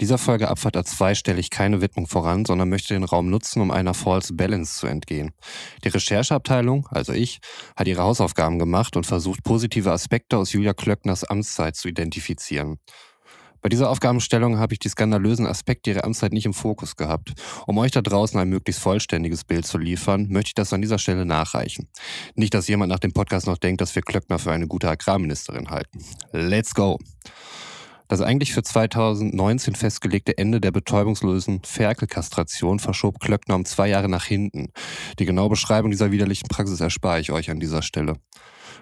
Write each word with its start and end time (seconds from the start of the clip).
Dieser 0.00 0.16
Folge 0.16 0.48
Abfahrt 0.48 0.78
A2 0.78 1.14
stelle 1.14 1.40
ich 1.40 1.50
keine 1.50 1.82
Widmung 1.82 2.06
voran, 2.06 2.46
sondern 2.46 2.70
möchte 2.70 2.94
den 2.94 3.04
Raum 3.04 3.28
nutzen, 3.28 3.60
um 3.60 3.70
einer 3.70 3.92
False 3.92 4.32
Balance 4.32 4.78
zu 4.78 4.86
entgehen. 4.86 5.32
Die 5.84 5.88
Rechercheabteilung, 5.88 6.88
also 6.90 7.12
ich, 7.12 7.40
hat 7.76 7.86
ihre 7.86 8.02
Hausaufgaben 8.02 8.58
gemacht 8.58 8.96
und 8.96 9.04
versucht, 9.04 9.42
positive 9.44 9.92
Aspekte 9.92 10.38
aus 10.38 10.52
Julia 10.52 10.72
Klöckners 10.72 11.24
Amtszeit 11.24 11.76
zu 11.76 11.86
identifizieren. 11.86 12.78
Bei 13.60 13.68
dieser 13.68 13.90
Aufgabenstellung 13.90 14.58
habe 14.58 14.72
ich 14.72 14.78
die 14.78 14.88
skandalösen 14.88 15.46
Aspekte 15.46 15.90
ihrer 15.90 16.04
Amtszeit 16.04 16.32
nicht 16.32 16.46
im 16.46 16.54
Fokus 16.54 16.96
gehabt. 16.96 17.34
Um 17.66 17.76
euch 17.76 17.90
da 17.90 18.00
draußen 18.00 18.40
ein 18.40 18.48
möglichst 18.48 18.80
vollständiges 18.80 19.44
Bild 19.44 19.66
zu 19.66 19.76
liefern, 19.76 20.28
möchte 20.30 20.48
ich 20.48 20.54
das 20.54 20.72
an 20.72 20.80
dieser 20.80 20.98
Stelle 20.98 21.26
nachreichen. 21.26 21.88
Nicht, 22.34 22.54
dass 22.54 22.68
jemand 22.68 22.90
nach 22.90 23.00
dem 23.00 23.12
Podcast 23.12 23.46
noch 23.46 23.58
denkt, 23.58 23.82
dass 23.82 23.94
wir 23.94 24.00
Klöckner 24.00 24.38
für 24.38 24.50
eine 24.50 24.66
gute 24.66 24.88
Agrarministerin 24.88 25.68
halten. 25.68 26.02
Let's 26.32 26.74
go! 26.74 26.98
Das 28.10 28.22
eigentlich 28.22 28.52
für 28.52 28.64
2019 28.64 29.76
festgelegte 29.76 30.36
Ende 30.36 30.60
der 30.60 30.72
betäubungslosen 30.72 31.62
Ferkelkastration 31.64 32.80
verschob 32.80 33.20
Klöckner 33.20 33.54
um 33.54 33.64
zwei 33.64 33.88
Jahre 33.88 34.08
nach 34.08 34.24
hinten. 34.24 34.72
Die 35.20 35.26
genaue 35.26 35.50
Beschreibung 35.50 35.92
dieser 35.92 36.10
widerlichen 36.10 36.48
Praxis 36.48 36.80
erspare 36.80 37.20
ich 37.20 37.30
euch 37.30 37.52
an 37.52 37.60
dieser 37.60 37.82
Stelle. 37.82 38.14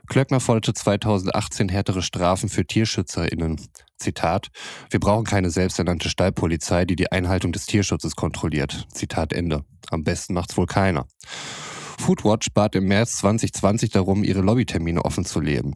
Klöckner 0.06 0.41
forderte 0.41 0.73
2018 0.73 1.69
härtere 1.69 2.01
Strafen 2.01 2.48
für 2.48 2.65
TierschützerInnen. 2.65 3.61
Zitat, 3.98 4.48
wir 4.89 4.98
brauchen 4.98 5.25
keine 5.25 5.51
selbsternannte 5.51 6.09
Stallpolizei, 6.09 6.87
die 6.87 6.97
die 6.97 7.12
Einhaltung 7.12 7.53
des 7.53 7.67
Tierschutzes 7.67 8.17
kontrolliert. 8.17 8.87
Zitat 8.95 9.34
Ende. 9.34 9.62
Am 9.91 10.05
besten 10.05 10.33
macht's 10.33 10.56
wohl 10.56 10.65
keiner. 10.65 11.06
Foodwatch 11.98 12.48
bat 12.55 12.75
im 12.75 12.87
März 12.87 13.19
2020 13.19 13.91
darum, 13.91 14.25
ihre 14.25 14.41
Lobbytermine 14.41 15.05
offen 15.05 15.25
zu 15.25 15.41
leben. 15.41 15.75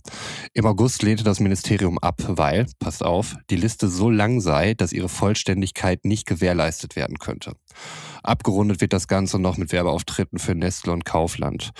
Im 0.55 0.67
August 0.67 1.03
lehnte 1.03 1.25
das 1.25 1.41
Ministerium 1.41 1.99
ab, 1.99 2.23
weil, 2.27 2.67
passt 2.79 3.05
auf, 3.05 3.37
die 3.51 3.57
Liste 3.57 3.89
so 3.89 4.09
lang 4.09 4.41
sei, 4.41 4.75
dass 4.75 4.93
ihre 4.93 5.09
Vollständigkeit 5.09 6.05
nicht 6.05 6.27
gewährleistet 6.27 6.97
werden 6.97 7.19
könnte. 7.19 7.53
Abgerundet 8.23 8.81
wird 8.81 8.93
das 8.93 9.09
Ganze 9.09 9.39
noch 9.39 9.57
mit 9.57 9.73
Werbeauftritten 9.73 10.39
für 10.39 10.55
Nestle 10.55 10.93
und 10.93 11.05
Kaufland. 11.05 11.73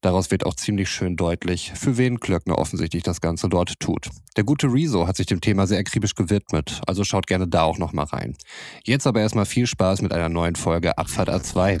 Daraus 0.00 0.30
wird 0.30 0.46
auch 0.46 0.54
ziemlich 0.54 0.88
schön 0.90 1.16
deutlich, 1.16 1.72
für 1.74 1.96
wen 1.96 2.20
Klöckner 2.20 2.58
offensichtlich 2.58 3.02
das 3.02 3.20
Ganze 3.20 3.48
dort 3.48 3.80
tut. 3.80 4.10
Der 4.36 4.44
gute 4.44 4.68
Rezo 4.68 5.08
hat 5.08 5.16
sich 5.16 5.26
dem 5.26 5.40
Thema 5.40 5.66
sehr 5.66 5.78
akribisch 5.78 6.14
gewidmet, 6.14 6.80
also 6.86 7.02
schaut 7.02 7.26
gerne 7.26 7.48
da 7.48 7.62
auch 7.62 7.78
nochmal 7.78 8.04
rein. 8.04 8.36
Jetzt 8.84 9.08
aber 9.08 9.20
erstmal 9.20 9.46
viel 9.46 9.66
Spaß 9.66 10.02
mit 10.02 10.12
einer 10.12 10.28
neuen 10.28 10.54
Folge 10.54 10.96
Abfahrt 10.98 11.30
A2. 11.30 11.80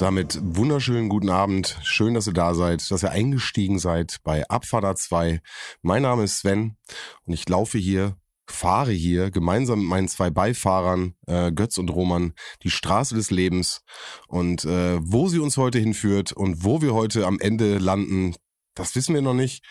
Und 0.00 0.06
damit 0.06 0.40
wunderschönen 0.42 1.10
guten 1.10 1.28
Abend. 1.28 1.76
Schön, 1.82 2.14
dass 2.14 2.26
ihr 2.26 2.32
da 2.32 2.54
seid, 2.54 2.90
dass 2.90 3.04
ihr 3.04 3.10
eingestiegen 3.10 3.78
seid 3.78 4.16
bei 4.24 4.48
Abfahrt 4.48 4.98
2. 4.98 5.42
Mein 5.82 6.00
Name 6.00 6.22
ist 6.22 6.38
Sven 6.38 6.78
und 7.26 7.34
ich 7.34 7.46
laufe 7.46 7.76
hier, 7.76 8.16
fahre 8.46 8.92
hier 8.92 9.30
gemeinsam 9.30 9.80
mit 9.80 9.88
meinen 9.88 10.08
zwei 10.08 10.30
Beifahrern, 10.30 11.16
äh, 11.26 11.52
Götz 11.52 11.76
und 11.76 11.90
Roman, 11.90 12.32
die 12.62 12.70
Straße 12.70 13.14
des 13.14 13.30
Lebens. 13.30 13.82
Und 14.26 14.64
äh, 14.64 14.98
wo 15.02 15.28
sie 15.28 15.38
uns 15.38 15.58
heute 15.58 15.78
hinführt 15.78 16.32
und 16.32 16.64
wo 16.64 16.80
wir 16.80 16.94
heute 16.94 17.26
am 17.26 17.38
Ende 17.38 17.76
landen, 17.76 18.34
das 18.74 18.94
wissen 18.94 19.14
wir 19.14 19.20
noch 19.20 19.34
nicht. 19.34 19.62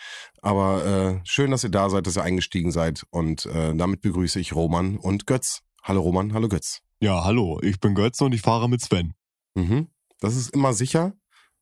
Aber 0.42 0.86
äh, 0.86 1.20
schön, 1.24 1.50
dass 1.50 1.64
ihr 1.64 1.70
da 1.70 1.90
seid, 1.90 2.06
dass 2.06 2.16
ihr 2.16 2.22
eingestiegen 2.22 2.70
seid. 2.70 3.02
Und 3.10 3.46
äh, 3.46 3.74
damit 3.74 4.00
begrüße 4.00 4.38
ich 4.38 4.54
Roman 4.54 4.96
und 4.96 5.26
Götz. 5.26 5.62
Hallo 5.82 6.02
Roman, 6.02 6.34
hallo 6.34 6.48
Götz. 6.48 6.82
Ja, 7.00 7.24
hallo, 7.24 7.58
ich 7.62 7.80
bin 7.80 7.96
Götz 7.96 8.20
und 8.20 8.32
ich 8.32 8.42
fahre 8.42 8.68
mit 8.68 8.80
Sven. 8.80 9.14
Mhm. 9.56 9.88
Das 10.20 10.36
ist 10.36 10.50
immer 10.50 10.72
sicher. 10.74 11.14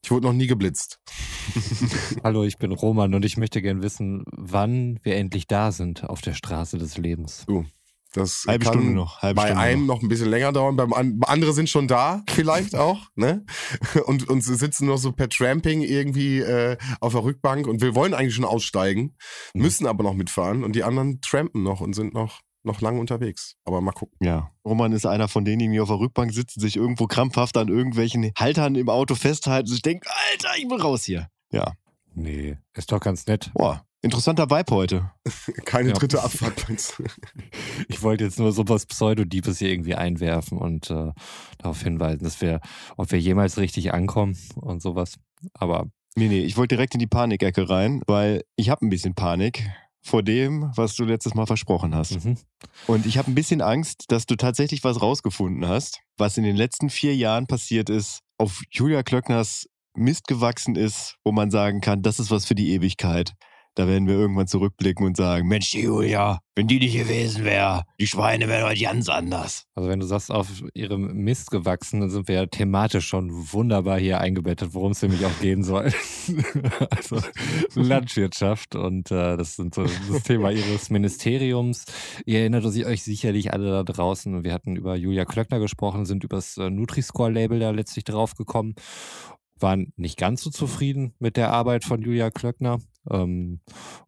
Ich 0.04 0.10
wurde 0.10 0.26
noch 0.26 0.32
nie 0.32 0.46
geblitzt. 0.46 1.00
Hallo, 2.24 2.44
ich 2.44 2.58
bin 2.58 2.72
Roman 2.72 3.14
und 3.14 3.24
ich 3.24 3.36
möchte 3.36 3.62
gern 3.62 3.82
wissen, 3.82 4.24
wann 4.32 4.98
wir 5.02 5.16
endlich 5.16 5.46
da 5.46 5.72
sind 5.72 6.04
auf 6.04 6.20
der 6.20 6.34
Straße 6.34 6.78
des 6.78 6.96
Lebens. 6.98 7.44
Du, 7.46 7.64
das 8.12 8.44
Halbe 8.46 8.64
kann 8.64 8.74
Stunde 8.74 8.92
noch, 8.94 9.22
halbe 9.22 9.36
bei 9.36 9.46
Stunde 9.46 9.60
einem 9.62 9.86
noch. 9.86 9.96
noch. 9.96 10.02
ein 10.02 10.08
bisschen 10.08 10.28
länger 10.30 10.52
dauern, 10.52 10.76
beim 10.76 10.92
an, 10.92 11.18
andere 11.26 11.52
sind 11.52 11.68
schon 11.68 11.88
da, 11.88 12.22
vielleicht 12.30 12.74
auch, 12.76 13.06
ne? 13.16 13.44
Und, 14.06 14.28
und 14.28 14.42
sie 14.42 14.54
sitzen 14.56 14.86
noch 14.86 14.98
so 14.98 15.12
per 15.12 15.28
Tramping 15.28 15.82
irgendwie 15.82 16.38
äh, 16.40 16.76
auf 17.00 17.12
der 17.12 17.24
Rückbank 17.24 17.66
und 17.66 17.80
wir 17.80 17.94
wollen 17.94 18.14
eigentlich 18.14 18.34
schon 18.34 18.44
aussteigen, 18.44 19.16
Mhm. 19.54 19.62
müssen 19.62 19.86
aber 19.86 20.04
noch 20.04 20.14
mitfahren 20.14 20.62
und 20.64 20.74
die 20.76 20.84
anderen 20.84 21.20
trampen 21.20 21.62
noch 21.62 21.80
und 21.80 21.94
sind 21.94 22.14
noch, 22.14 22.40
noch 22.68 22.80
lange 22.80 23.00
unterwegs. 23.00 23.56
Aber 23.64 23.80
mal 23.80 23.92
gucken. 23.92 24.16
Ja, 24.24 24.50
Roman 24.64 24.92
ist 24.92 25.06
einer 25.06 25.26
von 25.28 25.44
denen, 25.44 25.72
die 25.72 25.80
auf 25.80 25.88
der 25.88 25.98
Rückbank 25.98 26.32
sitzen, 26.32 26.60
sich 26.60 26.76
irgendwo 26.76 27.06
krampfhaft 27.08 27.56
an 27.56 27.68
irgendwelchen 27.68 28.30
Haltern 28.38 28.74
im 28.76 28.88
Auto 28.88 29.14
festhalten 29.16 29.66
und 29.68 29.72
sich 29.72 29.82
denken, 29.82 30.06
Alter, 30.32 30.50
ich 30.58 30.68
will 30.70 30.80
raus 30.80 31.04
hier. 31.04 31.28
Ja, 31.52 31.72
Nee, 32.14 32.56
ist 32.74 32.90
doch 32.90 32.98
ganz 33.00 33.26
nett. 33.26 33.50
boah, 33.54 33.84
interessanter 34.02 34.50
Vibe 34.50 34.74
heute. 34.74 35.10
Keine 35.64 35.90
Ja. 35.90 35.94
dritte 35.94 36.22
Abfahrt. 36.22 36.68
meinst 36.68 36.98
du? 36.98 37.04
Ich 37.88 38.02
wollte 38.02 38.24
jetzt 38.24 38.38
nur 38.40 38.50
sowas 38.52 38.86
Pseudodiebes 38.86 39.58
hier 39.58 39.70
irgendwie 39.70 39.94
einwerfen 39.94 40.58
und 40.58 40.90
äh, 40.90 41.12
darauf 41.58 41.80
hinweisen, 41.82 42.24
dass 42.24 42.40
wir, 42.40 42.60
ob 42.96 43.12
wir 43.12 43.20
jemals 43.20 43.56
richtig 43.58 43.94
ankommen 43.94 44.36
und 44.56 44.82
sowas. 44.82 45.14
Aber 45.54 45.86
Nee, 46.16 46.26
nee, 46.26 46.40
ich 46.40 46.56
wollte 46.56 46.74
direkt 46.74 46.94
in 46.94 46.98
die 47.00 47.06
Panikecke 47.06 47.70
rein, 47.70 48.02
weil 48.08 48.42
ich 48.56 48.70
habe 48.70 48.84
ein 48.84 48.88
bisschen 48.90 49.14
Panik 49.14 49.70
vor 50.02 50.22
dem, 50.22 50.70
was 50.76 50.94
du 50.94 51.04
letztes 51.04 51.34
Mal 51.34 51.46
versprochen 51.46 51.94
hast. 51.94 52.24
mhm. 52.24 52.36
Und 52.86 53.06
ich 53.06 53.18
habe 53.18 53.30
ein 53.30 53.34
bisschen 53.34 53.60
Angst, 53.60 54.04
dass 54.08 54.26
du 54.26 54.36
tatsächlich 54.36 54.84
was 54.84 55.02
rausgefunden 55.02 55.66
hast, 55.66 56.00
was 56.16 56.36
in 56.36 56.44
den 56.44 56.56
letzten 56.56 56.90
vier 56.90 57.14
Jahren 57.16 57.46
passiert 57.46 57.90
ist, 57.90 58.20
auf 58.38 58.62
Julia 58.70 59.02
Klöckners 59.02 59.66
Mist 59.94 60.28
gewachsen 60.28 60.76
ist, 60.76 61.16
wo 61.24 61.32
man 61.32 61.50
sagen 61.50 61.80
kann, 61.80 62.02
das 62.02 62.20
ist 62.20 62.30
was 62.30 62.46
für 62.46 62.54
die 62.54 62.72
Ewigkeit. 62.72 63.34
Da 63.74 63.86
werden 63.86 64.08
wir 64.08 64.14
irgendwann 64.14 64.46
zurückblicken 64.48 65.06
und 65.06 65.16
sagen, 65.16 65.46
Mensch, 65.46 65.70
die 65.70 65.82
Julia, 65.82 66.40
wenn 66.56 66.66
die 66.66 66.78
nicht 66.80 66.96
gewesen 66.96 67.44
wäre, 67.44 67.84
die 68.00 68.06
Schweine 68.08 68.48
wären 68.48 68.68
heute 68.68 68.80
ganz 68.80 69.08
anders. 69.08 69.66
also 69.74 69.88
wenn 69.88 70.00
du 70.00 70.06
sagst, 70.06 70.32
auf 70.32 70.48
ihrem 70.74 71.12
Mist 71.18 71.50
gewachsen, 71.50 72.00
dann 72.00 72.10
sind 72.10 72.26
wir 72.26 72.34
ja 72.34 72.46
thematisch 72.46 73.06
schon 73.06 73.30
wunderbar 73.52 74.00
hier 74.00 74.20
eingebettet, 74.20 74.74
worum 74.74 74.92
es 74.92 75.02
nämlich 75.02 75.24
auch 75.24 75.40
gehen 75.40 75.62
soll. 75.62 75.92
also 76.90 77.20
Landwirtschaft 77.74 78.74
und 78.74 79.10
äh, 79.12 79.36
das 79.36 79.56
sind 79.56 79.74
so 79.74 79.84
das 79.84 80.22
Thema 80.24 80.50
ihres 80.50 80.90
Ministeriums. 80.90 81.84
Ihr 82.26 82.40
erinnert 82.40 82.64
euch 82.64 83.02
sicherlich 83.04 83.52
alle 83.52 83.70
da 83.70 83.82
draußen. 83.84 84.42
Wir 84.42 84.52
hatten 84.52 84.74
über 84.74 84.96
Julia 84.96 85.24
Klöckner 85.24 85.60
gesprochen, 85.60 86.04
sind 86.04 86.24
übers 86.24 86.56
äh, 86.56 86.70
Nutri-Score-Label 86.70 87.60
da 87.60 87.70
letztlich 87.70 88.04
draufgekommen 88.04 88.74
waren 89.60 89.92
nicht 89.96 90.18
ganz 90.18 90.42
so 90.42 90.50
zufrieden 90.50 91.14
mit 91.18 91.36
der 91.36 91.50
Arbeit 91.50 91.84
von 91.84 92.02
Julia 92.02 92.30
Klöckner. 92.30 92.78
Ähm, 93.10 93.60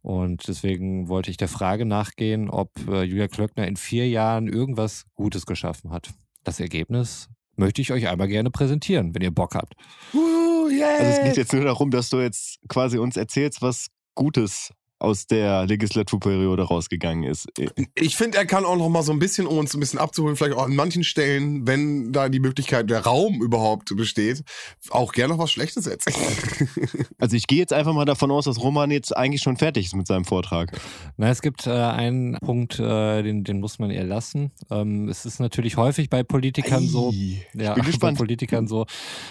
und 0.03 0.47
deswegen 0.49 1.09
wollte 1.09 1.31
ich 1.31 1.37
der 1.37 1.49
Frage 1.49 1.84
nachgehen, 1.87 2.50
ob 2.50 2.71
äh, 2.88 3.03
Julia 3.03 3.28
Klöckner 3.28 3.66
in 3.66 3.77
vier 3.77 4.09
Jahren 4.09 4.49
irgendwas 4.49 5.05
Gutes 5.15 5.47
geschaffen 5.47 5.91
hat. 5.91 6.11
Das 6.44 6.61
Ergebnis 6.61 7.28
möchte 7.56 7.83
ich 7.83 7.93
euch 7.93 8.09
einmal 8.09 8.28
gerne 8.28 8.50
präsentieren, 8.50 9.15
wenn 9.15 9.22
ihr 9.22 9.31
Bock 9.31 9.55
habt. 9.55 9.75
Uh, 10.15 10.69
yeah. 10.71 10.97
Also 10.99 11.11
es 11.11 11.22
geht 11.22 11.37
jetzt 11.37 11.53
nur 11.53 11.65
darum, 11.65 11.91
dass 11.91 12.09
du 12.09 12.19
jetzt 12.19 12.59
quasi 12.69 12.99
uns 12.99 13.16
erzählst, 13.16 13.62
was 13.62 13.88
Gutes 14.15 14.73
aus 15.00 15.26
der 15.26 15.67
Legislaturperiode 15.67 16.62
rausgegangen 16.62 17.25
ist. 17.25 17.49
Ich 17.94 18.17
finde, 18.17 18.38
er 18.38 18.47
kann 18.47 18.64
auch 18.64 18.76
noch 18.76 18.88
mal 18.88 19.02
so 19.02 19.12
ein 19.12 19.19
bisschen, 19.19 19.47
um 19.47 19.58
uns 19.58 19.75
ein 19.75 19.81
bisschen 19.81 19.99
abzuholen, 19.99 20.37
vielleicht 20.37 20.56
auch 20.56 20.67
an 20.67 20.76
manchen 20.76 21.05
Stellen, 21.05 21.67
wenn 21.67 22.12
da 22.12 22.29
die 22.29 22.41
Möglichkeit, 22.41 22.91
der 22.91 23.00
Raum 23.00 23.43
überhaupt 23.43 23.94
besteht, 23.97 24.43
auch 24.91 25.12
gerne 25.12 25.35
noch 25.35 25.43
was 25.43 25.50
Schlechtes 25.50 25.87
erzählen. 25.87 26.69
Also 27.19 27.37
ich 27.37 27.47
gehe 27.47 27.58
jetzt 27.58 27.73
einfach 27.75 27.93
mal 27.93 28.06
davon 28.06 28.31
aus, 28.31 28.47
dass 28.47 28.61
Roman 28.62 28.91
jetzt 28.91 29.14
eigentlich 29.14 29.43
schon 29.43 29.58
fertig 29.58 29.87
ist 29.87 29.94
mit 29.94 30.06
seinem 30.06 30.25
Vortrag. 30.25 30.73
Na, 31.19 31.29
es 31.29 31.43
gibt 31.43 31.67
äh, 31.67 31.70
einen 31.70 32.38
Punkt, 32.41 32.79
äh, 32.79 33.23
den, 33.23 33.44
den 33.44 33.61
muss 33.61 33.79
man 33.79 33.91
ihr 33.91 34.05
lassen. 34.05 34.53
Ähm, 34.70 35.08
es 35.08 35.26
ist 35.26 35.38
natürlich 35.38 35.76
häufig 35.76 36.08
bei 36.08 36.23
Politikern 36.23 36.87
so, 36.87 37.11
Ei, 37.11 37.44
ja, 37.55 37.75
bin 37.75 37.85
gespannt. 37.85 38.17
bei 38.17 38.25
Politikern 38.25 38.69
so, 38.69 38.87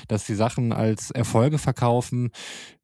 dass 0.07 0.27
sie 0.27 0.35
Sachen 0.35 0.71
als 0.71 1.09
Erfolge 1.11 1.57
verkaufen, 1.57 2.31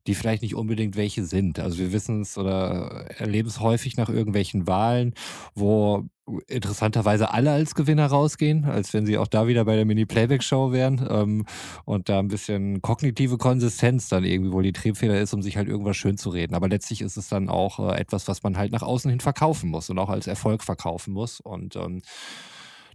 die 0.08 0.16
vielleicht 0.16 0.42
nicht 0.42 0.56
unbedingt 0.56 0.96
welche 0.96 1.26
sind. 1.26 1.60
Also 1.60 1.78
wir 1.80 1.92
wissen 1.92 2.22
es 2.22 2.38
oder 2.38 3.06
erleben 3.18 3.48
es 3.48 3.60
häufig 3.60 3.98
nach 3.98 4.10
irgendwelchen 4.10 4.68
Wahlen, 4.68 5.14
wo 5.56 6.06
interessanterweise 6.48 7.32
alle 7.32 7.52
als 7.52 7.76
Gewinner 7.76 8.08
rausgehen, 8.08 8.66
als 8.66 8.94
wenn 8.94 9.06
sie 9.06 9.18
auch 9.18 9.28
da 9.28 9.48
wieder 9.48 9.64
bei 9.66 9.76
der 9.76 9.86
Mini-Playback-Show 9.86 10.72
wären 10.72 11.06
ähm, 11.08 11.46
und 11.86 12.10
da 12.10 12.20
ein 12.20 12.30
bisschen 12.30 12.82
kognitive 12.82 13.38
Konsistenz 13.38 14.10
dann 14.10 14.24
irgendwie 14.24 14.52
wohl 14.52 14.64
die 14.64 14.74
Triebfeder 14.74 15.20
ist, 15.20 15.34
um 15.34 15.44
sich 15.44 15.58
halt 15.58 15.68
irgendwas 15.68 15.98
schön 15.98 16.18
zu 16.18 16.30
reden. 16.30 16.56
Aber 16.56 16.68
letztlich 16.68 17.02
ist 17.02 17.18
es 17.18 17.30
dann 17.30 17.48
auch 17.48 17.80
äh, 17.80 18.00
etwas, 18.00 18.28
was 18.28 18.42
man 18.42 18.58
halt 18.58 18.72
nach 18.72 18.82
außen 18.82 19.10
hin 19.12 19.20
verkaufen 19.20 19.70
muss 19.70 19.90
und 19.90 20.00
auch 20.00 20.10
als 20.10 20.26
Erfolg 20.26 20.64
verkaufen 20.64 21.14
muss 21.14 21.40
und 21.40 21.76
ähm, 21.76 22.02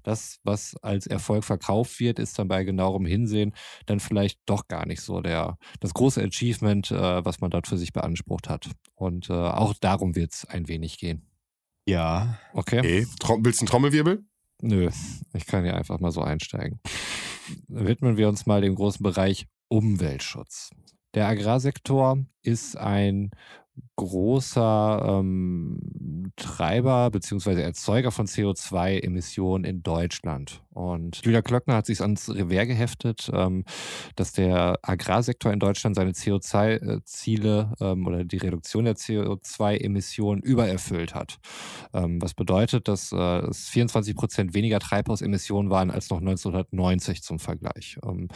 das, 0.03 0.39
was 0.45 0.77
als 0.83 1.07
Erfolg 1.07 1.45
verkauft 1.45 2.01
wird, 2.01 2.19
ist 2.19 2.39
dann 2.39 2.49
bei 2.49 2.65
genauerem 2.65 3.07
Hinsehen 3.07 3.55
dann 3.87 4.01
vielleicht 4.01 4.41
doch 4.47 4.69
gar 4.69 4.87
nicht 4.87 5.01
so 5.01 5.21
der, 5.21 5.59
das 5.81 5.95
große 5.95 6.23
Achievement, 6.23 6.91
äh, 6.91 7.25
was 7.25 7.41
man 7.41 7.51
dort 7.51 7.67
für 7.67 7.79
sich 7.79 7.93
beansprucht 7.93 8.49
hat. 8.49 8.71
Und 8.95 9.31
äh, 9.31 9.33
auch 9.33 9.75
darum 9.75 10.15
wird 10.15 10.33
es 10.33 10.45
ein 10.45 10.69
wenig 10.69 10.99
gehen. 10.99 11.27
Ja. 11.87 12.39
Okay. 12.53 12.79
Okay. 12.79 13.07
Willst 13.43 13.61
du 13.61 13.65
einen 13.65 13.69
Trommelwirbel? 13.69 14.25
Nö, 14.63 14.91
ich 15.33 15.47
kann 15.47 15.65
ja 15.65 15.75
einfach 15.75 16.01
mal 16.01 16.11
so 16.11 16.21
einsteigen. 16.21 16.81
Widmen 17.69 18.17
wir 18.17 18.29
uns 18.29 18.47
mal 18.47 18.61
dem 18.61 18.75
großen 18.75 19.03
Bereich 19.03 19.47
Umweltschutz. 19.69 20.71
Der 21.15 21.27
Agrarsektor 21.27 22.25
ist 22.43 22.77
ein 22.77 23.31
großer 23.97 25.21
ähm, 25.21 26.33
Treiber 26.37 27.11
bzw. 27.11 27.61
Erzeuger 27.63 28.11
von 28.11 28.27
CO2-Emissionen 28.27 29.65
in 29.65 29.83
Deutschland. 29.83 30.63
Und 30.71 31.21
Julia 31.25 31.43
Klöckner 31.43 31.75
hat 31.77 31.87
sich 31.87 32.01
ans 32.01 32.31
Revers 32.31 32.67
geheftet, 32.67 33.31
ähm, 33.33 33.65
dass 34.17 34.33
der 34.33 34.79
Agrarsektor 34.83 35.53
in 35.53 35.61
Deutschland 35.61 35.97
seine 35.97 36.13
CO2-Ziele 36.13 37.75
ähm, 37.81 38.07
oder 38.07 38.25
die 38.25 38.39
Reduktion 38.39 38.85
der 38.85 38.97
CO2-Emissionen 38.97 40.43
übererfüllt 40.43 41.15
hat. 41.15 41.39
Ähm, 41.93 42.23
was 42.23 42.35
bedeutet, 42.35 42.89
dass 42.89 43.13
äh, 43.13 43.47
es 43.49 43.69
24 43.69 44.17
Prozent 44.17 44.55
weniger 44.55 44.81
Treibhausemissionen 44.81 45.71
waren 45.71 45.91
als 45.91 46.11
noch 46.11 46.19
1990 46.19 47.23
zum 47.23 47.39
Vergleich. 47.39 47.99
Ähm, 48.05 48.29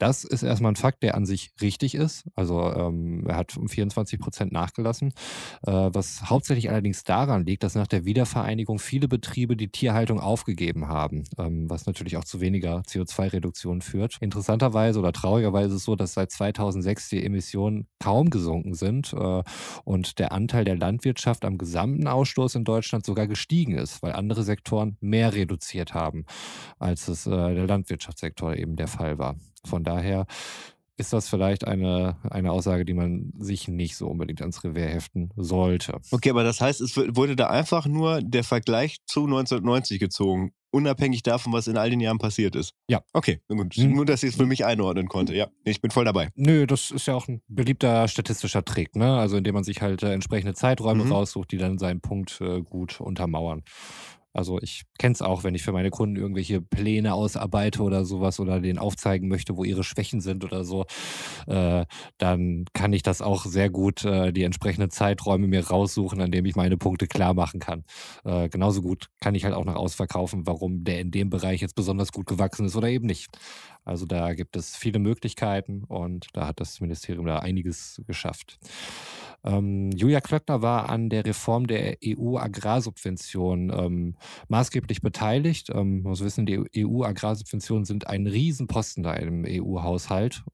das 0.00 0.24
ist 0.24 0.42
erstmal 0.42 0.72
ein 0.72 0.76
Fakt, 0.76 1.02
der 1.02 1.14
an 1.14 1.26
sich 1.26 1.52
richtig 1.60 1.94
ist. 1.94 2.24
Also 2.34 2.72
ähm, 2.72 3.22
er 3.30 3.36
hat 3.36 3.56
um 3.56 3.68
24 3.68 4.18
Prozent 4.18 4.52
nachgelassen, 4.52 5.12
äh, 5.66 5.72
was 5.72 6.28
hauptsächlich 6.28 6.70
allerdings 6.70 7.04
daran 7.04 7.44
liegt, 7.44 7.62
dass 7.62 7.74
nach 7.74 7.86
der 7.86 8.04
Wiedervereinigung 8.04 8.78
viele 8.78 9.08
Betriebe 9.08 9.56
die 9.56 9.68
Tierhaltung 9.68 10.20
aufgegeben 10.20 10.88
haben, 10.88 11.24
ähm, 11.38 11.68
was 11.70 11.86
natürlich 11.86 12.16
auch 12.16 12.24
zu 12.24 12.40
weniger 12.40 12.80
CO2-Reduktion 12.80 13.80
führt. 13.80 14.18
Interessanterweise 14.20 14.98
oder 14.98 15.12
traurigerweise 15.12 15.68
ist 15.70 15.80
es 15.80 15.84
so, 15.84 15.96
dass 15.96 16.14
seit 16.14 16.30
2006 16.30 17.08
die 17.10 17.24
Emissionen 17.24 17.86
kaum 17.98 18.30
gesunken 18.30 18.74
sind 18.74 19.12
äh, 19.12 19.42
und 19.84 20.18
der 20.18 20.32
Anteil 20.32 20.64
der 20.64 20.76
Landwirtschaft 20.76 21.44
am 21.44 21.58
gesamten 21.58 22.06
Ausstoß 22.06 22.56
in 22.56 22.64
Deutschland 22.64 23.04
sogar 23.04 23.26
gestiegen 23.26 23.76
ist, 23.76 24.02
weil 24.02 24.12
andere 24.12 24.42
Sektoren 24.42 24.96
mehr 25.00 25.34
reduziert 25.34 25.94
haben, 25.94 26.24
als 26.78 27.08
es 27.08 27.26
äh, 27.26 27.30
der 27.30 27.66
Landwirtschaftssektor 27.66 28.54
eben 28.56 28.76
der 28.76 28.88
Fall 28.88 29.18
war. 29.18 29.36
Von 29.64 29.84
daher 29.84 30.26
ist 31.00 31.12
das 31.12 31.28
vielleicht 31.28 31.66
eine, 31.66 32.18
eine 32.30 32.52
Aussage, 32.52 32.84
die 32.84 32.94
man 32.94 33.32
sich 33.38 33.68
nicht 33.68 33.96
so 33.96 34.06
unbedingt 34.06 34.40
ans 34.42 34.62
Revers 34.62 34.92
heften 34.92 35.30
sollte. 35.36 35.98
Okay, 36.10 36.30
aber 36.30 36.44
das 36.44 36.60
heißt, 36.60 36.80
es 36.80 36.96
wurde 36.96 37.34
da 37.34 37.48
einfach 37.48 37.86
nur 37.86 38.22
der 38.22 38.44
Vergleich 38.44 38.98
zu 39.06 39.24
1990 39.24 39.98
gezogen, 39.98 40.52
unabhängig 40.70 41.22
davon, 41.22 41.52
was 41.52 41.66
in 41.66 41.76
all 41.76 41.90
den 41.90 42.00
Jahren 42.00 42.18
passiert 42.18 42.54
ist. 42.54 42.74
Ja. 42.88 43.02
Okay, 43.12 43.40
gut. 43.48 43.74
Hm. 43.74 43.92
Nur, 43.92 44.06
dass 44.06 44.22
ich 44.22 44.30
es 44.30 44.36
für 44.36 44.46
mich 44.46 44.64
einordnen 44.64 45.08
konnte. 45.08 45.34
Ja, 45.34 45.48
ich 45.64 45.80
bin 45.80 45.90
voll 45.90 46.04
dabei. 46.04 46.28
Nö, 46.36 46.66
das 46.66 46.90
ist 46.90 47.06
ja 47.06 47.14
auch 47.14 47.26
ein 47.28 47.42
beliebter 47.48 48.06
statistischer 48.08 48.64
Trick, 48.64 48.94
ne? 48.94 49.16
Also 49.16 49.36
indem 49.36 49.54
man 49.54 49.64
sich 49.64 49.82
halt 49.82 50.02
äh, 50.02 50.12
entsprechende 50.12 50.54
Zeiträume 50.54 51.04
mhm. 51.04 51.12
raussucht, 51.12 51.50
die 51.50 51.58
dann 51.58 51.78
seinen 51.78 52.00
Punkt 52.00 52.40
äh, 52.40 52.60
gut 52.60 53.00
untermauern. 53.00 53.62
Also 54.32 54.60
ich 54.60 54.82
kenne 54.98 55.12
es 55.12 55.22
auch, 55.22 55.42
wenn 55.44 55.54
ich 55.54 55.62
für 55.62 55.72
meine 55.72 55.90
Kunden 55.90 56.16
irgendwelche 56.16 56.60
Pläne 56.60 57.14
ausarbeite 57.14 57.82
oder 57.82 58.04
sowas 58.04 58.38
oder 58.38 58.60
denen 58.60 58.78
aufzeigen 58.78 59.28
möchte, 59.28 59.56
wo 59.56 59.64
ihre 59.64 59.82
Schwächen 59.84 60.20
sind 60.20 60.44
oder 60.44 60.64
so, 60.64 60.86
äh, 61.46 61.84
dann 62.18 62.64
kann 62.72 62.92
ich 62.92 63.02
das 63.02 63.22
auch 63.22 63.44
sehr 63.44 63.70
gut 63.70 64.04
äh, 64.04 64.32
die 64.32 64.44
entsprechenden 64.44 64.90
Zeiträume 64.90 65.48
mir 65.48 65.66
raussuchen, 65.66 66.20
an 66.20 66.30
dem 66.30 66.44
ich 66.44 66.56
meine 66.56 66.76
Punkte 66.76 67.06
klar 67.06 67.34
machen 67.34 67.60
kann. 67.60 67.84
Äh, 68.24 68.48
genauso 68.48 68.82
gut 68.82 69.06
kann 69.20 69.34
ich 69.34 69.44
halt 69.44 69.54
auch 69.54 69.64
nach 69.64 69.74
ausverkaufen, 69.76 70.46
warum 70.46 70.84
der 70.84 71.00
in 71.00 71.10
dem 71.10 71.30
Bereich 71.30 71.60
jetzt 71.60 71.74
besonders 71.74 72.12
gut 72.12 72.26
gewachsen 72.26 72.66
ist 72.66 72.76
oder 72.76 72.88
eben 72.88 73.06
nicht. 73.06 73.28
Also 73.84 74.06
da 74.06 74.34
gibt 74.34 74.56
es 74.56 74.76
viele 74.76 74.98
Möglichkeiten 74.98 75.84
und 75.84 76.28
da 76.32 76.46
hat 76.46 76.60
das 76.60 76.80
Ministerium 76.80 77.26
da 77.26 77.38
einiges 77.38 78.02
geschafft. 78.06 78.58
Ähm, 79.44 79.90
Julia 79.92 80.20
Klöckner 80.20 80.62
war 80.62 80.90
an 80.90 81.08
der 81.08 81.24
Reform 81.24 81.66
der 81.66 81.96
EU-Agrarsubvention 82.04 83.72
ähm, 83.74 84.16
maßgeblich 84.48 85.00
beteiligt. 85.00 85.70
Ähm, 85.70 86.02
muss 86.02 86.22
wissen, 86.22 86.46
die 86.46 86.62
EU-Agrarsubventionen 86.76 87.84
sind 87.84 88.06
ein 88.06 88.26
Riesenposten 88.26 89.02
da 89.02 89.14
im 89.14 89.44
EU-Haushalt. 89.46 90.44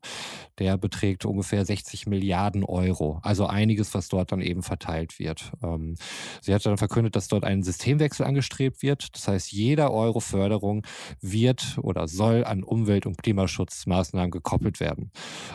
Der 0.59 0.79
beträgt 0.79 1.25
ungefähr 1.25 1.65
60 1.65 2.07
Milliarden 2.07 2.65
Euro. 2.65 3.19
Also 3.23 3.47
einiges, 3.47 3.93
was 3.95 4.09
dort 4.09 4.33
dann 4.33 4.41
eben 4.41 4.63
verteilt 4.63 5.19
wird. 5.19 5.53
Ähm, 5.63 5.97
sie 6.41 6.55
hat 6.55 6.65
dann 6.65 6.79
verkündet, 6.79 7.17
dass 7.17 7.29
dort 7.29 7.45
ein 7.45 7.63
Systemwechsel 7.63 8.25
angestrebt 8.25 8.83
wird. 8.83 9.15
Das 9.15 9.27
heißt, 9.27 9.53
jeder 9.53 9.93
Euro 9.93 10.21
Förderung 10.21 10.87
wird 11.21 11.79
oder 11.83 12.07
soll 12.07 12.45
an 12.45 12.63
Umwelt- 12.63 13.07
und 13.07 13.23
Klimaschutzmaßnahmen 13.27 14.31
gekoppelt 14.31 14.79
werden. 14.79 15.11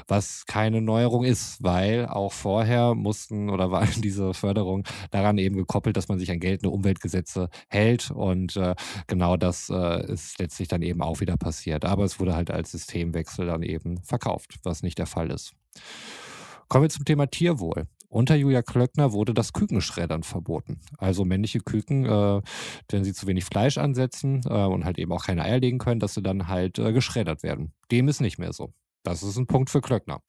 Was 0.08 0.46
keine 0.46 0.82
Neuerung 0.82 1.24
ist, 1.24 1.64
weil 1.64 2.06
auch 2.08 2.34
vorher 2.34 2.94
muss 2.94 3.22
mussten 3.22 3.50
oder 3.50 3.72
war 3.72 3.86
diese 3.98 4.34
Förderung 4.34 4.86
daran 5.12 5.38
eben 5.38 5.56
gekoppelt, 5.56 5.98
dass 5.98 6.08
man 6.08 6.20
sich 6.20 6.32
an 6.32 6.40
geltende 6.40 6.70
Umweltgesetze 6.70 7.50
hält. 7.70 8.12
Und 8.12 8.56
äh, 8.56 8.76
genau 9.08 9.38
das 9.38 9.70
äh, 9.70 10.12
ist 10.12 10.40
letztlich 10.40 10.68
dann 10.68 10.82
eben 10.82 11.02
auch 11.02 11.20
wieder 11.20 11.38
passiert. 11.38 11.86
Aber 11.86 12.04
es 12.04 12.20
wurde 12.20 12.36
halt 12.36 12.52
als 12.52 12.72
Systemwechsel 12.72 13.48
dann 13.48 13.64
eben 13.64 14.02
verkauft, 14.02 14.60
was 14.64 14.84
nicht 14.84 14.98
der 14.98 15.06
Fall 15.08 15.32
ist. 15.32 15.54
Kommen 16.68 16.84
wir 16.84 16.90
zum 16.90 17.06
Thema 17.06 17.28
Tierwohl. 17.28 17.88
Unter 18.12 18.36
Julia 18.36 18.62
Klöckner 18.62 19.14
wurde 19.14 19.34
das 19.34 19.54
Kükenschreddern 19.54 20.24
verboten. 20.24 20.82
Also 20.98 21.24
männliche 21.24 21.62
Küken, 21.62 22.06
äh, 22.06 22.42
wenn 22.90 23.06
sie 23.06 23.14
zu 23.14 23.26
wenig 23.26 23.46
Fleisch 23.46 23.78
ansetzen 23.78 24.42
äh, 24.50 24.66
und 24.66 24.84
halt 24.84 25.00
eben 25.00 25.14
auch 25.14 25.26
keine 25.26 25.44
Eier 25.44 25.62
legen 25.62 25.78
können, 25.78 26.02
dass 26.02 26.14
sie 26.16 26.22
dann 26.22 26.50
halt 26.50 26.78
äh, 26.78 26.92
geschreddert 26.92 27.42
werden. 27.42 27.72
Dem 27.90 28.10
ist 28.10 28.20
nicht 28.20 28.38
mehr 28.38 28.52
so. 28.52 28.74
Das 29.04 29.24
ist 29.24 29.38
ein 29.38 29.48
Punkt 29.48 29.70
für 29.70 29.80
Klöckner. 29.80 30.22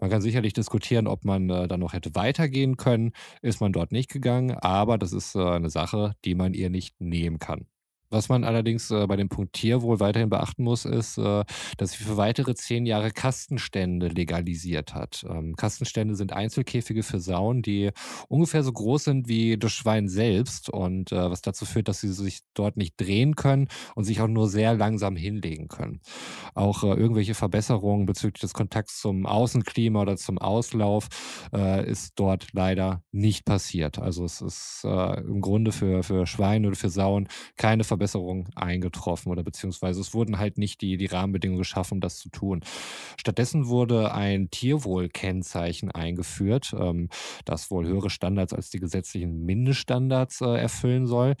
Man 0.00 0.08
kann 0.08 0.22
sicherlich 0.22 0.54
diskutieren, 0.54 1.06
ob 1.06 1.26
man 1.26 1.50
äh, 1.50 1.68
dann 1.68 1.80
noch 1.80 1.92
hätte 1.92 2.14
weitergehen 2.14 2.78
können. 2.78 3.12
Ist 3.42 3.60
man 3.60 3.70
dort 3.70 3.92
nicht 3.92 4.10
gegangen, 4.10 4.52
aber 4.52 4.96
das 4.96 5.12
ist 5.12 5.36
äh, 5.36 5.44
eine 5.44 5.68
Sache, 5.68 6.14
die 6.24 6.34
man 6.34 6.54
ihr 6.54 6.70
nicht 6.70 6.98
nehmen 7.02 7.38
kann. 7.38 7.66
Was 8.16 8.30
man 8.30 8.44
allerdings 8.44 8.90
äh, 8.90 9.06
bei 9.06 9.16
dem 9.16 9.28
Punkt 9.28 9.52
Tierwohl 9.52 10.00
weiterhin 10.00 10.30
beachten 10.30 10.64
muss, 10.64 10.86
ist, 10.86 11.18
äh, 11.18 11.44
dass 11.76 11.92
sie 11.92 12.02
für 12.02 12.16
weitere 12.16 12.54
zehn 12.54 12.86
Jahre 12.86 13.10
Kastenstände 13.10 14.08
legalisiert 14.08 14.94
hat. 14.94 15.26
Ähm, 15.28 15.54
Kastenstände 15.54 16.16
sind 16.16 16.32
Einzelkäfige 16.32 17.02
für 17.02 17.20
Sauen, 17.20 17.60
die 17.60 17.90
ungefähr 18.28 18.62
so 18.62 18.72
groß 18.72 19.04
sind 19.04 19.28
wie 19.28 19.58
das 19.58 19.72
Schwein 19.72 20.08
selbst 20.08 20.70
und 20.70 21.12
äh, 21.12 21.30
was 21.30 21.42
dazu 21.42 21.66
führt, 21.66 21.88
dass 21.88 22.00
sie 22.00 22.10
sich 22.10 22.40
dort 22.54 22.78
nicht 22.78 22.98
drehen 22.98 23.36
können 23.36 23.68
und 23.94 24.04
sich 24.04 24.22
auch 24.22 24.28
nur 24.28 24.48
sehr 24.48 24.72
langsam 24.74 25.14
hinlegen 25.14 25.68
können. 25.68 26.00
Auch 26.54 26.84
äh, 26.84 26.94
irgendwelche 26.94 27.34
Verbesserungen 27.34 28.06
bezüglich 28.06 28.40
des 28.40 28.54
Kontakts 28.54 28.98
zum 28.98 29.26
Außenklima 29.26 30.00
oder 30.00 30.16
zum 30.16 30.38
Auslauf 30.38 31.08
äh, 31.52 31.86
ist 31.86 32.14
dort 32.16 32.46
leider 32.54 33.02
nicht 33.12 33.44
passiert. 33.44 33.98
Also 33.98 34.24
es 34.24 34.40
ist 34.40 34.84
äh, 34.86 35.20
im 35.20 35.42
Grunde 35.42 35.70
für, 35.70 36.02
für 36.02 36.26
Schweine 36.26 36.68
oder 36.68 36.76
für 36.76 36.88
Sauen 36.88 37.28
keine 37.58 37.84
Verbesserung 37.84 38.05
Verbesserung 38.06 38.48
eingetroffen 38.54 39.32
oder 39.32 39.42
beziehungsweise 39.42 40.00
es 40.00 40.14
wurden 40.14 40.38
halt 40.38 40.58
nicht 40.58 40.80
die, 40.80 40.96
die 40.96 41.06
Rahmenbedingungen 41.06 41.58
geschaffen, 41.58 41.94
um 41.94 42.00
das 42.00 42.18
zu 42.18 42.28
tun. 42.28 42.60
Stattdessen 43.16 43.66
wurde 43.66 44.14
ein 44.14 44.50
Tierwohlkennzeichen 44.50 45.90
eingeführt, 45.90 46.74
ähm, 46.78 47.08
das 47.44 47.70
wohl 47.70 47.86
höhere 47.86 48.10
Standards 48.10 48.52
als 48.52 48.70
die 48.70 48.78
gesetzlichen 48.78 49.44
Mindeststandards 49.44 50.40
äh, 50.40 50.56
erfüllen 50.56 51.06
soll. 51.06 51.34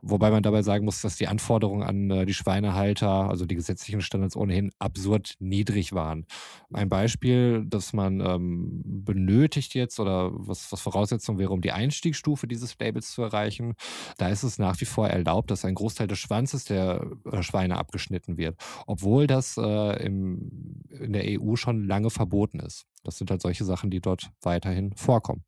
Wobei 0.00 0.30
man 0.30 0.42
dabei 0.42 0.62
sagen 0.62 0.84
muss, 0.84 1.02
dass 1.02 1.16
die 1.16 1.28
Anforderungen 1.28 1.82
an 1.82 2.10
äh, 2.10 2.26
die 2.26 2.34
Schweinehalter, 2.34 3.28
also 3.28 3.44
die 3.44 3.56
gesetzlichen 3.56 4.00
Standards 4.00 4.36
ohnehin 4.36 4.70
absurd 4.78 5.34
niedrig 5.38 5.92
waren. 5.92 6.26
Ein 6.72 6.88
Beispiel, 6.88 7.64
das 7.66 7.92
man 7.92 8.20
ähm, 8.20 8.82
benötigt 8.84 9.74
jetzt 9.74 10.00
oder 10.00 10.30
was, 10.32 10.72
was 10.72 10.80
Voraussetzung 10.80 11.38
wäre, 11.38 11.50
um 11.50 11.60
die 11.60 11.72
Einstiegsstufe 11.72 12.46
dieses 12.46 12.78
Labels 12.78 13.10
zu 13.10 13.22
erreichen, 13.22 13.74
da 14.16 14.28
ist 14.28 14.42
es 14.42 14.58
nach 14.58 14.80
wie 14.80 14.86
vor 14.86 15.08
erlaubt, 15.08 15.50
dass 15.50 15.64
ein 15.64 15.74
Großteil 15.74 15.95
Großteil 15.96 16.06
des 16.08 16.18
Schwanzes 16.18 16.64
der 16.64 17.10
äh, 17.32 17.42
Schweine 17.42 17.78
abgeschnitten 17.78 18.36
wird, 18.36 18.58
obwohl 18.86 19.26
das 19.26 19.56
äh, 19.56 20.04
im, 20.04 20.82
in 20.90 21.12
der 21.14 21.24
EU 21.40 21.56
schon 21.56 21.84
lange 21.84 22.10
verboten 22.10 22.60
ist. 22.60 22.86
Das 23.06 23.18
sind 23.18 23.30
halt 23.30 23.40
solche 23.40 23.64
Sachen, 23.64 23.90
die 23.90 24.00
dort 24.00 24.30
weiterhin 24.42 24.92
vorkommen. 24.96 25.44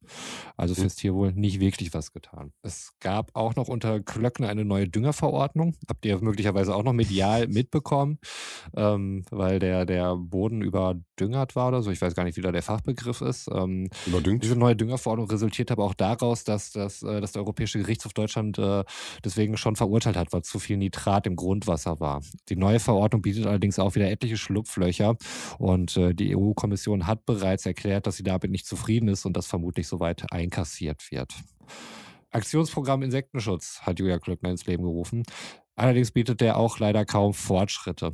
Also 0.57 0.81
Mhm. 0.81 0.87
ist 0.87 1.01
hier 1.01 1.15
wohl 1.15 1.33
nicht 1.33 1.61
wirklich 1.61 1.93
was 1.95 2.13
getan. 2.13 2.53
Es 2.63 2.93
gab 3.01 3.31
auch 3.35 3.57
noch 3.57 3.69
unter 3.69 4.01
Klöckner 4.01 4.49
eine 4.49 4.65
neue 4.65 4.89
Düngerverordnung. 4.89 5.75
Habt 5.89 6.05
ihr 6.07 6.21
möglicherweise 6.23 6.75
auch 6.75 6.85
noch 6.85 6.93
medial 6.93 7.49
mitbekommen, 7.49 8.19
ähm, 8.77 9.25
weil 9.31 9.59
der, 9.59 9.85
der 9.87 10.15
Boden 10.17 10.63
überdüngert 10.63 11.57
war 11.57 11.69
oder 11.69 11.83
so. 11.83 11.91
Ich 11.91 12.01
weiß 12.01 12.15
gar 12.15 12.25
nicht, 12.25 12.37
wie 12.37 12.43
da 12.43 12.53
der 12.53 12.63
Fachbegriff 12.63 13.21
ist. 13.23 13.49
Ähm, 13.53 13.89
Überdüngt. 14.07 14.45
diese 14.45 14.57
neue 14.57 14.77
Düngerverordnung 14.77 15.29
resultiert 15.29 15.71
aber 15.73 15.85
auch 15.85 15.95
daraus, 15.95 16.45
dass, 16.45 16.71
dass, 16.73 17.03
äh, 17.03 17.21
dass 17.21 17.33
der 17.33 17.43
Europäische 17.43 17.79
Gerichtshof 17.81 18.13
Deutschland 18.13 18.59
äh, 18.59 18.85
deswegen 19.25 19.57
schon 19.57 19.75
verurteilt 19.77 20.17
hat, 20.17 20.33
weil 20.33 20.43
zu 20.43 20.59
viel 20.59 20.77
Nitrat 20.77 21.27
im 21.27 21.35
Grundwasser 21.37 21.99
war. 22.01 22.21
Die 22.49 22.57
neue 22.57 22.79
Verordnung 22.81 23.23
bietet 23.23 23.47
allerdings 23.47 23.79
auch 23.79 23.95
wieder 23.95 24.11
etliche 24.11 24.37
Schlupflöcher 24.37 25.17
und 25.59 25.97
äh, 25.97 26.15
die 26.15 26.37
EU-Kommission 26.37 27.07
hat 27.07 27.27
bereits 27.27 27.48
erklärt, 27.67 28.07
dass 28.07 28.17
sie 28.17 28.23
damit 28.23 28.51
nicht 28.51 28.67
zufrieden 28.67 29.09
ist 29.09 29.25
und 29.25 29.37
das 29.37 29.47
vermutlich 29.47 29.89
soweit 29.89 30.31
einkassiert 30.33 31.11
wird. 31.11 31.33
Aktionsprogramm 32.31 33.03
Insektenschutz 33.03 33.81
hat 33.83 33.99
Julia 33.99 34.19
Klöckner 34.19 34.51
ins 34.51 34.67
Leben 34.67 34.83
gerufen. 34.83 35.23
Allerdings 35.79 36.11
bietet 36.11 36.41
der 36.41 36.57
auch 36.57 36.79
leider 36.79 37.05
kaum 37.05 37.35
Fortschritte. 37.35 38.13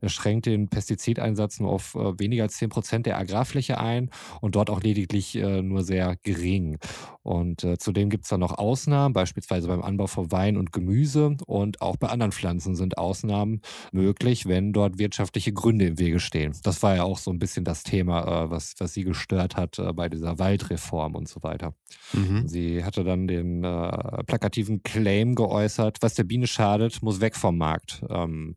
Er 0.00 0.08
schränkt 0.08 0.46
den 0.46 0.68
Pestizideinsatz 0.68 1.60
nur 1.60 1.70
auf 1.70 1.94
äh, 1.94 2.18
weniger 2.18 2.44
als 2.44 2.56
10 2.56 2.70
Prozent 2.70 3.06
der 3.06 3.18
Agrarfläche 3.18 3.78
ein 3.78 4.10
und 4.40 4.56
dort 4.56 4.70
auch 4.70 4.82
lediglich 4.82 5.36
äh, 5.36 5.62
nur 5.62 5.84
sehr 5.84 6.16
gering. 6.22 6.78
Und 7.22 7.64
äh, 7.64 7.78
zudem 7.78 8.10
gibt 8.10 8.24
es 8.24 8.30
dann 8.30 8.40
noch 8.40 8.58
Ausnahmen, 8.58 9.14
beispielsweise 9.14 9.68
beim 9.68 9.82
Anbau 9.82 10.06
von 10.06 10.30
Wein 10.30 10.56
und 10.56 10.72
Gemüse 10.72 11.36
und 11.46 11.80
auch 11.80 11.96
bei 11.96 12.08
anderen 12.08 12.32
Pflanzen 12.32 12.74
sind 12.74 12.98
Ausnahmen 12.98 13.62
möglich, 13.92 14.46
wenn 14.46 14.72
dort 14.72 14.98
wirtschaftliche 14.98 15.52
Gründe 15.52 15.86
im 15.86 15.98
Wege 15.98 16.20
stehen. 16.20 16.54
Das 16.62 16.82
war 16.82 16.96
ja 16.96 17.04
auch 17.04 17.18
so 17.18 17.30
ein 17.30 17.38
bisschen 17.38 17.64
das 17.64 17.82
Thema, 17.82 18.44
äh, 18.44 18.50
was, 18.50 18.74
was 18.78 18.92
sie 18.92 19.04
gestört 19.04 19.56
hat 19.56 19.78
äh, 19.78 19.92
bei 19.92 20.08
dieser 20.08 20.38
Waldreform 20.38 21.14
und 21.14 21.28
so 21.28 21.42
weiter. 21.42 21.74
Mhm. 22.12 22.46
Sie 22.46 22.84
hatte 22.84 23.04
dann 23.04 23.26
den 23.26 23.64
äh, 23.64 24.24
plakativen 24.24 24.82
Claim 24.82 25.34
geäußert, 25.34 25.98
was 26.00 26.14
der 26.14 26.24
Biene 26.24 26.46
schadet, 26.46 27.02
muss 27.04 27.20
weg 27.20 27.36
vom 27.36 27.56
Markt. 27.56 28.02
Ähm, 28.08 28.56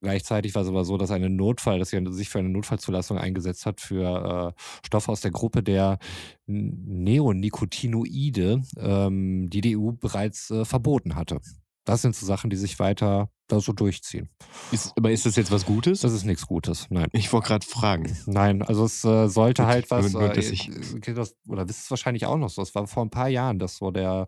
gleichzeitig 0.00 0.54
war 0.54 0.62
es 0.62 0.68
aber 0.68 0.84
so, 0.84 0.98
dass 0.98 1.10
eine 1.10 1.30
Notfall, 1.30 1.78
dass 1.78 1.90
sie 1.90 2.04
sich 2.10 2.28
für 2.28 2.40
eine 2.40 2.50
Notfallzulassung 2.50 3.18
eingesetzt 3.18 3.66
hat 3.66 3.80
für 3.80 4.54
äh, 4.56 4.60
Stoffe 4.86 5.10
aus 5.10 5.20
der 5.20 5.30
Gruppe 5.30 5.62
der 5.62 5.98
Neonicotinoide, 6.46 8.62
ähm, 8.78 9.48
die 9.50 9.60
die 9.60 9.78
EU 9.78 9.92
bereits 9.92 10.50
äh, 10.50 10.64
verboten 10.64 11.14
hatte. 11.14 11.40
Das 11.84 12.02
sind 12.02 12.14
so 12.14 12.26
Sachen, 12.26 12.50
die 12.50 12.56
sich 12.56 12.78
weiter 12.78 13.30
da 13.48 13.60
so 13.60 13.72
durchziehen. 13.72 14.28
Ist, 14.70 14.92
aber 14.96 15.10
ist 15.10 15.26
das 15.26 15.36
jetzt 15.36 15.50
was 15.50 15.64
Gutes? 15.64 16.00
Das 16.00 16.12
ist 16.12 16.24
nichts 16.24 16.46
Gutes, 16.46 16.86
nein. 16.90 17.08
Ich 17.12 17.32
wollte 17.32 17.48
gerade 17.48 17.66
fragen. 17.66 18.16
Nein, 18.26 18.62
also 18.62 18.84
es 18.84 19.04
äh, 19.04 19.28
sollte 19.28 19.62
Gut, 19.62 19.70
halt 19.70 19.90
was, 19.90 20.14
äh, 20.14 20.38
ich- 20.40 20.70
das, 21.14 21.34
oder 21.48 21.68
wisst 21.68 21.84
es 21.84 21.90
wahrscheinlich 21.90 22.26
auch 22.26 22.36
noch 22.36 22.50
so, 22.50 22.62
es 22.62 22.74
war 22.74 22.86
vor 22.86 23.02
ein 23.04 23.10
paar 23.10 23.28
Jahren, 23.28 23.58
dass 23.58 23.76
so 23.78 23.90
der, 23.90 24.26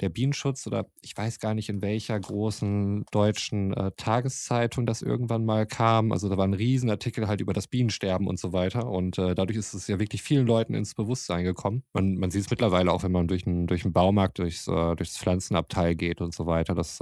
der 0.00 0.08
Bienenschutz 0.08 0.66
oder 0.66 0.86
ich 1.02 1.16
weiß 1.16 1.38
gar 1.38 1.54
nicht 1.54 1.68
in 1.68 1.82
welcher 1.82 2.18
großen 2.18 3.04
deutschen 3.10 3.74
äh, 3.74 3.92
Tageszeitung 3.96 4.86
das 4.86 5.02
irgendwann 5.02 5.44
mal 5.44 5.66
kam, 5.66 6.10
also 6.12 6.28
da 6.28 6.36
war 6.36 6.46
ein 6.46 6.54
Riesenartikel 6.54 7.28
halt 7.28 7.40
über 7.40 7.52
das 7.52 7.66
Bienensterben 7.68 8.26
und 8.26 8.38
so 8.40 8.52
weiter 8.52 8.88
und 8.88 9.18
äh, 9.18 9.34
dadurch 9.34 9.58
ist 9.58 9.74
es 9.74 9.86
ja 9.86 9.98
wirklich 10.00 10.22
vielen 10.22 10.46
Leuten 10.46 10.74
ins 10.74 10.94
Bewusstsein 10.94 11.44
gekommen. 11.44 11.82
Man, 11.92 12.16
man 12.16 12.30
sieht 12.30 12.42
es 12.44 12.50
mittlerweile 12.50 12.90
auch, 12.92 13.02
wenn 13.02 13.12
man 13.12 13.28
durch 13.28 13.46
einen 13.46 13.66
durch 13.66 13.84
einen 13.84 13.92
Baumarkt, 13.92 14.38
durchs, 14.38 14.66
äh, 14.68 14.96
durchs 14.96 15.18
Pflanzenabteil 15.18 15.94
geht 15.94 16.20
und 16.20 16.34
so 16.34 16.46
weiter, 16.46 16.74
dass 16.74 17.00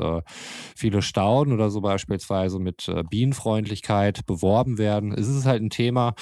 viele 0.74 1.02
Stauden 1.02 1.52
oder 1.60 1.70
so 1.70 1.80
beispielsweise 1.80 2.58
mit 2.58 2.88
äh, 2.88 3.02
Bienenfreundlichkeit 3.08 4.26
beworben 4.26 4.78
werden. 4.78 5.12
Es 5.12 5.28
ist 5.28 5.44
halt 5.44 5.62
ein 5.62 5.70
Thema, 5.70 6.14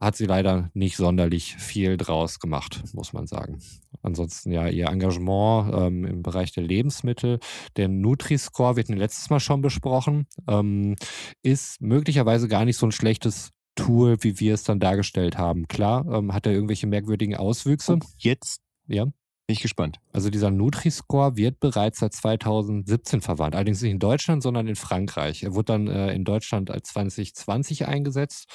hat 0.00 0.16
sie 0.16 0.26
leider 0.26 0.70
nicht 0.74 0.96
sonderlich 0.96 1.54
viel 1.56 1.96
draus 1.96 2.40
gemacht, 2.40 2.82
muss 2.92 3.12
man 3.12 3.26
sagen. 3.26 3.60
Ansonsten 4.02 4.50
ja, 4.52 4.66
ihr 4.66 4.88
Engagement 4.88 5.72
ähm, 5.74 6.04
im 6.04 6.22
Bereich 6.22 6.52
der 6.52 6.64
Lebensmittel, 6.64 7.38
der 7.76 7.88
Nutri-Score 7.88 8.76
wird 8.76 8.88
letztes 8.88 9.30
Mal 9.30 9.40
schon 9.40 9.62
besprochen, 9.62 10.26
ähm, 10.48 10.96
ist 11.42 11.80
möglicherweise 11.80 12.48
gar 12.48 12.64
nicht 12.64 12.76
so 12.76 12.86
ein 12.86 12.92
schlechtes 12.92 13.50
Tool, 13.76 14.16
wie 14.22 14.38
wir 14.40 14.54
es 14.54 14.64
dann 14.64 14.80
dargestellt 14.80 15.38
haben. 15.38 15.66
Klar, 15.68 16.04
ähm, 16.12 16.34
hat 16.34 16.46
er 16.46 16.52
irgendwelche 16.52 16.86
merkwürdigen 16.86 17.36
Auswüchse. 17.36 17.94
Und 17.94 18.04
jetzt 18.18 18.60
Ja. 18.88 19.06
Bin 19.52 19.56
ich 19.58 19.62
gespannt. 19.62 20.00
Also 20.14 20.30
dieser 20.30 20.50
Nutri-Score 20.50 21.36
wird 21.36 21.60
bereits 21.60 21.98
seit 21.98 22.14
2017 22.14 23.20
verwandt. 23.20 23.54
Allerdings 23.54 23.82
nicht 23.82 23.90
in 23.90 23.98
Deutschland, 23.98 24.42
sondern 24.42 24.66
in 24.66 24.76
Frankreich. 24.76 25.42
Er 25.42 25.54
wurde 25.54 25.66
dann 25.66 25.88
äh, 25.88 26.14
in 26.14 26.24
Deutschland 26.24 26.70
als 26.70 26.88
2020 26.88 27.86
eingesetzt. 27.86 28.48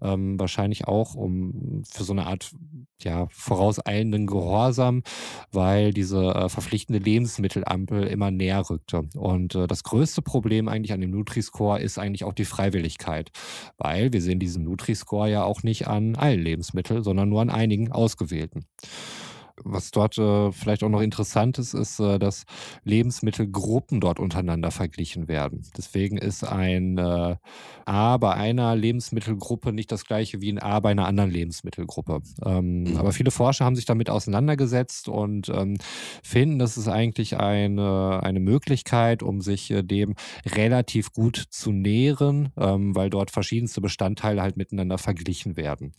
Ähm, 0.00 0.38
wahrscheinlich 0.38 0.86
auch 0.86 1.16
um 1.16 1.82
für 1.90 2.04
so 2.04 2.12
eine 2.12 2.26
Art 2.26 2.52
ja, 3.02 3.26
vorauseilenden 3.32 4.28
Gehorsam, 4.28 5.02
weil 5.50 5.92
diese 5.92 6.22
äh, 6.22 6.48
verpflichtende 6.48 7.00
Lebensmittelampel 7.00 8.04
immer 8.04 8.30
näher 8.30 8.70
rückte. 8.70 9.02
Und 9.16 9.56
äh, 9.56 9.66
das 9.66 9.82
größte 9.82 10.22
Problem 10.22 10.68
eigentlich 10.68 10.92
an 10.92 11.00
dem 11.00 11.10
Nutri-Score 11.10 11.80
ist 11.80 11.98
eigentlich 11.98 12.22
auch 12.22 12.32
die 12.32 12.44
Freiwilligkeit. 12.44 13.32
Weil 13.76 14.12
wir 14.12 14.22
sehen 14.22 14.38
diesen 14.38 14.62
Nutri-Score 14.62 15.28
ja 15.28 15.42
auch 15.42 15.64
nicht 15.64 15.88
an 15.88 16.14
allen 16.14 16.40
Lebensmitteln, 16.40 17.02
sondern 17.02 17.28
nur 17.28 17.40
an 17.40 17.50
einigen 17.50 17.90
ausgewählten. 17.90 18.66
Was 19.62 19.90
dort 19.90 20.18
äh, 20.18 20.52
vielleicht 20.52 20.82
auch 20.82 20.88
noch 20.88 21.00
interessant 21.00 21.58
ist, 21.58 21.74
ist, 21.74 22.00
äh, 22.00 22.18
dass 22.18 22.44
Lebensmittelgruppen 22.84 24.00
dort 24.00 24.18
untereinander 24.18 24.70
verglichen 24.70 25.28
werden. 25.28 25.62
Deswegen 25.76 26.16
ist 26.16 26.44
ein 26.44 26.98
äh, 26.98 27.36
A 27.86 28.16
bei 28.16 28.34
einer 28.34 28.74
Lebensmittelgruppe 28.74 29.72
nicht 29.72 29.92
das 29.92 30.04
gleiche 30.04 30.40
wie 30.40 30.52
ein 30.52 30.58
A 30.58 30.80
bei 30.80 30.90
einer 30.90 31.06
anderen 31.06 31.30
Lebensmittelgruppe. 31.30 32.22
Ähm, 32.44 32.84
Mhm. 32.84 32.96
Aber 32.96 33.12
viele 33.12 33.30
Forscher 33.30 33.64
haben 33.64 33.76
sich 33.76 33.84
damit 33.84 34.10
auseinandergesetzt 34.10 35.08
und 35.08 35.48
ähm, 35.48 35.76
finden, 36.22 36.58
das 36.58 36.76
ist 36.76 36.88
eigentlich 36.88 37.38
eine, 37.38 38.20
eine 38.22 38.40
Möglichkeit, 38.40 39.22
um 39.22 39.40
sich 39.40 39.70
äh, 39.70 39.82
dem 39.82 40.14
relativ 40.46 41.12
gut 41.12 41.36
zu 41.50 41.72
nähern, 41.72 42.52
ähm, 42.56 42.94
weil 42.94 43.10
dort 43.10 43.30
verschiedenste 43.30 43.80
Bestandteile 43.80 44.42
halt 44.42 44.56
miteinander 44.56 44.98
verglichen 44.98 45.56
werden. 45.56 45.92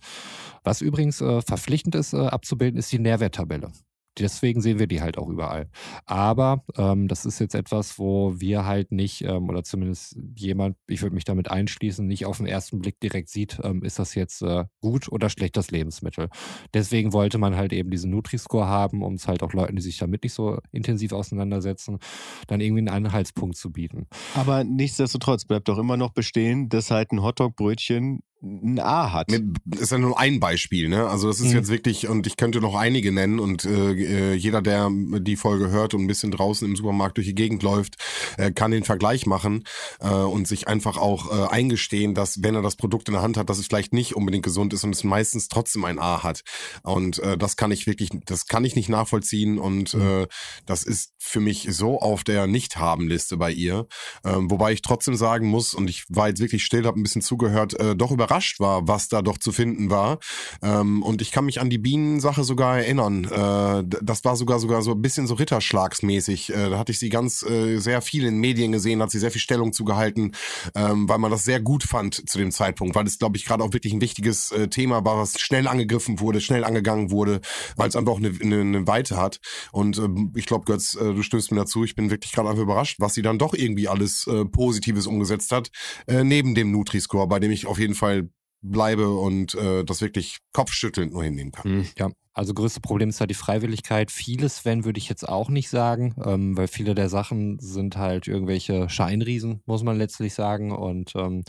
Was 0.63 0.81
übrigens 0.81 1.21
äh, 1.21 1.41
verpflichtend 1.41 1.95
ist 1.95 2.13
äh, 2.13 2.17
abzubilden, 2.17 2.79
ist 2.79 2.91
die 2.91 2.99
Nährwerttabelle. 3.45 3.71
Deswegen 4.17 4.61
sehen 4.61 4.79
wir 4.79 4.87
die 4.87 5.01
halt 5.01 5.17
auch 5.17 5.27
überall. 5.27 5.69
Aber 6.05 6.63
ähm, 6.77 7.09
das 7.09 7.25
ist 7.25 7.39
jetzt 7.39 7.53
etwas, 7.53 7.99
wo 7.99 8.39
wir 8.39 8.65
halt 8.65 8.93
nicht, 8.93 9.23
ähm, 9.23 9.49
oder 9.49 9.65
zumindest 9.65 10.17
jemand, 10.37 10.77
ich 10.87 11.01
würde 11.01 11.15
mich 11.15 11.25
damit 11.25 11.51
einschließen, 11.51 12.07
nicht 12.07 12.25
auf 12.25 12.37
den 12.37 12.45
ersten 12.45 12.79
Blick 12.79 12.97
direkt 13.01 13.27
sieht, 13.27 13.59
ähm, 13.61 13.83
ist 13.83 13.99
das 13.99 14.15
jetzt 14.15 14.41
äh, 14.41 14.63
gut 14.79 15.11
oder 15.11 15.29
schlecht 15.29 15.57
das 15.57 15.69
Lebensmittel. 15.69 16.29
Deswegen 16.73 17.11
wollte 17.11 17.37
man 17.39 17.57
halt 17.57 17.73
eben 17.73 17.91
diesen 17.91 18.09
Nutri-Score 18.11 18.67
haben, 18.67 19.03
um 19.03 19.15
es 19.15 19.27
halt 19.27 19.43
auch 19.43 19.51
Leuten, 19.51 19.75
die 19.75 19.81
sich 19.81 19.97
damit 19.97 20.23
nicht 20.23 20.33
so 20.33 20.59
intensiv 20.71 21.11
auseinandersetzen, 21.11 21.99
dann 22.47 22.61
irgendwie 22.61 22.87
einen 22.87 23.05
Anhaltspunkt 23.05 23.57
zu 23.57 23.69
bieten. 23.73 24.07
Aber 24.33 24.63
nichtsdestotrotz 24.63 25.43
bleibt 25.43 25.67
doch 25.67 25.77
immer 25.77 25.97
noch 25.97 26.11
bestehen, 26.11 26.69
dass 26.69 26.89
halt 26.89 27.11
ein 27.11 27.21
Hotdog-Brötchen 27.21 28.21
ein 28.45 28.79
A 28.79 29.11
hat. 29.11 29.29
Ne, 29.31 29.53
ist 29.79 29.91
ja 29.91 29.97
nur 29.97 30.19
ein 30.19 30.39
Beispiel, 30.39 30.87
ne? 30.87 31.07
Also 31.07 31.27
das 31.27 31.39
ist 31.39 31.49
Mhm. 31.49 31.55
jetzt 31.55 31.69
wirklich, 31.69 32.07
und 32.07 32.27
ich 32.27 32.37
könnte 32.37 32.61
noch 32.61 32.75
einige 32.75 33.11
nennen 33.11 33.39
und 33.39 33.65
äh, 33.65 33.93
äh, 33.93 34.33
jeder, 34.35 34.61
der 34.61 34.89
die 34.91 35.35
Folge 35.35 35.71
hört 35.71 35.93
und 35.95 36.01
ein 36.03 36.07
bisschen 36.07 36.31
draußen 36.31 36.67
im 36.67 36.75
Supermarkt 36.75 37.17
durch 37.17 37.27
die 37.27 37.33
Gegend 37.35 37.63
läuft, 37.63 37.95
äh, 38.37 38.51
kann 38.51 38.71
den 38.71 38.83
Vergleich 38.83 39.25
machen 39.25 39.63
äh, 39.99 40.09
und 40.09 40.47
sich 40.47 40.67
einfach 40.67 40.97
auch 40.97 41.31
äh, 41.31 41.47
eingestehen, 41.51 42.13
dass 42.13 42.43
wenn 42.43 42.53
er 42.55 42.61
das 42.61 42.75
Produkt 42.75 43.07
in 43.09 43.13
der 43.13 43.23
Hand 43.23 43.37
hat, 43.37 43.49
dass 43.49 43.57
es 43.57 43.65
vielleicht 43.65 43.93
nicht 43.93 44.15
unbedingt 44.15 44.45
gesund 44.45 44.73
ist 44.73 44.83
und 44.83 44.93
es 44.93 45.03
meistens 45.03 45.47
trotzdem 45.47 45.83
ein 45.83 45.97
A 45.97 46.21
hat. 46.21 46.41
Und 46.83 47.19
äh, 47.19 47.37
das 47.37 47.55
kann 47.55 47.71
ich 47.71 47.87
wirklich, 47.87 48.11
das 48.25 48.45
kann 48.45 48.63
ich 48.63 48.75
nicht 48.75 48.89
nachvollziehen 48.89 49.57
und 49.57 49.93
äh, 49.95 50.27
das 50.67 50.83
ist 50.83 51.13
für 51.17 51.39
mich 51.39 51.67
so 51.71 51.99
auf 51.99 52.23
der 52.23 52.45
Nicht-Haben-Liste 52.45 53.37
bei 53.37 53.51
ihr. 53.51 53.87
Ähm, 54.23 54.51
wobei 54.51 54.71
ich 54.73 54.83
trotzdem 54.83 55.15
sagen 55.15 55.47
muss, 55.47 55.73
und 55.73 55.89
ich 55.89 56.03
war 56.09 56.27
jetzt 56.27 56.41
wirklich 56.41 56.63
still, 56.63 56.85
habe 56.85 56.99
ein 56.99 57.03
bisschen 57.03 57.23
zugehört, 57.23 57.79
äh, 57.79 57.95
doch 57.95 58.11
überrascht 58.11 58.34
war, 58.59 58.87
was 58.87 59.07
da 59.07 59.21
doch 59.21 59.37
zu 59.37 59.51
finden 59.51 59.89
war. 59.89 60.19
Ähm, 60.61 61.03
und 61.03 61.21
ich 61.21 61.31
kann 61.31 61.45
mich 61.45 61.61
an 61.61 61.69
die 61.69 61.77
Bienensache 61.77 62.43
sogar 62.43 62.77
erinnern. 62.77 63.25
Äh, 63.25 63.83
das 64.01 64.25
war 64.25 64.35
sogar 64.35 64.59
sogar 64.59 64.81
so 64.81 64.91
ein 64.91 65.01
bisschen 65.01 65.27
so 65.27 65.35
Ritterschlagsmäßig. 65.35 66.53
Äh, 66.53 66.69
da 66.69 66.77
hatte 66.77 66.91
ich 66.91 66.99
sie 66.99 67.09
ganz 67.09 67.43
äh, 67.43 67.77
sehr 67.77 68.01
viel 68.01 68.25
in 68.25 68.37
Medien 68.39 68.71
gesehen, 68.71 69.01
hat 69.01 69.11
sie 69.11 69.19
sehr 69.19 69.31
viel 69.31 69.41
Stellung 69.41 69.73
zugehalten, 69.73 70.33
ähm, 70.75 71.07
weil 71.07 71.17
man 71.17 71.31
das 71.31 71.43
sehr 71.43 71.59
gut 71.59 71.83
fand 71.83 72.29
zu 72.29 72.37
dem 72.37 72.51
Zeitpunkt, 72.51 72.95
weil 72.95 73.07
es, 73.07 73.19
glaube 73.19 73.37
ich, 73.37 73.45
gerade 73.45 73.63
auch 73.63 73.73
wirklich 73.73 73.93
ein 73.93 74.01
wichtiges 74.01 74.51
äh, 74.51 74.67
Thema 74.67 75.05
war, 75.05 75.17
was 75.17 75.39
schnell 75.39 75.67
angegriffen 75.67 76.19
wurde, 76.19 76.41
schnell 76.41 76.63
angegangen 76.63 77.11
wurde, 77.11 77.41
weil 77.75 77.89
es 77.89 77.95
einfach 77.95 78.13
auch 78.13 78.19
eine, 78.19 78.33
eine, 78.41 78.61
eine 78.61 78.87
Weite 78.87 79.17
hat. 79.17 79.39
Und 79.71 79.97
ähm, 79.97 80.33
ich 80.35 80.45
glaube, 80.45 80.65
Götz, 80.65 80.95
äh, 80.95 81.13
du 81.13 81.21
stimmst 81.23 81.51
mir 81.51 81.57
dazu. 81.57 81.83
Ich 81.83 81.95
bin 81.95 82.09
wirklich 82.09 82.31
gerade 82.31 82.49
einfach 82.49 82.63
überrascht, 82.63 82.97
was 82.99 83.13
sie 83.13 83.21
dann 83.21 83.37
doch 83.37 83.53
irgendwie 83.53 83.87
alles 83.87 84.27
äh, 84.27 84.45
Positives 84.45 85.07
umgesetzt 85.07 85.51
hat, 85.51 85.71
äh, 86.07 86.23
neben 86.23 86.55
dem 86.55 86.71
Nutri-Score, 86.71 87.27
bei 87.27 87.39
dem 87.39 87.51
ich 87.51 87.67
auf 87.67 87.79
jeden 87.79 87.95
Fall 87.95 88.24
bleibe 88.71 89.09
und 89.09 89.55
äh, 89.55 89.83
das 89.83 90.01
wirklich 90.01 90.39
kopfschüttelnd 90.53 91.13
nur 91.13 91.23
hinnehmen 91.23 91.51
kann. 91.51 91.87
Ja, 91.97 92.09
also 92.33 92.53
größte 92.53 92.81
Problem 92.81 93.09
ist 93.09 93.21
halt 93.21 93.29
die 93.29 93.35
Freiwilligkeit. 93.35 94.11
Vieles, 94.11 94.65
wenn, 94.65 94.83
würde 94.83 94.97
ich 94.97 95.07
jetzt 95.07 95.27
auch 95.27 95.49
nicht 95.49 95.69
sagen, 95.69 96.15
ähm, 96.25 96.57
weil 96.57 96.67
viele 96.67 96.93
der 96.93 97.07
Sachen 97.07 97.59
sind 97.59 97.95
halt 97.95 98.27
irgendwelche 98.27 98.89
Scheinriesen, 98.89 99.61
muss 99.65 99.83
man 99.83 99.97
letztlich 99.97 100.33
sagen. 100.33 100.73
Und 100.73 101.13
ähm, 101.15 101.45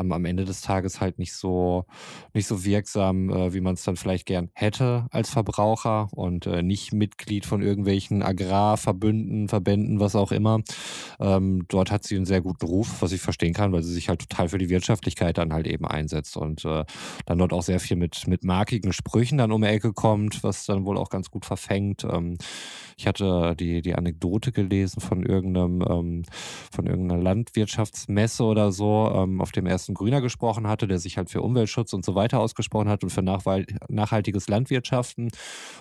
am, 0.00 0.12
am 0.12 0.24
Ende 0.24 0.44
des 0.44 0.62
Tages 0.62 1.00
halt 1.00 1.18
nicht 1.18 1.34
so, 1.34 1.84
nicht 2.34 2.46
so 2.46 2.64
wirksam, 2.64 3.30
äh, 3.30 3.54
wie 3.54 3.60
man 3.60 3.74
es 3.74 3.84
dann 3.84 3.96
vielleicht 3.96 4.26
gern 4.26 4.50
hätte 4.54 5.06
als 5.10 5.30
Verbraucher 5.30 6.08
und 6.12 6.46
äh, 6.46 6.62
nicht 6.62 6.92
Mitglied 6.92 7.46
von 7.46 7.62
irgendwelchen 7.62 8.22
Agrarverbünden, 8.22 9.48
Verbänden, 9.48 10.00
was 10.00 10.16
auch 10.16 10.32
immer. 10.32 10.60
Ähm, 11.20 11.66
dort 11.68 11.90
hat 11.90 12.04
sie 12.04 12.16
einen 12.16 12.26
sehr 12.26 12.40
guten 12.40 12.66
Ruf, 12.66 13.00
was 13.00 13.12
ich 13.12 13.20
verstehen 13.20 13.54
kann, 13.54 13.72
weil 13.72 13.82
sie 13.82 13.92
sich 13.92 14.08
halt 14.08 14.28
total 14.28 14.48
für 14.48 14.58
die 14.58 14.70
Wirtschaftlichkeit 14.70 15.38
dann 15.38 15.52
halt 15.52 15.66
eben 15.66 15.86
einsetzt 15.86 16.36
und 16.36 16.64
äh, 16.64 16.84
dann 17.26 17.38
dort 17.38 17.52
auch 17.52 17.62
sehr 17.62 17.80
viel 17.80 17.96
mit, 17.96 18.26
mit 18.26 18.42
markigen 18.42 18.92
Sprüchen 18.92 19.38
dann 19.38 19.52
um 19.52 19.62
die 19.62 19.68
Ecke 19.68 19.92
kommt, 19.92 20.42
was 20.42 20.66
dann 20.66 20.84
wohl 20.84 20.98
auch 20.98 21.10
ganz 21.10 21.30
gut 21.30 21.44
verfängt. 21.44 22.04
Ähm, 22.04 22.38
ich 22.96 23.06
hatte 23.06 23.54
die, 23.58 23.82
die 23.82 23.94
Anekdote 23.94 24.52
gelesen 24.52 25.00
von 25.00 25.22
irgendeinem, 25.24 25.82
ähm, 25.88 26.22
von 26.72 26.86
irgendeiner 26.86 27.22
Landwirtschaftsmesse 27.22 28.44
oder 28.44 28.72
so, 28.72 29.10
ähm, 29.14 29.40
auf 29.40 29.52
dem 29.52 29.66
ersten 29.66 29.89
Grüner 29.94 30.20
gesprochen 30.20 30.66
hatte, 30.66 30.86
der 30.86 30.98
sich 30.98 31.16
halt 31.16 31.30
für 31.30 31.42
Umweltschutz 31.42 31.92
und 31.92 32.04
so 32.04 32.14
weiter 32.14 32.40
ausgesprochen 32.40 32.88
hat 32.88 33.02
und 33.02 33.10
für 33.10 33.22
nachhaltiges 33.22 34.48
Landwirtschaften. 34.48 35.30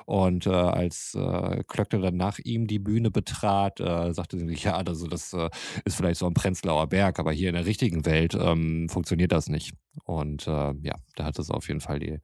Und 0.05 0.45
äh, 0.45 0.49
als 0.51 1.15
äh, 1.15 1.63
Klöckner 1.67 1.99
dann 1.99 2.17
nach 2.17 2.39
ihm 2.39 2.67
die 2.67 2.79
Bühne 2.79 3.11
betrat, 3.11 3.79
äh, 3.79 4.13
sagte 4.13 4.37
sie, 4.37 4.53
ja, 4.53 4.75
also 4.75 5.07
das 5.07 5.33
äh, 5.33 5.49
ist 5.85 5.95
vielleicht 5.95 6.19
so 6.19 6.27
ein 6.27 6.33
Prenzlauer 6.33 6.87
Berg, 6.87 7.19
aber 7.19 7.31
hier 7.31 7.49
in 7.49 7.55
der 7.55 7.65
richtigen 7.65 8.05
Welt 8.05 8.35
ähm, 8.39 8.89
funktioniert 8.89 9.31
das 9.31 9.49
nicht. 9.49 9.73
Und 10.05 10.47
äh, 10.47 10.73
ja, 10.81 10.95
da 11.15 11.25
hat 11.25 11.39
es 11.39 11.49
auf 11.49 11.67
jeden 11.67 11.81
Fall 11.81 11.99
die, 11.99 12.19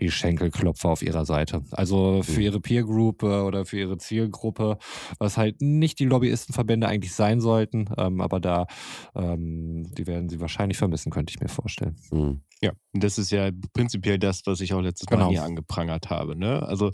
die 0.00 0.10
Schenkelklopfer 0.10 0.88
auf 0.88 1.02
ihrer 1.02 1.24
Seite. 1.24 1.62
Also 1.70 2.22
für 2.22 2.42
ihre 2.42 2.60
Peer 2.60 2.84
Group 2.84 3.22
äh, 3.22 3.40
oder 3.40 3.64
für 3.64 3.78
ihre 3.78 3.98
Zielgruppe, 3.98 4.78
was 5.18 5.36
halt 5.36 5.60
nicht 5.60 5.98
die 5.98 6.04
Lobbyistenverbände 6.04 6.86
eigentlich 6.86 7.14
sein 7.14 7.40
sollten, 7.40 7.88
ähm, 7.98 8.20
aber 8.20 8.40
da, 8.40 8.66
ähm, 9.14 9.92
die 9.94 10.06
werden 10.06 10.28
sie 10.28 10.40
wahrscheinlich 10.40 10.78
vermissen, 10.78 11.10
könnte 11.10 11.32
ich 11.32 11.40
mir 11.40 11.48
vorstellen. 11.48 11.96
Mhm. 12.10 12.42
Ja, 12.62 12.72
das 12.94 13.18
ist 13.18 13.30
ja 13.30 13.50
prinzipiell 13.74 14.18
das, 14.18 14.42
was 14.46 14.60
ich 14.60 14.72
auch 14.72 14.80
letztes 14.80 15.10
Mal 15.10 15.16
genau. 15.16 15.30
hier 15.30 15.42
angeprangert 15.42 16.08
habe. 16.08 16.36
Ne? 16.36 16.62
Also, 16.62 16.90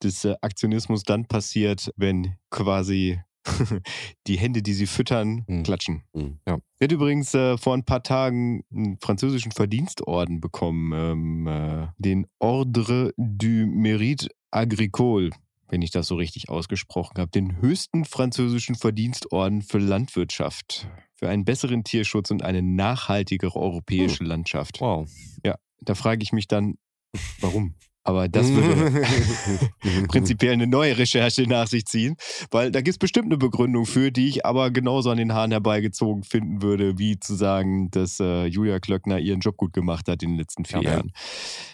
dass 0.00 0.24
äh, 0.24 0.34
Aktionismus 0.42 1.04
dann 1.04 1.26
passiert, 1.26 1.90
wenn 1.96 2.36
quasi 2.50 3.18
die 4.26 4.38
Hände, 4.38 4.62
die 4.62 4.74
sie 4.74 4.86
füttern, 4.86 5.44
mhm. 5.46 5.62
klatschen. 5.62 6.02
Mhm. 6.12 6.38
Ja. 6.46 6.58
Er 6.78 6.84
hat 6.84 6.92
übrigens 6.92 7.34
äh, 7.34 7.56
vor 7.58 7.74
ein 7.74 7.84
paar 7.84 8.02
Tagen 8.02 8.64
einen 8.72 8.98
französischen 9.00 9.52
Verdienstorden 9.52 10.40
bekommen, 10.40 10.92
ähm, 10.92 11.46
äh, 11.46 11.88
den 11.98 12.26
Ordre 12.38 13.12
du 13.16 13.46
Mérite 13.46 14.28
Agricole, 14.50 15.30
wenn 15.68 15.82
ich 15.82 15.90
das 15.90 16.06
so 16.06 16.16
richtig 16.16 16.48
ausgesprochen 16.48 17.18
habe, 17.18 17.30
den 17.30 17.60
höchsten 17.60 18.04
französischen 18.04 18.74
Verdienstorden 18.74 19.62
für 19.62 19.78
Landwirtschaft, 19.78 20.88
für 21.14 21.28
einen 21.28 21.44
besseren 21.44 21.84
Tierschutz 21.84 22.30
und 22.30 22.42
eine 22.42 22.62
nachhaltigere 22.62 23.56
europäische 23.56 24.22
mhm. 24.22 24.30
Landschaft. 24.30 24.80
Wow. 24.80 25.10
Ja, 25.44 25.56
da 25.80 25.94
frage 25.94 26.22
ich 26.22 26.32
mich 26.32 26.46
dann, 26.46 26.76
warum? 27.40 27.74
Aber 28.06 28.28
das 28.28 28.52
würde 28.52 29.02
prinzipiell 30.08 30.52
eine 30.52 30.68
neue 30.68 30.96
Recherche 30.96 31.42
nach 31.48 31.66
sich 31.66 31.86
ziehen, 31.86 32.16
weil 32.52 32.70
da 32.70 32.80
gibt 32.80 32.94
es 32.94 32.98
bestimmt 32.98 33.26
eine 33.26 33.36
Begründung 33.36 33.84
für, 33.84 34.12
die 34.12 34.28
ich 34.28 34.46
aber 34.46 34.70
genauso 34.70 35.10
an 35.10 35.18
den 35.18 35.34
Haaren 35.34 35.50
herbeigezogen 35.50 36.22
finden 36.22 36.62
würde, 36.62 36.98
wie 36.98 37.18
zu 37.18 37.34
sagen, 37.34 37.90
dass 37.90 38.20
äh, 38.20 38.46
Julia 38.46 38.78
Klöckner 38.78 39.18
ihren 39.18 39.40
Job 39.40 39.56
gut 39.56 39.72
gemacht 39.72 40.06
hat 40.08 40.22
in 40.22 40.30
den 40.30 40.38
letzten 40.38 40.64
vier 40.64 40.82
ja, 40.82 40.90
Jahren. 40.92 41.12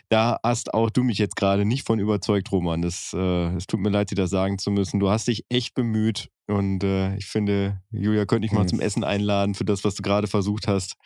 Da 0.09 0.39
hast 0.43 0.73
auch 0.73 0.89
du 0.89 1.03
mich 1.03 1.19
jetzt 1.19 1.37
gerade 1.37 1.67
nicht 1.67 1.87
von 1.87 1.99
überzeugt, 1.99 2.51
Roman. 2.51 2.83
Es 2.83 3.13
äh, 3.13 3.59
tut 3.69 3.81
mir 3.81 3.91
leid, 3.91 4.11
dir 4.11 4.15
das 4.15 4.31
sagen 4.31 4.59
zu 4.59 4.71
müssen. 4.71 5.01
Du 5.01 5.11
hast 5.11 5.29
dich 5.29 5.45
echt 5.51 5.75
bemüht 5.75 6.31
und 6.47 6.83
äh, 6.83 7.15
ich 7.17 7.27
finde, 7.27 7.83
Julia 7.91 8.25
könnte 8.25 8.47
ich 8.47 8.53
mal 8.53 8.63
mhm. 8.63 8.69
zum 8.69 8.81
Essen 8.81 9.05
einladen 9.05 9.55
für 9.55 9.67
das, 9.67 9.85
was 9.85 9.97
du 9.97 10.03
gerade 10.03 10.29
versucht 10.29 10.67
hast 10.67 10.97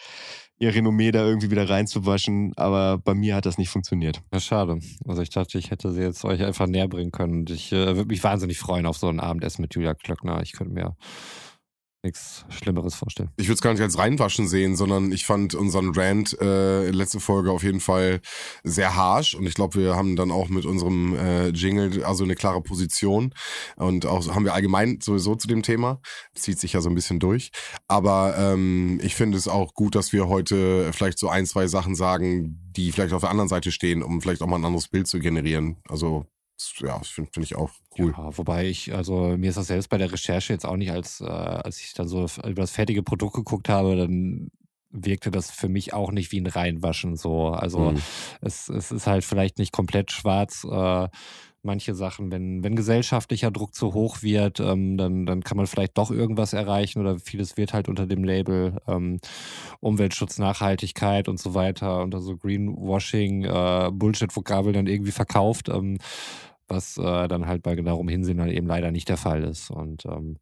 ihr 0.59 0.75
Renommee 0.75 1.11
da 1.11 1.27
irgendwie 1.27 1.51
wieder 1.51 1.69
reinzuwaschen, 1.69 2.53
aber 2.57 2.99
bei 2.99 3.15
mir 3.15 3.35
hat 3.35 3.47
das 3.47 3.59
nicht 3.59 3.69
funktioniert. 3.69 4.23
Ja, 4.33 4.41
schade. 4.41 4.79
Also 5.07 5.23
ich 5.23 5.31
dachte, 5.31 5.59
ich 5.59 5.71
hätte 5.71 5.93
sie 5.93 6.03
jetzt 6.03 6.25
euch 6.25 6.43
einfach 6.43 6.67
näher 6.67 6.89
bringen 6.89 7.13
können 7.13 7.41
und 7.41 7.51
ich 7.51 7.73
äh, 7.73 7.97
würde 7.97 8.07
mich 8.07 8.25
wahnsinnig 8.25 8.59
freuen 8.59 8.87
auf 8.87 8.97
so 8.97 9.09
ein 9.09 9.21
Abendessen 9.21 9.63
mit 9.63 9.75
Julia 9.75 9.95
Klöckner. 9.95 10.41
Ich 10.43 10.53
könnte 10.53 10.73
mir 10.73 10.97
nichts 12.07 12.45
Schlimmeres 12.49 12.95
vorstellen. 12.95 13.31
Ich 13.37 13.49
würde 13.49 13.55
es 13.55 13.61
gar 13.61 13.73
nicht 13.73 13.83
als 13.83 13.99
reinwaschen 13.99 14.49
sehen, 14.49 14.77
sondern 14.77 15.13
ich 15.13 15.27
fand 15.27 15.55
unseren 15.55 15.93
Rant 15.95 16.37
äh, 16.41 16.91
letzte 16.91 17.21
Folge 17.21 17.51
auf 17.51 17.63
jeden 17.63 17.81
Fall 17.81 18.21
sehr 18.65 18.97
harsh 18.97 19.35
und 19.35 19.47
ich 19.47 19.55
glaube, 19.55 19.79
wir 19.79 19.97
haben 19.97 20.17
dann 20.17 20.31
auch 20.31 20.49
mit 20.49 20.65
unserem 20.65 21.15
äh, 21.15 21.49
Jingle 21.49 22.05
also 22.05 22.25
eine 22.25 22.35
klare 22.35 22.63
Position 22.63 23.35
und 23.77 24.07
auch 24.07 24.27
haben 24.35 24.45
wir 24.45 24.55
allgemein 24.55 25.01
sowieso 25.01 25.35
zu 25.35 25.49
dem 25.49 25.63
Thema, 25.63 26.01
zieht 26.35 26.59
sich 26.59 26.73
ja 26.73 26.81
so 26.81 26.89
ein 26.89 26.95
bisschen 26.95 27.19
durch, 27.19 27.51
aber 27.89 28.37
ähm, 28.39 29.01
ich 29.03 29.15
finde 29.15 29.39
es 29.39 29.49
auch 29.49 29.75
gut, 29.75 29.95
dass 29.95 30.13
wir 30.13 30.29
heute 30.29 30.93
vielleicht 30.93 31.19
so 31.19 31.29
ein, 31.29 31.47
zwei 31.47 31.67
Sachen 31.67 31.95
sagen, 31.95 32.63
die 32.77 32.93
vielleicht 32.93 33.13
auf 33.13 33.23
der 33.23 33.31
anderen 33.31 33.49
Seite 33.49 33.73
stehen, 33.73 34.03
um 34.03 34.21
vielleicht 34.21 34.43
auch 34.43 34.47
mal 34.47 34.57
ein 34.57 34.65
anderes 34.65 34.89
Bild 34.89 35.07
zu 35.07 35.19
generieren. 35.19 35.77
Also 35.89 36.27
ja, 36.79 36.99
finde 37.01 37.31
find 37.33 37.47
ich 37.47 37.57
auch 37.57 37.71
cool. 37.99 38.15
Ja, 38.17 38.37
wobei 38.37 38.67
ich, 38.67 38.95
also 38.95 39.37
mir 39.37 39.51
ist 39.51 39.57
das 39.57 39.69
selbst 39.69 39.89
bei 39.89 39.99
der 39.99 40.13
Recherche 40.13 40.53
jetzt 40.53 40.67
auch 40.67 40.77
nicht, 40.77 40.91
als, 40.91 41.21
äh, 41.21 41.25
als 41.25 41.81
ich 41.81 41.95
dann 41.95 42.09
so 42.09 42.27
über 42.45 42.63
das 42.63 42.71
fertige 42.71 43.03
Produkt 43.03 43.35
geguckt 43.35 43.69
habe, 43.69 43.97
dann 43.97 44.51
wirkte 44.91 45.31
das 45.31 45.51
für 45.51 45.69
mich 45.69 45.93
auch 45.93 46.11
nicht 46.11 46.33
wie 46.33 46.41
ein 46.41 46.47
Reinwaschen 46.47 47.17
so. 47.17 47.49
Also 47.49 47.93
mhm. 47.93 48.03
es, 48.41 48.69
es 48.69 48.93
ist 48.93 49.07
halt 49.07 49.25
vielleicht 49.25 49.59
nicht 49.59 49.73
komplett 49.73 50.13
schwarz. 50.13 50.65
Äh, 50.65 51.09
manche 51.67 51.95
Sachen, 51.95 52.31
wenn, 52.31 52.65
wenn 52.65 52.77
gesellschaftlicher 52.77 53.51
Druck 53.51 53.75
zu 53.75 53.93
hoch 53.93 54.23
wird, 54.23 54.61
ähm, 54.61 54.97
dann, 54.97 55.27
dann 55.27 55.43
kann 55.43 55.59
man 55.59 55.67
vielleicht 55.67 55.99
doch 55.99 56.11
irgendwas 56.11 56.55
erreichen 56.55 57.01
oder 57.01 57.19
vieles 57.19 57.57
wird 57.57 57.75
halt 57.75 57.89
unter 57.89 58.07
dem 58.07 58.25
Label 58.25 58.79
ähm, 58.89 59.19
Umweltschutz, 59.81 60.39
Nachhaltigkeit 60.39 61.29
und 61.29 61.39
so 61.39 61.55
weiter, 61.55 62.03
unter 62.03 62.21
so 62.21 62.37
Greenwashing, 62.37 63.45
äh, 63.45 63.91
Bullshit-Vokabeln 63.93 64.75
dann 64.75 64.87
irgendwie 64.87 65.13
verkauft. 65.13 65.69
Ähm, 65.69 65.99
was 66.69 66.99
äh, 66.99 67.29
dann 67.29 67.47
halt 67.47 67.63
bei 67.63 67.75
genauem 67.75 68.09
Hinsehen 68.09 68.39
dann 68.39 68.51
eben 68.51 68.67
leider 68.67 68.91
nicht 68.91 69.09
der 69.09 69.17
Fall 69.17 69.45
ist. 69.45 69.71
Und 69.71 70.05
ähm, 70.07 70.39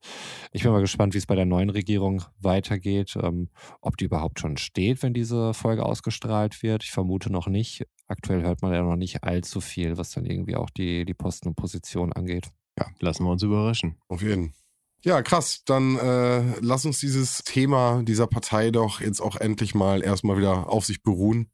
ich 0.53 0.63
bin 0.63 0.73
mal 0.73 0.81
gespannt, 0.81 1.15
wie 1.15 1.19
es 1.19 1.27
bei 1.27 1.35
der 1.35 1.45
neuen 1.45 1.71
Regierung 1.71 2.23
weitergeht, 2.41 3.17
ähm, 3.23 3.49
ob 3.81 3.97
die 3.97 4.07
überhaupt 4.07 4.41
schon 4.41 4.57
steht, 4.57 5.03
wenn 5.03 5.13
diese 5.13 5.55
Folge 5.55 5.85
ausgestrahlt 5.85 6.63
wird. 6.63 6.85
Ich 6.85 6.93
vermute 6.93 7.31
noch 7.31 7.47
nicht. 7.47 7.87
Aktuell 8.07 8.43
hört 8.43 8.63
man 8.63 8.73
ja 8.73 8.83
noch 8.83 8.97
nicht 8.97 9.25
allzu 9.25 9.61
viel, 9.61 9.97
was 9.97 10.11
dann 10.11 10.27
irgendwie 10.27 10.57
auch 10.57 10.71
die, 10.71 11.05
die 11.05 11.15
Posten 11.15 11.49
und 11.49 11.57
Position 11.57 12.13
angeht. 12.13 12.49
Ja, 12.79 12.87
lassen 13.01 13.25
wir 13.25 13.31
uns 13.31 13.43
überraschen. 13.43 13.97
Auf 14.09 14.23
jeden 14.23 14.51
Fall. 14.51 14.65
Ja, 15.05 15.21
krass. 15.23 15.63
Dann 15.67 15.99
äh, 15.99 16.43
lass 16.61 16.87
uns 16.87 16.99
dieses 16.99 17.45
Thema 17.45 18.03
dieser 18.03 18.27
Partei 18.27 18.71
doch 18.71 19.03
jetzt 19.03 19.21
auch 19.21 19.37
endlich 19.37 19.75
mal 19.75 20.03
erstmal 20.03 20.39
wieder 20.39 20.71
auf 20.71 20.87
sich 20.87 21.03
beruhen. 21.03 21.51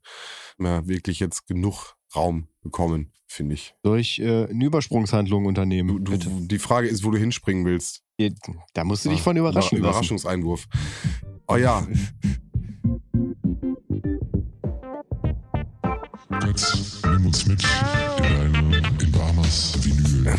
Ja, 0.57 0.87
wirklich 0.87 1.19
jetzt 1.19 1.47
genug 1.47 1.95
Raum 2.15 2.47
bekommen, 2.61 3.11
finde 3.27 3.55
ich. 3.55 3.75
Durch 3.83 4.19
äh, 4.19 4.45
eine 4.45 4.65
Übersprungshandlung 4.65 5.45
unternehmen. 5.45 6.03
Du, 6.03 6.15
du, 6.17 6.47
die 6.47 6.59
Frage 6.59 6.87
ist, 6.87 7.03
wo 7.03 7.11
du 7.11 7.17
hinspringen 7.17 7.65
willst. 7.65 8.03
Da 8.73 8.83
musst 8.85 9.03
du 9.03 9.09
dich 9.09 9.19
ah, 9.19 9.23
von 9.23 9.37
überraschen 9.37 9.79
Über 9.79 9.89
Überraschungseinwurf. 9.89 10.67
Oh 11.47 11.57
ja. 11.57 11.85
Jetzt 16.45 17.05
nimm 17.05 17.25
uns 17.25 17.45
mit 17.45 17.63
in 18.17 18.25
eine 18.25 18.77
in 19.01 19.11
Bahamas 19.11 19.77
Vinyl. 19.83 20.33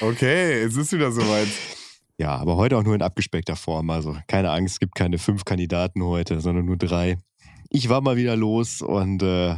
Okay, 0.00 0.62
es 0.62 0.76
ist 0.76 0.92
wieder 0.92 1.12
soweit. 1.12 1.48
Ja, 2.18 2.36
aber 2.36 2.56
heute 2.56 2.76
auch 2.76 2.82
nur 2.82 2.94
in 2.94 3.02
abgespeckter 3.02 3.56
Form. 3.56 3.90
Also 3.90 4.16
keine 4.28 4.50
Angst, 4.50 4.74
es 4.74 4.80
gibt 4.80 4.94
keine 4.94 5.18
fünf 5.18 5.44
Kandidaten 5.44 6.02
heute, 6.02 6.40
sondern 6.40 6.66
nur 6.66 6.76
drei 6.76 7.18
ich 7.72 7.88
war 7.88 8.02
mal 8.02 8.16
wieder 8.16 8.36
los 8.36 8.82
und 8.82 9.22
äh, 9.22 9.56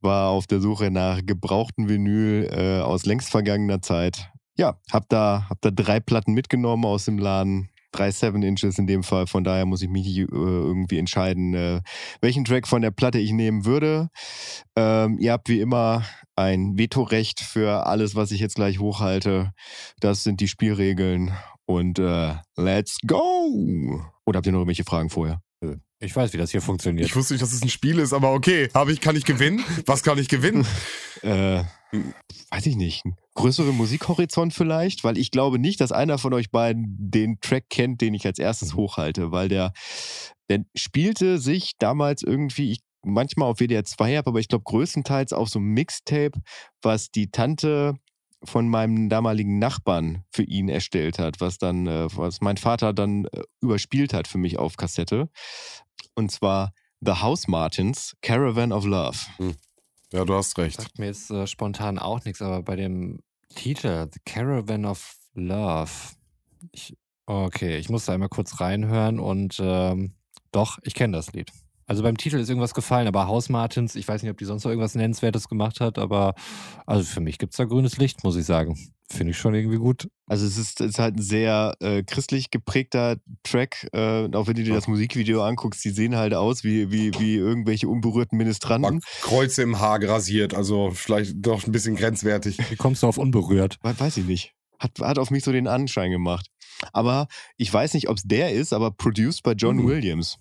war 0.00 0.28
auf 0.28 0.46
der 0.46 0.60
Suche 0.60 0.90
nach 0.90 1.20
gebrauchten 1.24 1.88
Vinyl 1.88 2.48
äh, 2.52 2.80
aus 2.82 3.06
längst 3.06 3.30
vergangener 3.30 3.80
Zeit. 3.80 4.30
Ja, 4.56 4.78
hab 4.92 5.08
da, 5.08 5.46
hab 5.48 5.60
da 5.62 5.70
drei 5.70 5.98
Platten 5.98 6.34
mitgenommen 6.34 6.84
aus 6.84 7.06
dem 7.06 7.18
Laden. 7.18 7.70
Drei 7.92 8.10
Seven 8.10 8.42
Inches 8.42 8.78
in 8.78 8.86
dem 8.86 9.02
Fall. 9.02 9.26
Von 9.26 9.44
daher 9.44 9.66
muss 9.66 9.82
ich 9.82 9.88
mich 9.88 10.06
äh, 10.06 10.26
irgendwie 10.30 10.98
entscheiden, 10.98 11.54
äh, 11.54 11.80
welchen 12.20 12.44
Track 12.44 12.66
von 12.66 12.82
der 12.82 12.90
Platte 12.90 13.18
ich 13.18 13.32
nehmen 13.32 13.64
würde. 13.64 14.08
Ähm, 14.76 15.18
ihr 15.18 15.32
habt 15.32 15.48
wie 15.48 15.60
immer 15.60 16.04
ein 16.36 16.78
Vetorecht 16.78 17.40
für 17.40 17.86
alles, 17.86 18.14
was 18.14 18.30
ich 18.30 18.40
jetzt 18.40 18.56
gleich 18.56 18.78
hochhalte. 18.78 19.52
Das 20.00 20.22
sind 20.22 20.40
die 20.40 20.48
Spielregeln. 20.48 21.32
Und 21.66 21.98
äh, 21.98 22.34
let's 22.56 22.98
go! 23.06 24.02
Oder 24.24 24.38
habt 24.38 24.46
ihr 24.46 24.52
noch 24.52 24.60
irgendwelche 24.60 24.84
Fragen 24.84 25.10
vorher? 25.10 25.40
Ich 26.00 26.14
weiß, 26.14 26.32
wie 26.32 26.38
das 26.38 26.52
hier 26.52 26.62
funktioniert. 26.62 27.08
Ich 27.08 27.16
wusste 27.16 27.34
nicht, 27.34 27.42
dass 27.42 27.52
es 27.52 27.62
ein 27.62 27.68
Spiel 27.68 27.98
ist, 27.98 28.12
aber 28.12 28.32
okay. 28.32 28.68
Habe 28.72 28.92
ich, 28.92 29.00
kann 29.00 29.16
ich 29.16 29.24
gewinnen? 29.24 29.64
Was 29.84 30.04
kann 30.04 30.16
ich 30.18 30.28
gewinnen? 30.28 30.64
äh, 31.22 31.64
weiß 32.50 32.66
ich 32.66 32.76
nicht. 32.76 33.02
Größeren 33.38 33.76
Musikhorizont 33.76 34.52
vielleicht, 34.52 35.04
weil 35.04 35.16
ich 35.16 35.30
glaube 35.30 35.60
nicht, 35.60 35.80
dass 35.80 35.92
einer 35.92 36.18
von 36.18 36.34
euch 36.34 36.50
beiden 36.50 36.96
den 36.98 37.38
Track 37.40 37.66
kennt, 37.70 38.00
den 38.00 38.12
ich 38.14 38.26
als 38.26 38.40
erstes 38.40 38.74
hochhalte, 38.74 39.30
weil 39.30 39.48
der, 39.48 39.72
der 40.50 40.64
spielte 40.74 41.38
sich 41.38 41.74
damals 41.78 42.24
irgendwie, 42.24 42.72
ich 42.72 42.80
manchmal 43.04 43.48
auf 43.48 43.58
WDR 43.58 43.84
2 43.84 44.16
habe, 44.16 44.30
aber 44.30 44.40
ich 44.40 44.48
glaube 44.48 44.64
größtenteils 44.64 45.32
auf 45.32 45.48
so 45.48 45.60
ein 45.60 45.66
Mixtape, 45.66 46.32
was 46.82 47.10
die 47.10 47.30
Tante 47.30 47.94
von 48.42 48.68
meinem 48.68 49.08
damaligen 49.08 49.60
Nachbarn 49.60 50.24
für 50.32 50.42
ihn 50.42 50.68
erstellt 50.68 51.20
hat, 51.20 51.40
was 51.40 51.58
dann, 51.58 51.86
äh, 51.86 52.08
was 52.16 52.40
mein 52.40 52.56
Vater 52.56 52.92
dann 52.92 53.26
äh, 53.26 53.42
überspielt 53.60 54.12
hat 54.14 54.26
für 54.26 54.38
mich 54.38 54.58
auf 54.58 54.76
Kassette. 54.76 55.28
Und 56.16 56.32
zwar 56.32 56.72
The 57.00 57.12
House 57.12 57.46
Martins, 57.46 58.16
Caravan 58.20 58.72
of 58.72 58.84
Love. 58.84 59.18
Ja, 60.12 60.24
du 60.24 60.34
hast 60.34 60.56
recht. 60.58 60.80
Sagt 60.80 60.98
mir 60.98 61.06
jetzt 61.06 61.30
äh, 61.30 61.46
spontan 61.46 61.98
auch 61.98 62.24
nichts, 62.24 62.40
aber 62.40 62.62
bei 62.62 62.76
dem 62.76 63.20
Titel, 63.54 64.08
The 64.12 64.20
Caravan 64.24 64.84
of 64.84 65.16
Love. 65.34 65.90
Ich, 66.72 66.96
okay, 67.26 67.76
ich 67.76 67.88
muss 67.88 68.04
da 68.04 68.14
einmal 68.14 68.28
kurz 68.28 68.60
reinhören 68.60 69.20
und 69.20 69.58
ähm, 69.60 70.14
doch, 70.52 70.78
ich 70.82 70.94
kenne 70.94 71.16
das 71.16 71.32
Lied. 71.32 71.50
Also 71.88 72.02
beim 72.02 72.16
Titel 72.18 72.36
ist 72.36 72.48
irgendwas 72.50 72.74
gefallen, 72.74 73.08
aber 73.08 73.26
Haus 73.26 73.48
Martins, 73.48 73.94
ich 73.96 74.06
weiß 74.06 74.22
nicht, 74.22 74.30
ob 74.30 74.36
die 74.36 74.44
sonst 74.44 74.62
noch 74.64 74.70
irgendwas 74.70 74.94
Nennenswertes 74.94 75.48
gemacht 75.48 75.80
hat, 75.80 75.98
aber 75.98 76.34
also 76.86 77.02
für 77.02 77.20
mich 77.20 77.38
gibt 77.38 77.54
es 77.54 77.56
da 77.56 77.64
grünes 77.64 77.96
Licht, 77.96 78.22
muss 78.24 78.36
ich 78.36 78.44
sagen. 78.44 78.78
Finde 79.10 79.30
ich 79.30 79.38
schon 79.38 79.54
irgendwie 79.54 79.78
gut. 79.78 80.06
Also 80.26 80.44
es 80.46 80.58
ist, 80.58 80.82
es 80.82 80.90
ist 80.90 80.98
halt 80.98 81.16
ein 81.16 81.22
sehr 81.22 81.74
äh, 81.80 82.02
christlich 82.02 82.50
geprägter 82.50 83.16
Track. 83.42 83.88
Äh, 83.94 84.24
und 84.24 84.36
auch 84.36 84.46
wenn 84.48 84.54
du 84.54 84.64
dir 84.64 84.74
das 84.74 84.86
Musikvideo 84.86 85.42
anguckst, 85.42 85.82
die 85.82 85.88
sehen 85.88 86.14
halt 86.14 86.34
aus 86.34 86.62
wie, 86.62 86.92
wie, 86.92 87.14
wie 87.18 87.36
irgendwelche 87.36 87.88
unberührten 87.88 88.36
Ministranten. 88.36 89.00
Kreuze 89.22 89.62
im 89.62 89.78
Haar 89.78 89.98
grasiert, 89.98 90.52
also 90.52 90.90
vielleicht 90.90 91.36
doch 91.38 91.66
ein 91.66 91.72
bisschen 91.72 91.96
grenzwertig. 91.96 92.58
Wie 92.68 92.76
kommst 92.76 93.02
du 93.02 93.06
auf 93.06 93.16
unberührt? 93.16 93.78
We- 93.82 93.98
Weiß 93.98 94.18
ich 94.18 94.26
nicht. 94.26 94.52
Hat, 94.78 94.92
hat 95.00 95.18
auf 95.18 95.30
mich 95.30 95.42
so 95.42 95.52
den 95.52 95.66
Anschein 95.66 96.10
gemacht. 96.10 96.48
Aber 96.92 97.28
ich 97.56 97.72
weiß 97.72 97.94
nicht, 97.94 98.10
ob 98.10 98.18
es 98.18 98.24
der 98.24 98.52
ist, 98.52 98.74
aber 98.74 98.90
produced 98.90 99.42
bei 99.42 99.52
John 99.52 99.78
Mhm. 99.78 99.86
Williams. 99.88 100.36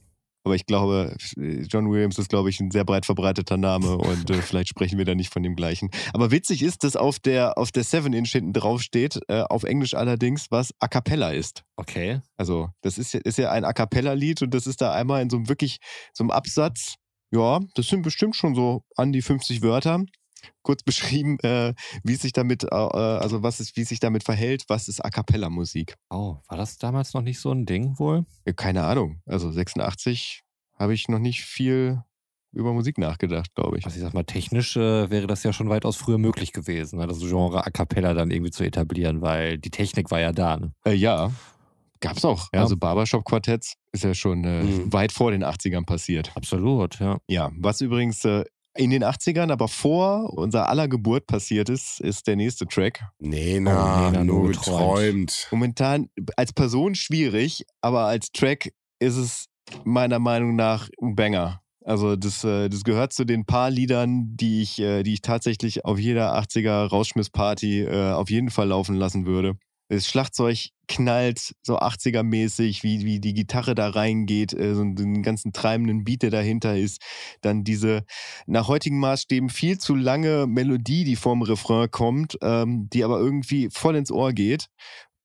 Aber 0.48 0.56
ich 0.56 0.66
glaube, 0.66 1.14
John 1.36 1.92
Williams 1.92 2.18
ist, 2.18 2.30
glaube 2.30 2.50
ich, 2.50 2.62
ein 2.62 2.72
sehr 2.72 2.86
breit 2.86 3.06
verbreiteter 3.06 3.58
Name 3.58 3.98
und 3.98 4.30
äh, 4.30 4.42
vielleicht 4.42 4.70
sprechen 4.70 4.98
wir 4.98 5.04
da 5.04 5.14
nicht 5.14 5.34
von 5.34 5.44
dem 5.44 5.58
gleichen. 5.58 5.90
Aber 6.14 6.32
witzig 6.32 6.64
ist, 6.64 6.86
dass 6.86 6.96
auf 6.96 7.20
der, 7.20 7.58
auf 7.58 7.74
der 7.74 7.84
7-Inch 7.84 8.32
hinten 8.32 8.54
drauf 8.54 8.82
steht, 8.82 9.20
äh, 9.28 9.42
auf 9.42 9.66
Englisch 9.66 9.94
allerdings, 9.94 10.50
was 10.50 10.72
A 10.80 10.88
Cappella 10.88 11.32
ist. 11.32 11.64
Okay. 11.76 12.22
Also, 12.38 12.70
das 12.80 12.98
ist 12.98 13.14
ja, 13.14 13.20
ist 13.26 13.38
ja 13.38 13.52
ein 13.52 13.66
A 13.66 13.74
Cappella-Lied 13.74 14.42
und 14.42 14.54
das 14.54 14.68
ist 14.68 14.80
da 14.80 14.94
einmal 14.94 15.22
in 15.22 15.30
so 15.30 15.36
einem 15.36 15.50
wirklich, 15.50 15.80
so 16.14 16.24
einem 16.24 16.32
Absatz. 16.32 16.96
Ja, 17.30 17.60
das 17.76 17.88
sind 17.88 18.04
bestimmt 18.04 18.38
schon 18.38 18.56
so 18.56 18.84
an 18.96 19.12
die 19.12 19.22
50 19.22 19.62
Wörter. 19.62 20.06
Kurz 20.62 20.84
beschrieben, 20.84 21.38
äh, 21.40 21.74
wie 22.04 22.14
es 22.14 22.22
sich 22.22 22.34
damit, 22.34 22.64
äh, 22.64 22.68
also 22.76 23.44
was 23.44 23.60
ist, 23.60 23.76
wie 23.78 23.82
es 23.82 23.90
sich 23.90 24.00
damit 24.00 24.24
verhält, 24.24 24.66
was 24.68 24.88
ist 24.88 25.04
A 25.04 25.10
Cappella-Musik. 25.10 25.96
Oh, 26.10 26.38
war 26.48 26.58
das 26.58 26.78
damals 26.78 27.14
noch 27.14 27.22
nicht 27.22 27.40
so 27.40 27.52
ein 27.52 27.66
Ding 27.66 27.98
wohl? 28.00 28.26
Keine 28.56 28.84
Ahnung. 28.84 29.22
Also 29.26 29.52
86 29.52 30.44
habe 30.78 30.94
ich 30.94 31.08
noch 31.10 31.20
nicht 31.20 31.44
viel 31.44 32.04
über 32.54 32.74
Musik 32.74 32.98
nachgedacht, 32.98 33.54
glaube 33.56 33.78
ich. 33.78 33.86
Also 33.86 33.98
ich 33.98 34.04
sag 34.04 34.14
mal, 34.14 34.24
technisch 34.24 34.76
äh, 34.78 35.10
wäre 35.10 35.28
das 35.28 35.44
ja 35.44 35.54
schon 35.54 35.70
weitaus 35.70 35.96
früher 35.96 36.18
möglich 36.18 36.54
gewesen, 36.54 36.98
ne? 36.98 37.06
das 37.06 37.20
Genre 37.20 37.66
A 37.66 37.70
Cappella 37.70 38.14
dann 38.14 38.32
irgendwie 38.32 38.52
zu 38.52 38.64
etablieren, 38.64 39.22
weil 39.22 39.58
die 39.58 39.70
Technik 39.70 40.10
war 40.12 40.20
ja 40.22 40.32
da. 40.32 40.58
Ne? 40.58 40.74
Äh, 40.86 40.94
ja, 40.94 41.32
gab's 42.00 42.24
auch. 42.26 42.48
Ja. 42.54 42.62
Also 42.62 42.76
Barbershop-Quartetts 42.78 43.74
ist 43.92 44.04
ja 44.04 44.14
schon 44.14 44.44
äh, 44.44 44.64
Mhm. 44.64 44.94
weit 44.94 45.12
vor 45.12 45.32
den 45.32 45.44
80ern 45.44 45.86
passiert. 45.86 46.32
Absolut, 46.36 47.00
ja. 47.00 47.18
Ja, 47.28 47.52
was 47.58 47.82
übrigens 47.82 48.24
äh, 48.26 48.46
in 48.78 48.90
den 48.92 49.04
80ern, 49.04 49.52
aber 49.52 49.68
vor 49.68 50.34
unserer 50.38 50.70
aller 50.70 50.88
Geburt 50.88 51.28
passiert 51.28 51.70
ist, 51.70 52.00
ist 52.00 52.28
der 52.28 52.36
nächste 52.36 52.66
Track. 52.68 53.04
Nee, 53.20 53.60
na, 53.60 54.08
Oh, 54.08 54.12
Nena, 54.12 54.24
nur 54.24 54.44
nur 54.44 54.52
geträumt. 54.52 55.48
Momentan 55.52 56.10
als 56.36 56.54
Person 56.54 56.96
schwierig, 56.96 57.66
aber 57.82 58.06
als 58.06 58.32
Track 58.32 58.72
ist 59.00 59.18
es 59.18 59.46
meiner 59.84 60.20
Meinung 60.20 60.56
nach 60.56 60.90
ein 61.02 61.16
Banger. 61.16 61.62
Also 61.84 62.16
das, 62.18 62.44
äh, 62.44 62.68
das 62.70 62.84
gehört 62.84 63.14
zu 63.14 63.24
den 63.24 63.46
paar 63.46 63.70
Liedern, 63.70 64.36
die 64.36 64.62
ich, 64.62 64.80
äh, 64.80 65.04
die 65.04 65.14
ich 65.14 65.22
tatsächlich 65.22 65.86
auf 65.86 65.98
jeder 65.98 66.38
80er 66.38 66.88
Rausschmissparty 66.88 67.84
äh, 67.84 68.12
auf 68.12 68.30
jeden 68.30 68.50
Fall 68.50 68.68
laufen 68.68 68.96
lassen 68.96 69.26
würde. 69.26 69.58
Das 69.90 70.08
Schlagzeug 70.08 70.70
knallt 70.88 71.54
so 71.62 71.80
80er-mäßig, 71.80 72.84
wie, 72.84 73.06
wie 73.06 73.20
die 73.20 73.34
Gitarre 73.34 73.76
da 73.76 73.90
reingeht, 73.90 74.54
äh, 74.54 74.76
so 74.76 74.84
den 74.84 75.24
ganzen 75.24 75.54
treibenden 75.54 76.04
Beat, 76.04 76.24
der 76.24 76.32
dahinter 76.32 76.78
ist. 76.78 77.02
Dann 77.42 77.64
diese 77.64 78.04
nach 78.46 78.68
heutigen 78.68 79.00
Maßstäben 79.00 79.50
viel 79.50 79.78
zu 79.78 79.96
lange 79.96 80.48
Melodie, 80.48 81.04
die 81.04 81.16
vorm 81.16 81.42
Refrain 81.42 81.90
kommt, 81.92 82.38
ähm, 82.42 82.90
die 82.92 83.04
aber 83.04 83.20
irgendwie 83.20 83.70
voll 83.72 83.96
ins 83.96 84.12
Ohr 84.12 84.34
geht. 84.34 84.68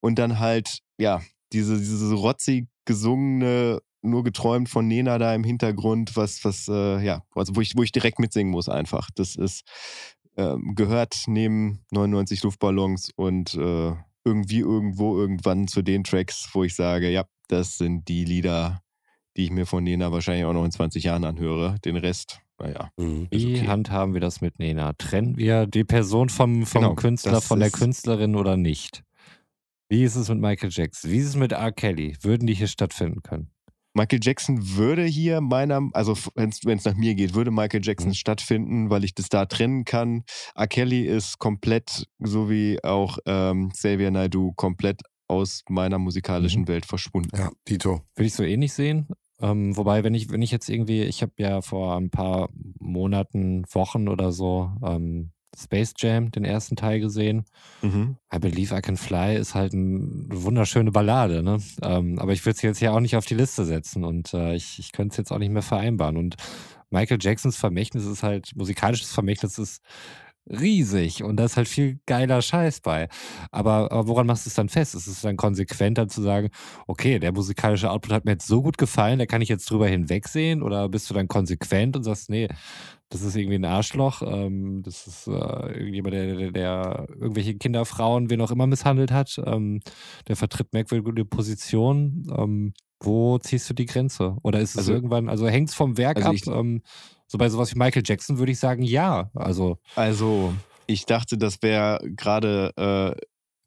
Und 0.01 0.19
dann 0.19 0.39
halt, 0.39 0.81
ja, 0.99 1.23
diese, 1.53 1.79
diese 1.79 2.15
rotzig 2.15 2.69
gesungene, 2.85 3.81
nur 4.03 4.25
geträumt 4.25 4.69
von 4.69 4.89
Nena 4.89 5.19
da 5.19 5.33
im 5.35 5.45
Hintergrund, 5.45 6.17
was, 6.17 6.45
was, 6.45 6.67
äh, 6.69 7.05
ja, 7.05 7.23
also 7.35 7.55
wo 7.55 7.61
ich, 7.61 7.77
wo 7.77 7.85
ich 7.85 7.93
direkt 7.93 8.19
mitsingen 8.19 8.51
muss 8.51 8.69
einfach. 8.69 9.11
Das 9.15 9.37
ist, 9.37 9.63
ähm, 10.37 10.75
gehört 10.75 11.25
neben 11.27 11.85
99 11.91 12.43
Luftballons 12.43 13.11
und 13.15 13.55
äh, 13.55 13.93
irgendwie 14.25 14.61
irgendwo 14.61 15.19
irgendwann 15.19 15.69
zu 15.69 15.83
den 15.83 16.05
Tracks, 16.05 16.49
wo 16.53 16.65
ich 16.65 16.75
sage, 16.75 17.11
ja, 17.11 17.25
das 17.49 17.79
sind 17.79 18.09
die 18.09 18.25
Lieder, 18.25 18.83
die 19.37 19.45
ich 19.45 19.51
mir 19.51 19.67
von 19.67 19.85
Nena 19.85 20.13
wahrscheinlich 20.13 20.45
auch 20.45 20.53
noch 20.53 20.65
in 20.65 20.71
20 20.71 21.05
Jahren 21.05 21.25
anhöre. 21.25 21.77
Den 21.85 21.97
Rest, 21.97 22.41
naja. 22.59 22.91
Mhm. 22.97 23.29
Wie 23.31 23.57
okay. 23.57 23.67
handhaben 23.67 24.15
wir 24.15 24.21
das 24.21 24.41
mit 24.41 24.59
Nena? 24.59 24.93
Trennen 24.95 25.37
wir 25.37 25.67
die 25.67 25.85
Person 25.85 26.29
vom, 26.29 26.67
vom 26.67 26.83
Genau, 26.83 26.95
Künstler 26.95 27.41
von 27.41 27.61
der 27.61 27.71
Künstlerin 27.71 28.37
oder 28.37 28.57
nicht? 28.57 29.03
Wie 29.89 30.05
ist 30.05 30.17
es 30.17 30.29
mit 30.31 30.41
Michael 30.41 30.71
Jackson? 30.73 31.11
Wie 31.11 31.19
ist 31.19 31.27
es 31.27 31.37
mit 31.37 31.53
R. 31.53 31.71
Kelly? 31.71 32.17
Würden 32.23 32.47
die 32.47 32.55
hier 32.55 32.67
stattfinden 32.67 33.23
können? 33.23 33.52
Michael 33.95 34.21
Jackson 34.23 34.77
würde 34.77 35.05
hier 35.05 35.41
meiner, 35.41 35.89
also 35.93 36.17
wenn 36.35 36.51
es 36.51 36.85
nach 36.85 36.95
mir 36.95 37.15
geht, 37.15 37.35
würde 37.35 37.51
Michael 37.51 37.81
Jackson 37.85 38.11
Mhm. 38.11 38.15
stattfinden, 38.15 38.91
weil 38.91 39.05
ich 39.05 39.15
das 39.15 39.29
da 39.29 39.47
trennen 39.47 39.85
kann. 39.85 40.25
R. 40.55 40.67
Kelly 40.67 41.07
ist 41.07 41.39
komplett, 41.39 42.07
so 42.19 42.49
wie 42.49 42.83
auch 42.83 43.19
ähm, 43.27 43.71
Xavier 43.71 44.11
Naidoo, 44.11 44.53
komplett 44.57 45.03
aus 45.29 45.63
meiner 45.69 45.99
musikalischen 45.99 46.63
Mhm. 46.63 46.69
Welt 46.69 46.87
verschwunden. 46.87 47.37
Ja, 47.37 47.51
Dito. 47.69 48.01
Würde 48.17 48.27
ich 48.27 48.35
so 48.35 48.43
ähnlich 48.43 48.73
sehen. 48.73 49.09
Ähm, 49.41 49.77
wobei, 49.77 50.05
wenn 50.05 50.15
ich, 50.15 50.31
wenn 50.31 50.43
ich 50.43 50.51
jetzt 50.53 50.69
irgendwie, 50.69 51.03
ich 51.03 51.21
habe 51.23 51.33
ja 51.39 51.63
vor 51.63 51.97
ein 51.97 52.11
paar 52.11 52.49
Monaten, 52.79 53.65
Wochen 53.73 54.09
oder 54.09 54.33
so 54.33 54.71
ähm, 54.85 55.33
Space 55.57 55.95
Jam, 55.99 56.31
den 56.31 56.45
ersten 56.45 56.77
Teil 56.77 57.01
gesehen. 57.01 57.45
Mhm. 57.83 58.17
I 58.35 58.39
Believe 58.39 58.77
I 58.77 58.81
Can 58.81 58.97
Fly 58.97 59.37
ist 59.37 59.55
halt 59.55 59.75
eine 59.75 60.29
wunderschöne 60.31 60.93
Ballade, 60.93 61.43
ne? 61.43 61.59
Ähm, 61.83 62.19
aber 62.19 62.33
ich 62.33 62.45
würde 62.47 62.59
sie 62.59 62.67
jetzt 62.67 62.81
ja 62.81 62.93
auch 62.93 63.01
nicht 63.01 63.17
auf 63.17 63.27
die 63.27 63.35
Liste 63.35 63.65
setzen 63.65 64.05
und 64.05 64.33
äh, 64.35 64.55
ich, 64.55 64.79
ich 64.79 64.93
könnte 64.93 65.13
es 65.13 65.17
jetzt 65.19 65.33
auch 65.33 65.39
nicht 65.39 65.53
mehr 65.53 65.63
vereinbaren. 65.63 66.17
Und 66.17 66.37
Michael 66.91 67.19
Jacksons 67.21 67.57
Vermächtnis 67.57 68.07
ist 68.07 68.23
halt, 68.23 68.55
musikalisches 68.57 69.13
Vermächtnis 69.13 69.59
ist 69.59 69.83
riesig 70.51 71.23
und 71.23 71.37
da 71.37 71.45
ist 71.45 71.57
halt 71.57 71.69
viel 71.69 72.01
geiler 72.07 72.43
Scheiß 72.43 72.81
bei. 72.81 73.09
Aber, 73.51 73.93
aber 73.93 74.09
woran 74.09 74.27
machst 74.27 74.47
du 74.47 74.49
es 74.51 74.55
dann 74.55 74.69
fest? 74.69 74.95
Ist 74.95 75.07
es 75.07 75.21
dann 75.21 75.37
konsequenter 75.37 76.09
zu 76.09 76.21
sagen, 76.23 76.51
okay, 76.87 77.19
der 77.19 77.33
musikalische 77.33 77.91
Output 77.91 78.13
hat 78.13 78.25
mir 78.25 78.33
jetzt 78.33 78.47
so 78.47 78.63
gut 78.63 78.77
gefallen, 78.79 79.19
da 79.19 79.27
kann 79.27 79.43
ich 79.43 79.49
jetzt 79.49 79.71
drüber 79.71 79.87
hinwegsehen? 79.89 80.63
Oder 80.63 80.89
bist 80.89 81.09
du 81.09 81.15
dann 81.15 81.29
konsequent 81.29 81.97
und 81.97 82.03
sagst, 82.03 82.29
nee, 82.29 82.49
das 83.09 83.23
ist 83.23 83.37
irgendwie 83.37 83.57
ein 83.57 83.65
Arschloch, 83.65 84.23
ähm, 84.23 84.83
das 84.83 85.07
ist 85.07 85.27
äh, 85.27 85.33
irgendjemand, 85.33 86.15
der, 86.15 86.35
der, 86.37 86.51
der 86.51 87.07
irgendwelche 87.21 87.55
Kinder, 87.57 87.85
Frauen, 87.85 88.31
wen 88.31 88.41
auch 88.41 88.51
immer 88.51 88.67
misshandelt 88.67 89.13
hat, 89.13 89.41
ähm, 89.45 89.81
der 90.29 90.37
vertritt 90.37 90.73
merkwürdige 90.73 91.25
Positionen. 91.27 92.27
Ähm, 92.37 92.73
wo 93.05 93.37
ziehst 93.39 93.69
du 93.69 93.75
die 93.75 93.87
Grenze? 93.87 94.37
Oder 94.43 94.61
ist 94.61 94.71
es 94.73 94.79
Also- 94.79 94.93
irgendwann, 94.95 95.29
also 95.29 95.47
hängt 95.49 95.69
es 95.71 95.75
vom 95.75 95.99
Werk 95.99 96.17
Also 96.19 96.29
ab? 96.29 96.35
ich- 96.35 96.47
ähm, 96.47 96.83
so 97.33 97.39
bei 97.39 97.49
sowas 97.49 97.75
wie 97.75 97.79
Michael 97.79 98.03
Jackson 98.05 98.37
würde 98.39 98.53
ich 98.53 98.59
sagen, 98.59 98.83
ja. 98.83 99.31
Also, 99.35 99.79
Also, 99.97 100.53
ich 100.87 101.07
dachte, 101.07 101.39
das 101.39 101.63
wäre 101.63 101.99
gerade 102.15 102.73
äh, 103.17 103.21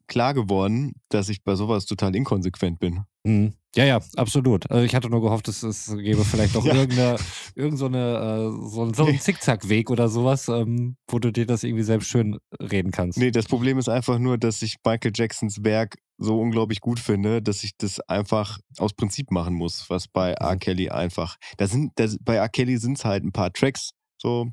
klar 0.06 0.34
geworden, 0.34 0.92
dass 1.08 1.28
ich 1.28 1.42
bei 1.42 1.56
sowas 1.56 1.84
total 1.84 2.14
inkonsequent 2.14 2.78
bin. 2.78 3.00
mh. 3.24 3.50
ja, 3.74 3.84
ja, 3.84 4.00
absolut. 4.16 4.70
Also 4.70 4.84
ich 4.84 4.94
hatte 4.94 5.10
nur 5.10 5.20
gehofft, 5.20 5.48
es, 5.48 5.64
es 5.64 5.92
gäbe 5.96 6.24
vielleicht 6.24 6.54
noch 6.54 6.64
Ja. 6.64 6.74
irgendeine, 6.76 7.16
irgend 7.56 7.76
so, 7.78 7.86
eine, 7.86 8.16
äh, 8.18 8.68
so, 8.68 8.92
so 8.94 9.04
einen 9.06 9.18
Zickzackweg 9.20 9.90
oder 9.90 10.08
sowas, 10.08 10.46
ähm, 10.46 10.96
wo 11.08 11.18
du 11.18 11.32
dir 11.32 11.44
das 11.44 11.64
irgendwie 11.64 11.82
selbst 11.82 12.08
schön 12.08 12.38
reden 12.62 12.92
kannst. 12.92 13.18
Nee, 13.18 13.32
das 13.32 13.46
Problem 13.46 13.78
ist 13.78 13.88
einfach 13.88 14.20
nur, 14.20 14.38
dass 14.38 14.62
ich 14.62 14.76
Michael 14.84 15.10
Jacksons 15.12 15.64
Werk 15.64 15.96
so 16.18 16.40
unglaublich 16.40 16.80
gut 16.80 16.98
finde, 16.98 17.42
dass 17.42 17.64
ich 17.64 17.76
das 17.76 18.00
einfach 18.00 18.58
aus 18.78 18.94
Prinzip 18.94 19.30
machen 19.30 19.54
muss, 19.54 19.88
was 19.90 20.08
bei 20.08 20.32
R. 20.32 20.54
Mhm. 20.54 20.58
Kelly 20.58 20.88
einfach. 20.90 21.36
Da 21.56 21.66
sind, 21.66 21.92
das, 21.96 22.18
bei 22.20 22.36
R. 22.36 22.48
Kelly 22.48 22.78
sind 22.78 22.98
es 22.98 23.04
halt 23.04 23.24
ein 23.24 23.32
paar 23.32 23.52
Tracks, 23.52 23.90
so, 24.16 24.48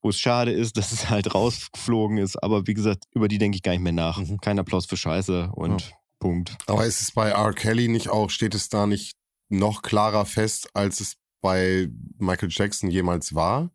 wo 0.00 0.08
es 0.08 0.18
schade 0.18 0.52
ist, 0.52 0.76
dass 0.76 0.92
es 0.92 1.10
halt 1.10 1.34
rausgeflogen 1.34 2.18
ist. 2.18 2.42
Aber 2.42 2.66
wie 2.66 2.74
gesagt, 2.74 3.04
über 3.12 3.28
die 3.28 3.38
denke 3.38 3.56
ich 3.56 3.62
gar 3.62 3.72
nicht 3.72 3.82
mehr 3.82 3.92
nach. 3.92 4.18
Mhm. 4.18 4.38
Kein 4.40 4.58
Applaus 4.58 4.86
für 4.86 4.96
Scheiße 4.96 5.50
und 5.54 5.92
Punkt. 6.18 6.56
Aber 6.66 6.86
ist 6.86 7.02
es 7.02 7.12
bei 7.12 7.30
R. 7.30 7.52
Kelly 7.52 7.88
nicht 7.88 8.08
auch, 8.08 8.30
steht 8.30 8.54
es 8.54 8.68
da 8.68 8.86
nicht 8.86 9.16
noch 9.50 9.82
klarer 9.82 10.24
fest, 10.24 10.68
als 10.74 11.00
es 11.00 11.16
bei 11.42 11.88
Michael 12.18 12.48
Jackson 12.50 12.90
jemals 12.90 13.34
war? 13.34 13.70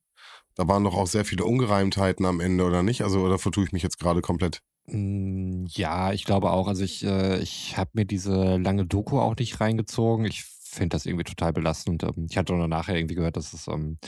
Da 0.59 0.67
waren 0.67 0.83
doch 0.83 0.93
auch 0.93 1.07
sehr 1.07 1.23
viele 1.23 1.45
Ungereimtheiten 1.45 2.25
am 2.25 2.41
Ende, 2.41 2.65
oder 2.65 2.83
nicht? 2.83 3.01
Also, 3.01 3.21
oder 3.21 3.39
vertue 3.39 3.63
ich 3.63 3.71
mich 3.71 3.81
jetzt 3.81 3.97
gerade 3.97 4.19
komplett? 4.19 4.59
Mm, 4.87 5.67
Ja, 5.69 6.11
ich 6.11 6.25
glaube 6.25 6.51
auch. 6.51 6.67
Also 6.67 6.83
ich, 6.83 7.05
äh, 7.05 7.39
ich 7.39 7.77
habe 7.77 7.91
mir 7.93 8.03
diese 8.03 8.57
lange 8.57 8.85
Doku 8.85 9.19
auch 9.21 9.37
nicht 9.37 9.61
reingezogen. 9.61 10.25
Ich 10.25 10.43
finde 10.43 10.89
das 10.89 11.05
irgendwie 11.05 11.23
total 11.23 11.53
belastend. 11.53 12.03
Ähm, 12.03 12.27
Ich 12.29 12.37
hatte 12.37 12.51
nur 12.53 12.67
nachher 12.67 12.97
irgendwie 12.97 13.15
gehört, 13.15 13.37
dass 13.37 13.53
es 13.53 13.69
ähm, 13.69 13.99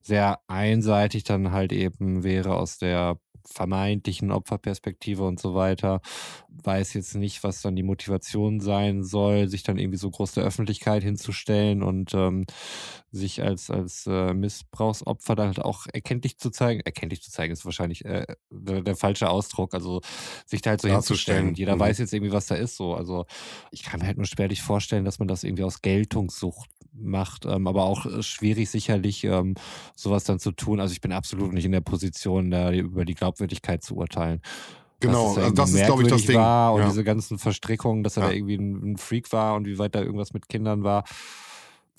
sehr 0.00 0.38
einseitig 0.46 1.24
dann 1.24 1.50
halt 1.50 1.72
eben 1.72 2.22
wäre 2.22 2.54
aus 2.54 2.78
der 2.78 3.18
vermeintlichen 3.44 4.30
Opferperspektive 4.30 5.24
und 5.24 5.40
so 5.40 5.54
weiter. 5.54 6.00
Weiß 6.48 6.94
jetzt 6.94 7.14
nicht, 7.14 7.42
was 7.44 7.62
dann 7.62 7.76
die 7.76 7.82
Motivation 7.82 8.60
sein 8.60 9.02
soll, 9.02 9.48
sich 9.48 9.62
dann 9.62 9.78
irgendwie 9.78 9.98
so 9.98 10.10
groß 10.10 10.32
der 10.32 10.44
Öffentlichkeit 10.44 11.02
hinzustellen 11.02 11.82
und 11.82 12.14
ähm, 12.14 12.46
sich 13.10 13.42
als, 13.42 13.70
als 13.70 14.06
äh, 14.06 14.32
Missbrauchsopfer 14.32 15.36
dann 15.36 15.48
halt 15.48 15.60
auch 15.60 15.86
erkenntlich 15.92 16.38
zu 16.38 16.50
zeigen. 16.50 16.80
Erkenntlich 16.80 17.22
zu 17.22 17.30
zeigen 17.30 17.52
ist 17.52 17.64
wahrscheinlich 17.64 18.04
äh, 18.04 18.26
der, 18.50 18.80
der, 18.82 18.96
falsche 18.96 19.28
Ausdruck. 19.28 19.74
Also 19.74 20.00
sich 20.46 20.62
da 20.62 20.70
halt 20.70 20.80
so 20.80 20.88
hinzustellen. 20.88 21.48
Und 21.48 21.58
jeder 21.58 21.76
mhm. 21.76 21.80
weiß 21.80 21.98
jetzt 21.98 22.12
irgendwie, 22.12 22.32
was 22.32 22.46
da 22.46 22.54
ist 22.54 22.76
so. 22.76 22.94
Also 22.94 23.26
ich 23.70 23.82
kann 23.82 24.00
mir 24.00 24.06
halt 24.06 24.16
nur 24.16 24.26
schwerlich 24.26 24.62
vorstellen, 24.62 25.04
dass 25.04 25.18
man 25.18 25.28
das 25.28 25.44
irgendwie 25.44 25.64
aus 25.64 25.82
Geltungssucht 25.82 26.70
macht, 26.94 27.46
ähm, 27.46 27.66
aber 27.66 27.84
auch 27.84 28.06
äh, 28.06 28.22
schwierig 28.22 28.70
sicherlich 28.70 29.24
ähm, 29.24 29.54
sowas 29.96 30.24
dann 30.24 30.38
zu 30.38 30.52
tun. 30.52 30.80
Also 30.80 30.92
ich 30.92 31.00
bin 31.00 31.12
absolut 31.12 31.52
nicht 31.52 31.64
in 31.64 31.72
der 31.72 31.80
Position, 31.80 32.50
da 32.50 32.72
über 32.72 33.04
die 33.04 33.14
Glaubwürdigkeit 33.32 33.82
zu 33.82 33.96
urteilen. 33.96 34.40
Genau, 35.00 35.34
das 35.34 35.48
ist, 35.48 35.58
das 35.58 35.70
ist 35.72 35.84
glaube 35.86 36.02
ich, 36.02 36.08
das 36.08 36.26
Ding. 36.26 36.36
War 36.36 36.74
und 36.74 36.82
ja. 36.82 36.88
diese 36.88 37.02
ganzen 37.02 37.38
Verstrickungen, 37.38 38.04
dass 38.04 38.16
er 38.16 38.24
ja. 38.24 38.28
da 38.28 38.34
irgendwie 38.34 38.54
ein, 38.54 38.92
ein, 38.92 38.96
Freak 38.96 39.32
war 39.32 39.56
und 39.56 39.66
wie 39.66 39.78
weit 39.78 39.94
da 39.94 40.00
irgendwas 40.00 40.32
mit 40.32 40.48
Kindern 40.48 40.84
war. 40.84 41.04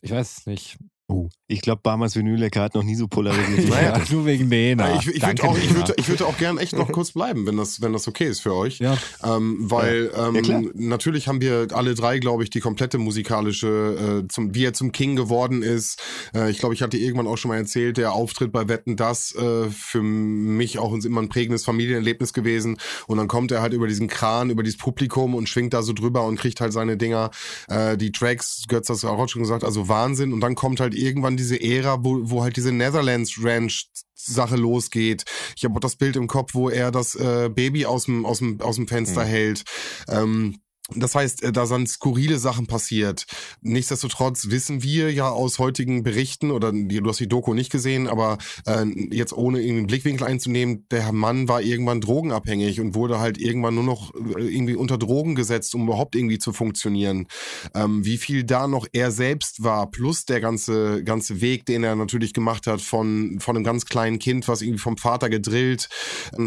Ich 0.02 0.12
weiß 0.12 0.38
es 0.38 0.46
nicht. 0.46 0.78
Oh. 1.10 1.28
Ich 1.48 1.62
glaube, 1.62 1.82
Barmas 1.84 2.16
Vinylecker 2.16 2.62
hat 2.62 2.76
noch 2.76 2.84
nie 2.84 2.96
so 2.96 3.08
polarisiert. 3.08 3.70
naja, 3.70 4.02
nur 4.10 4.26
wegen 4.26 4.48
Nena. 4.48 4.96
Ich, 4.96 5.08
ich 5.08 5.22
würde 5.22 5.44
auch, 5.44 5.58
ich 5.58 5.76
würd, 5.76 5.94
ich 5.98 6.08
würd 6.08 6.22
auch 6.22 6.38
gern 6.38 6.58
echt 6.58 6.74
noch 6.74 6.92
kurz 6.92 7.12
bleiben, 7.12 7.46
wenn 7.46 7.58
das, 7.58 7.82
wenn 7.82 7.92
das 7.92 8.08
okay 8.08 8.26
ist 8.26 8.40
für 8.40 8.56
euch. 8.56 8.80
Ja. 8.80 8.98
Ähm, 9.22 9.58
weil 9.60 10.12
ähm, 10.16 10.44
ja, 10.44 10.62
natürlich 10.74 11.28
haben 11.28 11.42
wir 11.42 11.68
alle 11.74 11.94
drei, 11.94 12.20
glaube 12.20 12.44
ich, 12.44 12.50
die 12.50 12.62
komplette 12.62 13.00
musikalische, 13.00 14.24
äh, 14.24 14.28
zum, 14.30 14.56
wie 14.56 14.64
er 14.64 14.74
zum 14.74 14.94
King 14.94 15.18
geworden 15.18 15.62
ist. 15.62 16.02
Äh, 16.34 16.50
ich 16.50 16.60
glaube, 16.60 16.74
ich 16.74 16.82
hatte 16.82 16.98
irgendwann 16.98 17.28
auch 17.28 17.38
schon 17.38 17.50
mal 17.50 17.58
erzählt, 17.58 17.98
der 17.98 18.14
Auftritt 18.14 18.54
bei 18.54 18.70
Wetten, 18.70 18.96
das 18.96 19.36
äh, 19.36 19.70
für 19.70 20.02
mich 20.02 20.80
auch 20.80 20.94
immer 20.94 21.22
ein 21.22 21.30
prägendes 21.30 21.66
Familienerlebnis 21.66 22.32
gewesen. 22.32 22.78
Und 23.08 23.18
dann 23.18 23.28
kommt 23.28 23.52
er 23.52 23.62
halt 23.62 23.74
über 23.74 23.88
diesen 23.88 24.08
Kran, 24.08 24.50
über 24.50 24.64
dieses 24.64 24.78
Publikum 24.78 25.36
und 25.36 25.50
schwingt 25.50 25.74
da 25.74 25.82
so 25.84 25.92
drüber 25.92 26.26
und 26.26 26.40
kriegt 26.40 26.62
halt 26.62 26.72
seine 26.72 26.96
Dinger, 26.96 27.30
äh, 27.68 27.98
die 27.98 28.14
Tracks, 28.14 28.64
Götz 28.70 28.88
hat 28.88 28.96
es 28.96 29.06
auch 29.06 29.28
schon 29.28 29.42
gesagt, 29.42 29.66
also 29.66 29.90
Wahnsinn. 29.90 30.32
Und 30.32 30.40
dann 30.40 30.56
kommt 30.56 30.80
halt 30.80 30.93
irgendwann 30.96 31.38
diese 31.38 31.62
Ära, 31.62 32.04
wo, 32.04 32.30
wo 32.30 32.44
halt 32.44 32.58
diese 32.58 32.72
Netherlands 32.72 33.36
Ranch 33.42 33.88
Sache 34.26 34.56
losgeht. 34.56 35.26
Ich 35.56 35.66
habe 35.66 35.76
auch 35.76 35.80
das 35.80 35.96
Bild 35.96 36.16
im 36.16 36.28
Kopf, 36.28 36.54
wo 36.54 36.70
er 36.70 36.92
das 36.92 37.16
äh, 37.16 37.50
Baby 37.54 37.86
aus 37.86 38.06
dem 38.06 38.26
aus 38.26 38.40
dem 38.40 38.62
aus 38.62 38.78
dem 38.78 38.88
Fenster 38.88 39.26
mhm. 39.26 39.30
hält. 39.30 39.64
Ähm, 40.08 40.60
das 40.90 41.16
heißt, 41.16 41.44
äh, 41.44 41.52
da 41.54 41.66
sind 41.66 41.88
skurrile 41.88 42.38
Sachen 42.38 42.68
passiert. 42.68 43.26
Nichtsdestotrotz 43.62 44.50
wissen 44.50 44.84
wir 44.84 45.14
ja 45.14 45.30
aus 45.30 45.58
heutigen 45.58 46.04
Berichten, 46.04 46.52
oder 46.52 46.74
du 46.74 47.08
hast 47.08 47.22
die 47.22 47.30
Doku 47.30 47.54
nicht 47.54 47.72
gesehen, 47.72 48.08
aber 48.08 48.38
äh, 48.66 48.86
jetzt 49.12 49.32
ohne 49.32 49.60
irgendeinen 49.60 49.88
Blickwinkel 49.88 50.28
einzunehmen, 50.28 50.86
der 50.92 51.14
Mann 51.14 51.48
war 51.48 51.62
irgendwann 51.62 52.02
drogenabhängig 52.02 52.82
und 52.82 52.96
wurde 52.96 53.20
halt 53.20 53.38
irgendwann 53.38 53.76
nur 53.76 53.86
noch 53.86 54.14
äh, 54.14 54.42
irgendwie 54.42 54.76
unter 54.76 54.98
Drogen 54.98 55.36
gesetzt, 55.36 55.74
um 55.74 55.84
überhaupt 55.84 56.16
irgendwie 56.16 56.38
zu 56.38 56.52
funktionieren. 56.52 57.28
Ähm, 57.74 58.04
wie 58.04 58.18
viel 58.18 58.44
da 58.44 58.68
noch 58.68 58.86
er 58.92 59.12
selbst 59.12 59.64
war, 59.64 59.90
plus 59.90 60.26
der 60.26 60.42
ganze, 60.42 61.04
ganze 61.06 61.40
Weg, 61.40 61.66
den 61.66 61.86
er 61.86 61.96
natürlich 61.96 62.34
gemacht 62.34 62.68
hat 62.68 62.82
von, 62.82 63.38
von 63.40 63.56
einem 63.56 63.64
ganz 63.64 63.86
kleinen 63.86 64.20
Kind, 64.20 64.50
was 64.50 64.62
irgendwie 64.62 64.80
vom 64.80 64.98
Vater 64.98 65.30
gedrillt, 65.30 65.88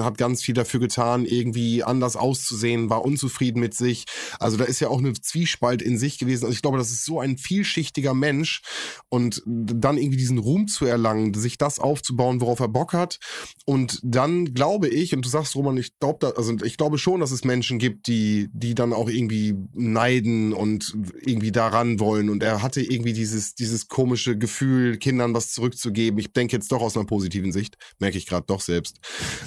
hat 0.00 0.18
ganz 0.18 0.42
viel 0.42 0.54
dafür 0.54 0.80
getan, 0.80 1.24
irgendwie 1.24 1.82
anders 1.82 2.16
auszusehen, 2.16 2.90
war 2.90 3.02
unzufrieden 3.02 3.60
mit 3.60 3.72
sich 3.72 4.04
also 4.38 4.56
da 4.56 4.64
ist 4.64 4.80
ja 4.80 4.88
auch 4.88 4.98
eine 4.98 5.12
Zwiespalt 5.14 5.82
in 5.82 5.98
sich 5.98 6.18
gewesen. 6.18 6.44
Also 6.44 6.54
ich 6.54 6.62
glaube, 6.62 6.78
das 6.78 6.90
ist 6.90 7.04
so 7.04 7.20
ein 7.20 7.38
vielschichtiger 7.38 8.14
Mensch 8.14 8.62
und 9.08 9.42
dann 9.46 9.98
irgendwie 9.98 10.16
diesen 10.16 10.38
Ruhm 10.38 10.68
zu 10.68 10.86
erlangen, 10.86 11.34
sich 11.34 11.58
das 11.58 11.78
aufzubauen, 11.78 12.40
worauf 12.40 12.60
er 12.60 12.68
Bock 12.68 12.92
hat. 12.92 13.18
Und 13.64 14.00
dann 14.02 14.54
glaube 14.54 14.88
ich, 14.88 15.14
und 15.14 15.24
du 15.24 15.28
sagst, 15.28 15.54
Roman, 15.56 15.76
ich 15.76 15.98
glaube, 15.98 16.34
also 16.36 16.54
ich 16.64 16.76
glaube 16.76 16.98
schon, 16.98 17.20
dass 17.20 17.30
es 17.30 17.44
Menschen 17.44 17.78
gibt, 17.78 18.06
die, 18.06 18.48
die 18.52 18.74
dann 18.74 18.92
auch 18.92 19.08
irgendwie 19.08 19.54
neiden 19.72 20.52
und 20.52 20.96
irgendwie 21.20 21.52
daran 21.52 22.00
wollen. 22.00 22.28
Und 22.30 22.42
er 22.42 22.62
hatte 22.62 22.80
irgendwie 22.80 23.12
dieses, 23.12 23.54
dieses 23.54 23.88
komische 23.88 24.36
Gefühl, 24.36 24.98
Kindern 24.98 25.34
was 25.34 25.52
zurückzugeben. 25.52 26.18
Ich 26.18 26.32
denke 26.32 26.56
jetzt 26.56 26.72
doch 26.72 26.80
aus 26.80 26.96
einer 26.96 27.06
positiven 27.06 27.52
Sicht, 27.52 27.76
merke 27.98 28.18
ich 28.18 28.26
gerade 28.26 28.46
doch 28.46 28.60
selbst. 28.60 28.98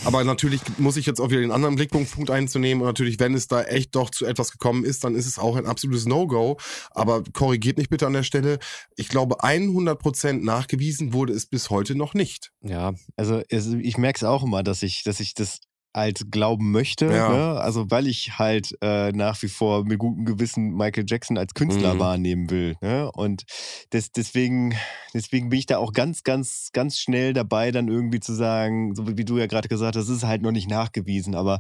Aber 0.06 0.24
natürlich 0.24 0.62
muss 0.78 0.98
ich 0.98 1.06
jetzt 1.06 1.20
auch 1.20 1.30
wieder 1.30 1.42
den 1.42 1.52
anderen 1.52 1.76
Blickpunkt 1.76 2.30
einzunehmen. 2.30 2.82
Und 2.82 2.88
natürlich, 2.88 3.20
wenn 3.20 3.34
es 3.34 3.48
da 3.48 3.64
echt 3.64 3.96
doch 3.96 4.10
zu 4.10 4.26
etwas 4.26 4.52
gekommen 4.52 4.69
gekommen 4.70 4.86
ist, 4.86 5.04
dann 5.04 5.16
ist 5.16 5.26
es 5.26 5.40
auch 5.40 5.56
ein 5.56 5.66
absolutes 5.66 6.06
No-Go. 6.06 6.58
Aber 6.92 7.24
korrigiert 7.34 7.78
mich 7.78 7.90
bitte 7.90 8.08
an 8.08 8.14
der 8.14 8.24
Stelle. 8.24 8.60
Ich 8.96 9.10
glaube, 9.10 9.44
100 9.44 10.00
Prozent 10.00 10.44
nachgewiesen 10.44 11.14
wurde 11.14 11.34
es 11.34 11.46
bis 11.46 11.70
heute 11.70 11.96
noch 11.96 12.14
nicht. 12.14 12.52
Ja, 12.62 12.94
also 13.16 13.42
ich 13.50 13.98
merke 13.98 14.18
es 14.18 14.24
auch 14.24 14.44
immer, 14.44 14.64
dass 14.64 14.84
ich, 14.84 15.04
dass 15.04 15.20
ich 15.20 15.34
das 15.34 15.60
halt 16.00 16.32
glauben 16.32 16.72
möchte. 16.72 17.06
Ja. 17.06 17.30
Ne? 17.30 17.60
Also 17.60 17.92
weil 17.92 18.08
ich 18.08 18.40
halt 18.40 18.78
äh, 18.82 19.12
nach 19.12 19.42
wie 19.42 19.48
vor 19.48 19.86
mit 19.86 20.00
gutem 20.00 20.26
Gewissen 20.26 20.74
Michael 20.76 21.06
Jackson 21.08 21.38
als 21.38 21.54
Künstler 21.54 21.96
mhm. 21.96 22.00
wahrnehmen 22.00 22.50
will. 22.50 22.76
Ne? 22.82 23.12
Und 23.12 23.44
das, 23.92 24.12
deswegen, 24.12 24.76
deswegen 25.14 25.50
bin 25.50 25.60
ich 25.60 25.66
da 25.66 25.78
auch 25.78 25.94
ganz, 25.94 26.24
ganz, 26.24 26.70
ganz 26.74 26.98
schnell 26.98 27.34
dabei, 27.34 27.72
dann 27.72 27.88
irgendwie 27.88 28.20
zu 28.20 28.34
sagen, 28.34 28.96
so 28.96 29.08
wie 29.18 29.26
du 29.26 29.38
ja 29.38 29.48
gerade 29.48 29.68
gesagt 29.68 29.96
hast, 29.96 30.10
das 30.10 30.16
ist 30.16 30.24
halt 30.24 30.42
noch 30.42 30.52
nicht 30.52 30.70
nachgewiesen, 30.70 31.36
aber 31.36 31.60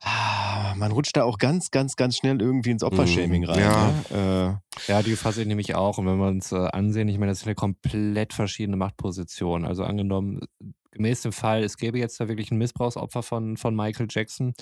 ah, 0.00 0.74
man 0.76 0.92
rutscht 0.92 1.16
da 1.16 1.24
auch 1.24 1.38
ganz, 1.38 1.70
ganz, 1.70 1.96
ganz 1.96 2.16
schnell 2.16 2.40
irgendwie 2.40 2.70
ins 2.70 2.82
Opfershaming 2.82 3.42
mhm. 3.42 3.48
rein. 3.48 3.60
Ja. 3.60 3.94
Ne? 4.10 4.60
Äh, 4.88 4.92
ja, 4.92 5.02
die 5.02 5.16
fasse 5.16 5.42
ich 5.42 5.46
nämlich 5.46 5.74
auch. 5.74 5.98
Und 5.98 6.06
wenn 6.06 6.18
wir 6.18 6.28
uns 6.28 6.52
äh, 6.52 6.56
ansehen, 6.56 7.08
ich 7.08 7.18
meine, 7.18 7.32
das 7.32 7.40
sind 7.40 7.48
ja 7.48 7.54
komplett 7.54 8.32
verschiedene 8.32 8.76
Machtpositionen. 8.76 9.66
Also 9.66 9.84
angenommen, 9.84 10.40
gemäß 10.94 11.22
dem 11.22 11.32
Fall, 11.32 11.62
es 11.62 11.76
gäbe 11.76 11.98
jetzt 11.98 12.18
da 12.20 12.28
wirklich 12.28 12.50
ein 12.50 12.58
Missbrauchsopfer 12.58 13.22
von, 13.22 13.56
von 13.56 13.76
Michael 13.76 14.06
Jackson. 14.10 14.54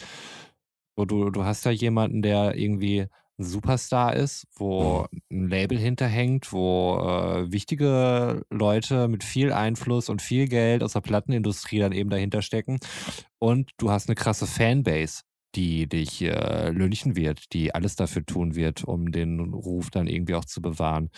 Wo 0.97 1.05
du, 1.05 1.31
du 1.31 1.45
hast 1.45 1.65
da 1.65 1.71
jemanden, 1.71 2.21
der 2.23 2.57
irgendwie 2.57 3.07
ein 3.39 3.45
Superstar 3.45 4.15
ist, 4.15 4.47
wo 4.55 5.07
ein 5.31 5.49
Label 5.49 5.79
hinterhängt, 5.79 6.53
wo 6.53 6.99
äh, 6.99 7.51
wichtige 7.51 8.45
Leute 8.51 9.09
mit 9.09 9.25
viel 9.25 9.53
Einfluss 9.53 10.09
und 10.09 10.21
viel 10.21 10.49
Geld 10.49 10.83
aus 10.83 10.93
der 10.93 11.01
Plattenindustrie 11.01 11.79
dann 11.79 11.93
eben 11.93 12.11
dahinter 12.11 12.43
stecken. 12.43 12.79
Und 13.39 13.71
du 13.79 13.91
hast 13.91 14.09
eine 14.09 14.17
krasse 14.17 14.47
Fanbase, 14.47 15.23
die 15.55 15.89
dich 15.89 16.23
äh, 16.23 16.71
lynchen 16.71 17.17
wird, 17.17 17.53
die 17.53 17.75
alles 17.75 17.97
dafür 17.97 18.25
tun 18.25 18.55
wird, 18.55 18.85
um 18.85 19.13
den 19.13 19.41
Ruf 19.41 19.91
dann 19.91 20.07
irgendwie 20.07 20.35
auch 20.35 20.45
zu 20.45 20.61
bewahren. 20.61 21.11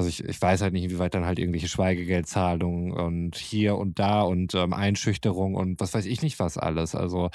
Also 0.00 0.08
ich, 0.08 0.24
ich 0.24 0.40
weiß 0.40 0.62
halt 0.62 0.72
nicht, 0.72 0.84
inwieweit 0.84 1.12
dann 1.12 1.26
halt 1.26 1.38
irgendwelche 1.38 1.68
Schweigegeldzahlungen 1.68 2.90
und 2.90 3.36
hier 3.36 3.76
und 3.76 3.98
da 3.98 4.22
und 4.22 4.54
ähm, 4.54 4.72
Einschüchterung 4.72 5.54
und 5.54 5.78
was 5.78 5.92
weiß 5.92 6.06
ich 6.06 6.22
nicht 6.22 6.38
was 6.38 6.56
alles. 6.56 6.94
Also 6.94 7.28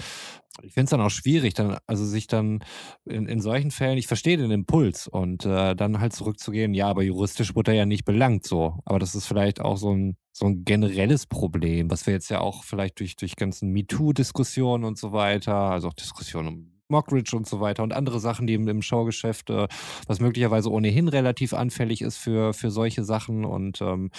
ich 0.63 0.73
finde 0.73 0.86
es 0.86 0.89
dann 0.89 1.01
auch 1.01 1.12
schwierig, 1.12 1.54
dann, 1.54 1.78
also 1.86 2.04
sich 2.04 2.25
dann 2.25 2.63
in, 3.06 3.28
in 3.28 3.39
solchen 3.39 3.69
Fällen, 3.69 3.99
ich 3.99 4.08
verstehe 4.08 4.38
den 4.38 4.49
Impuls 4.49 5.08
und 5.08 5.45
äh, 5.45 5.75
dann 5.75 5.99
halt 5.99 6.13
zurückzugehen, 6.13 6.73
ja, 6.73 6.88
aber 6.88 7.04
juristisch 7.04 7.54
wurde 7.54 7.69
er 7.69 7.78
ja 7.78 7.86
nicht 7.86 8.04
belangt 8.04 8.47
so. 8.47 8.80
Aber 8.84 8.97
das 8.97 9.13
ist 9.13 9.28
vielleicht 9.28 9.62
auch 9.62 9.78
so 9.78 9.93
ein, 9.93 10.17
so 10.32 10.47
ein 10.47 10.65
generelles 10.65 11.28
Problem, 11.28 11.91
was 11.91 12.08
wir 12.08 12.15
jetzt 12.15 12.30
ja 12.30 12.39
auch 12.39 12.63
vielleicht 12.63 12.99
durch, 12.99 13.15
durch 13.15 13.36
ganzen 13.36 13.69
MeToo-Diskussionen 13.73 14.86
und 14.86 14.97
so 14.97 15.12
weiter, 15.12 15.54
also 15.54 15.89
auch 15.89 15.93
Diskussionen 15.93 16.47
um 16.47 16.74
Mockridge 16.88 17.36
und 17.36 17.48
so 17.48 17.60
weiter 17.60 17.84
und 17.84 17.93
andere 17.93 18.19
Sachen, 18.19 18.48
die 18.48 18.54
im, 18.54 18.67
im 18.67 18.82
Showgeschäft, 18.82 19.50
äh, 19.50 19.67
was 20.08 20.19
möglicherweise 20.19 20.71
ohnehin 20.71 21.08
relativ 21.08 21.54
anfällig 21.54 22.02
ist 22.02 22.17
für, 22.17 22.54
für 22.54 22.71
solche 22.71 23.04
Sachen 23.04 23.45
und 23.45 23.82
ähm, 23.82 24.12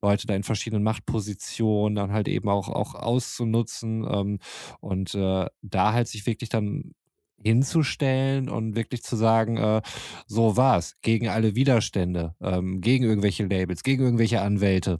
Leute 0.00 0.26
da 0.26 0.34
in 0.34 0.44
verschiedenen 0.44 0.82
Machtpositionen 0.82 1.96
dann 1.96 2.12
halt 2.12 2.28
eben 2.28 2.48
auch, 2.48 2.68
auch 2.68 2.94
auszunutzen 2.94 4.06
ähm, 4.08 4.38
und 4.80 5.14
äh, 5.14 5.46
da 5.62 5.92
halt 5.92 6.08
sich 6.08 6.26
wirklich 6.26 6.48
dann 6.50 6.94
hinzustellen 7.42 8.48
und 8.48 8.74
wirklich 8.74 9.02
zu 9.02 9.16
sagen, 9.16 9.56
äh, 9.56 9.82
so 10.26 10.56
war's, 10.56 10.96
gegen 11.02 11.28
alle 11.28 11.54
Widerstände, 11.54 12.34
ähm, 12.40 12.80
gegen 12.80 13.04
irgendwelche 13.04 13.46
Labels, 13.46 13.82
gegen 13.82 14.02
irgendwelche 14.02 14.40
Anwälte. 14.40 14.98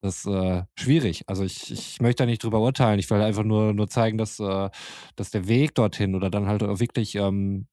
Das 0.00 0.18
ist 0.18 0.26
äh, 0.26 0.62
schwierig. 0.76 1.24
Also 1.26 1.42
ich, 1.44 1.72
ich 1.72 2.00
möchte 2.00 2.22
da 2.22 2.26
nicht 2.26 2.42
drüber 2.44 2.60
urteilen. 2.60 3.00
Ich 3.00 3.10
will 3.10 3.20
einfach 3.20 3.42
nur, 3.42 3.72
nur 3.74 3.88
zeigen, 3.88 4.16
dass, 4.16 4.38
äh, 4.38 4.70
dass 5.16 5.30
der 5.30 5.48
Weg 5.48 5.74
dorthin 5.74 6.14
oder 6.14 6.30
dann 6.30 6.46
halt 6.46 6.62
wirklich 6.62 7.16
ähm, 7.16 7.66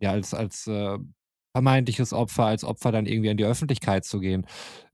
ja 0.00 0.10
als, 0.10 0.34
als 0.34 0.66
äh, 0.66 0.98
vermeintliches 1.52 2.12
Opfer, 2.12 2.46
als 2.46 2.64
Opfer 2.64 2.92
dann 2.92 3.06
irgendwie 3.06 3.30
an 3.30 3.36
die 3.36 3.44
Öffentlichkeit 3.44 4.04
zu 4.04 4.20
gehen, 4.20 4.46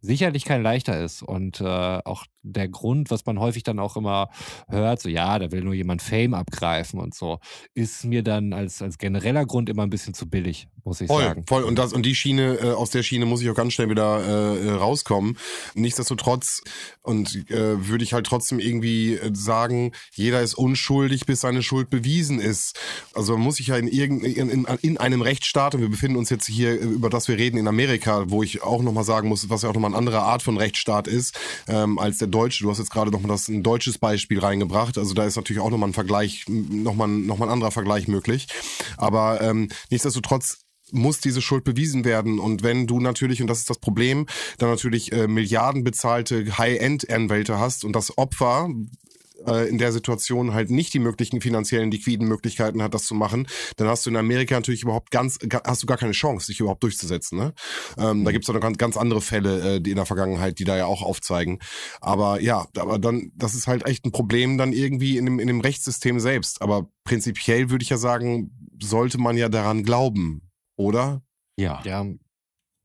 sicherlich 0.04 0.44
kein 0.44 0.62
leichter 0.62 1.02
ist. 1.02 1.22
Und 1.22 1.60
äh, 1.60 1.64
auch 1.64 2.24
der 2.42 2.68
Grund, 2.68 3.10
was 3.10 3.24
man 3.24 3.38
häufig 3.40 3.62
dann 3.62 3.78
auch 3.78 3.96
immer 3.96 4.28
hört, 4.68 5.00
so 5.00 5.08
ja, 5.08 5.38
da 5.38 5.50
will 5.50 5.64
nur 5.64 5.72
jemand 5.72 6.02
Fame 6.02 6.34
abgreifen 6.34 7.00
und 7.00 7.14
so, 7.14 7.38
ist 7.72 8.04
mir 8.04 8.22
dann 8.22 8.52
als, 8.52 8.82
als 8.82 8.98
genereller 8.98 9.46
Grund 9.46 9.70
immer 9.70 9.82
ein 9.82 9.90
bisschen 9.90 10.12
zu 10.12 10.28
billig, 10.28 10.68
muss 10.84 11.00
ich 11.00 11.06
voll, 11.06 11.22
sagen. 11.22 11.44
Voll, 11.48 11.62
und 11.62 11.78
das 11.78 11.94
und 11.94 12.04
die 12.04 12.14
Schiene, 12.14 12.58
äh, 12.60 12.72
aus 12.72 12.90
der 12.90 13.02
Schiene 13.02 13.24
muss 13.24 13.40
ich 13.40 13.48
auch 13.48 13.54
ganz 13.54 13.72
schnell 13.72 13.88
wieder 13.88 14.20
äh, 14.20 14.72
rauskommen. 14.72 15.38
Nichtsdestotrotz, 15.74 16.62
und 17.00 17.50
äh, 17.50 17.88
würde 17.88 18.04
ich 18.04 18.12
halt 18.12 18.26
trotzdem 18.26 18.58
irgendwie 18.58 19.14
äh, 19.14 19.30
sagen, 19.32 19.92
jeder 20.12 20.42
ist 20.42 20.54
unschuldig, 20.54 21.24
bis 21.24 21.40
seine 21.40 21.62
Schuld 21.62 21.88
bewiesen 21.88 22.40
ist. 22.40 22.78
Also 23.14 23.38
muss 23.38 23.58
ich 23.58 23.68
ja 23.68 23.76
in, 23.78 23.88
irgend, 23.88 24.22
in, 24.22 24.50
in, 24.50 24.66
in 24.82 24.98
einem 24.98 25.22
Rechtsstaat, 25.22 25.74
und 25.74 25.80
wir 25.80 25.88
befinden 25.88 26.18
uns 26.18 26.28
jetzt 26.28 26.46
hier, 26.46 26.78
über 26.78 27.08
das 27.08 27.26
wir 27.26 27.38
reden, 27.38 27.56
in 27.56 27.68
Amerika, 27.68 28.24
wo 28.28 28.42
ich 28.42 28.62
auch 28.62 28.82
nochmal 28.82 29.04
sagen 29.04 29.30
muss, 29.30 29.48
was 29.48 29.62
ja 29.62 29.70
auch 29.70 29.74
nochmal 29.74 29.93
eine 29.94 29.98
andere 29.98 30.20
Art 30.20 30.42
von 30.42 30.57
Rechtsstaat 30.57 31.09
ist 31.09 31.38
ähm, 31.68 31.98
als 31.98 32.18
der 32.18 32.28
deutsche. 32.28 32.64
Du 32.64 32.70
hast 32.70 32.78
jetzt 32.78 32.90
gerade 32.90 33.11
noch 33.11 33.20
mal 33.20 33.28
das 33.28 33.48
ein 33.48 33.62
deutsches 33.62 33.98
Beispiel 33.98 34.40
reingebracht. 34.40 34.98
Also 34.98 35.14
da 35.14 35.24
ist 35.24 35.37
natürlich 35.37 35.62
auch 35.62 35.70
nochmal 35.70 35.90
ein 35.90 35.94
Vergleich, 35.94 36.44
nochmal 36.48 37.09
noch 37.09 37.38
mal 37.38 37.46
ein 37.46 37.52
anderer 37.52 37.70
Vergleich 37.70 38.09
möglich. 38.09 38.48
Aber 38.96 39.40
ähm, 39.40 39.68
nichtsdestotrotz 39.90 40.59
muss 40.90 41.20
diese 41.20 41.42
Schuld 41.42 41.64
bewiesen 41.64 42.04
werden. 42.04 42.38
Und 42.38 42.62
wenn 42.62 42.87
du 42.87 43.00
natürlich, 43.00 43.40
und 43.40 43.48
das 43.48 43.59
ist 43.59 43.70
das 43.70 43.78
Problem, 43.78 44.26
dann 44.59 44.70
natürlich 44.70 45.12
äh, 45.12 45.26
Milliarden 45.26 45.83
bezahlte 45.83 46.59
High-End-Anwälte 46.59 47.59
hast 47.59 47.85
und 47.85 47.94
das 47.94 48.16
Opfer 48.18 48.68
äh, 49.47 49.68
in 49.68 49.79
der 49.79 49.92
Situation 49.92 50.55
halt 50.55 50.70
nicht 50.70 50.94
die 50.94 50.99
möglichen 50.99 51.40
finanziellen 51.40 51.90
liquiden 51.90 52.29
Möglichkeiten 52.29 52.83
hat, 52.83 52.94
das 52.94 53.05
zu 53.05 53.14
machen, 53.14 53.47
dann 53.77 53.88
hast 53.88 54.07
du 54.07 54.11
in 54.11 54.16
Amerika 54.16 54.55
natürlich 54.55 54.83
überhaupt 54.83 55.11
ganz, 55.11 55.38
hast 55.64 55.83
du 55.83 55.87
gar 55.87 55.99
keine 55.99 56.12
Chance, 56.12 56.47
dich 56.47 56.61
überhaupt 56.61 56.83
durchzusetzen. 56.83 57.38
Ne? 57.38 57.55
Ähm, 57.99 58.25
Da 58.25 58.33
gibt's 58.33 58.49
noch 58.49 58.61
ganz, 58.61 58.79
ganz 58.79 58.97
andere 58.97 59.20
Fälle, 59.20 59.77
äh, 59.77 59.81
die 59.81 59.90
in 59.90 59.97
der 59.97 60.07
Vergangenheit, 60.07 60.59
die 60.59 60.64
da 60.64 60.77
ja 60.77 60.87
auch 60.87 61.03
aufzeigen. 61.03 61.59
Aber 62.01 62.40
ja, 62.40 62.66
aber 62.77 62.99
dann, 62.99 63.33
das 63.35 63.55
ist 63.55 63.66
halt 63.66 63.87
echt 63.87 64.05
ein 64.05 64.12
Problem 64.12 64.59
dann 64.59 64.73
irgendwie 64.73 65.18
in 65.18 65.25
dem, 65.27 65.38
in 65.38 65.47
dem 65.47 65.61
Rechtssystem 65.61 66.20
selbst. 66.20 66.62
Aber 66.62 66.88
prinzipiell 67.05 67.70
würde 67.70 67.83
ich 67.83 67.90
ja 67.90 67.97
sagen, 67.97 68.51
sollte 68.83 69.18
man 69.18 69.37
ja 69.37 69.49
daran 69.49 69.83
glauben, 69.83 70.51
oder? 70.77 71.23
Ja, 71.57 71.83
Ja, 71.85 72.07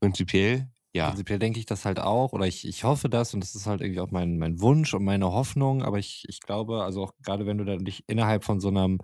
prinzipiell 0.00 0.70
ja. 0.94 1.08
Prinzipiell 1.08 1.38
denke 1.38 1.58
ich 1.60 1.66
das 1.66 1.84
halt 1.84 2.00
auch, 2.00 2.32
oder 2.32 2.46
ich, 2.46 2.66
ich 2.66 2.84
hoffe 2.84 3.08
das 3.08 3.32
und 3.34 3.40
das 3.40 3.54
ist 3.54 3.66
halt 3.66 3.80
irgendwie 3.80 4.00
auch 4.00 4.10
mein, 4.10 4.38
mein 4.38 4.60
Wunsch 4.60 4.92
und 4.94 5.04
meine 5.04 5.32
Hoffnung, 5.32 5.82
aber 5.82 5.98
ich, 5.98 6.24
ich 6.28 6.40
glaube, 6.40 6.82
also 6.82 7.04
auch 7.04 7.12
gerade 7.22 7.46
wenn 7.46 7.58
du 7.58 7.64
dann 7.64 7.84
dich 7.84 8.04
innerhalb 8.08 8.44
von 8.44 8.60
so 8.60 8.68
einem 8.68 8.98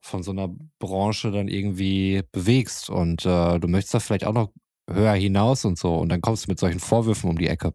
von 0.00 0.22
so 0.22 0.30
einer 0.30 0.48
Branche 0.78 1.32
dann 1.32 1.48
irgendwie 1.48 2.22
bewegst 2.32 2.88
und 2.88 3.26
äh, 3.26 3.58
du 3.58 3.68
möchtest 3.68 3.94
da 3.94 4.00
vielleicht 4.00 4.24
auch 4.24 4.32
noch 4.32 4.52
höher 4.88 5.14
hinaus 5.14 5.64
und 5.64 5.78
so 5.78 5.96
und 5.96 6.08
dann 6.08 6.20
kommst 6.20 6.46
du 6.46 6.50
mit 6.50 6.58
solchen 6.58 6.80
Vorwürfen 6.80 7.30
um 7.30 7.38
die 7.38 7.48
Ecke, 7.48 7.74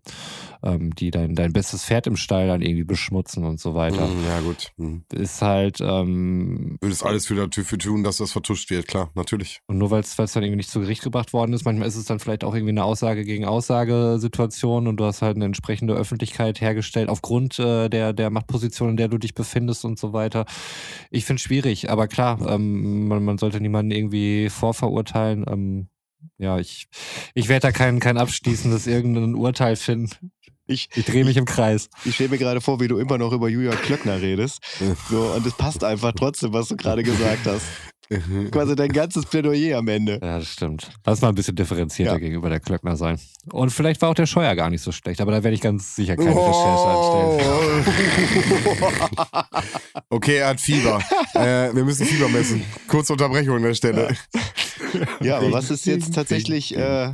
ähm, 0.64 0.94
die 0.96 1.12
dein, 1.12 1.36
dein 1.36 1.54
bestes 1.54 1.86
Pferd 1.86 2.08
im 2.08 2.16
Stall 2.16 2.48
dann 2.48 2.62
irgendwie 2.62 2.84
beschmutzen 2.84 3.44
und 3.44 3.60
so 3.60 3.76
weiter. 3.76 4.08
Mhm, 4.08 4.26
ja, 4.26 4.40
gut. 4.42 4.72
Mhm. 4.78 5.04
Ist 5.14 5.42
halt, 5.42 5.80
ähm, 5.82 6.78
Würdest 6.82 7.06
alles 7.06 7.28
für 7.28 7.36
dafür 7.36 7.78
tun, 7.78 8.04
dass 8.04 8.18
das 8.18 8.32
vertuscht 8.32 8.70
wird, 8.70 8.88
klar, 8.88 9.12
natürlich. 9.16 9.62
Und 9.68 9.78
nur 9.78 9.92
weil 9.92 10.02
es 10.02 10.16
dann 10.16 10.44
irgendwie 10.44 10.58
nicht 10.58 10.70
zu 10.70 10.80
Gericht 10.80 11.04
gebracht 11.04 11.34
worden 11.34 11.54
ist, 11.54 11.66
manchmal 11.66 11.88
ist 11.88 11.96
es 11.96 12.06
dann 12.06 12.20
vielleicht 12.20 12.44
auch 12.44 12.54
irgendwie 12.54 12.72
eine 12.72 12.84
Aussage 12.84 13.24
gegen 13.24 13.46
Aussagesituation 13.46 14.88
und 14.88 14.98
du 14.98 15.06
hast 15.06 15.22
halt 15.22 15.36
eine 15.36 15.46
entsprechende 15.46 15.94
Öffentlichkeit 15.94 16.62
hergestellt 16.62 17.10
aufgrund 17.10 17.60
äh, 17.60 17.90
der, 17.90 18.14
der 18.14 18.30
Machtposition, 18.30 18.90
in 18.90 18.98
der 18.98 19.08
du 19.08 19.18
dich 19.18 19.34
befindest 19.34 19.86
und 19.86 20.00
so 20.00 20.14
weiter. 20.14 20.46
Ich 21.10 21.26
finde 21.26 21.38
es 21.38 21.44
schwierig, 21.44 21.90
aber 21.90 22.08
klar, 22.08 22.40
ähm, 22.48 23.08
man, 23.08 23.24
man 23.24 23.38
sollte 23.38 23.60
niemanden 23.62 23.92
irgendwie 23.92 24.50
vorverurteilen. 24.50 25.46
Ähm, 25.48 25.88
ja, 26.38 26.60
ich, 26.60 26.88
ich 27.34 27.48
werde 27.48 27.68
da 27.68 27.72
kein, 27.72 28.00
kein 28.00 28.18
abschließendes 28.18 28.88
irgendein 28.88 29.36
Urteil 29.36 29.76
finden. 29.76 30.32
Ich, 30.66 30.90
Ich 30.96 31.06
drehe 31.06 31.26
mich 31.26 31.36
im 31.36 31.46
Kreis. 31.46 31.90
ich 32.06 32.16
stelle 32.16 32.30
mir 32.30 32.38
gerade 32.38 32.62
vor, 32.62 32.80
wie 32.80 32.88
du 32.88 32.98
immer 32.98 33.18
noch 33.18 33.34
über 33.34 33.50
Julia 33.50 33.76
Klöckner 33.76 34.22
redest. 34.22 34.62
So, 35.10 35.34
und 35.36 35.46
es 35.46 35.54
passt 35.56 35.84
einfach 35.84 36.14
trotzdem, 36.14 36.54
was 36.54 36.70
du 36.70 36.78
gerade 36.78 37.04
gesagt 37.04 37.46
hast. 37.46 37.66
Quasi 38.52 38.76
dein 38.76 38.92
ganzes 38.92 39.26
Plädoyer 39.26 39.78
am 39.78 39.88
Ende. 39.88 40.14
Ja, 40.22 40.40
das 40.40 40.48
stimmt. 40.48 40.92
Lass 41.06 41.22
mal 41.22 41.30
ein 41.30 41.36
bisschen 41.36 41.56
differenzierter 41.56 42.14
Ja. 42.14 42.18
gegenüber 42.20 42.50
der 42.50 42.60
Klöckner 42.60 42.96
sein. 42.96 43.20
Und 43.52 43.70
vielleicht 43.72 44.02
war 44.02 44.10
auch 44.10 44.14
der 44.16 44.26
Scheuer 44.26 44.56
gar 44.56 44.70
nicht 44.70 44.82
so 44.82 44.92
schlecht, 44.92 45.22
aber 45.22 45.32
da 45.32 45.44
werde 45.44 45.56
ich 45.56 45.62
ganz 45.62 45.96
sicher 45.96 46.16
keine 46.16 46.34
Oh. 46.36 46.46
Recherche 46.46 47.44
anstellen. 47.44 48.54
okay, 50.10 50.38
er 50.38 50.48
hat 50.50 50.62
Fieber. 50.62 51.00
äh, 51.34 51.74
wir 51.76 51.84
müssen 51.84 52.06
Fieber 52.06 52.30
messen. 52.30 52.64
Kurze 52.88 53.14
Unterbrechung 53.14 53.56
an 53.58 53.64
der 53.64 53.74
Stelle. 53.74 54.16
Ja, 55.22 55.38
aber 55.38 55.52
was 55.52 55.72
ist 55.72 55.86
jetzt 55.86 56.14
tatsächlich, 56.14 56.76
äh, 56.76 57.14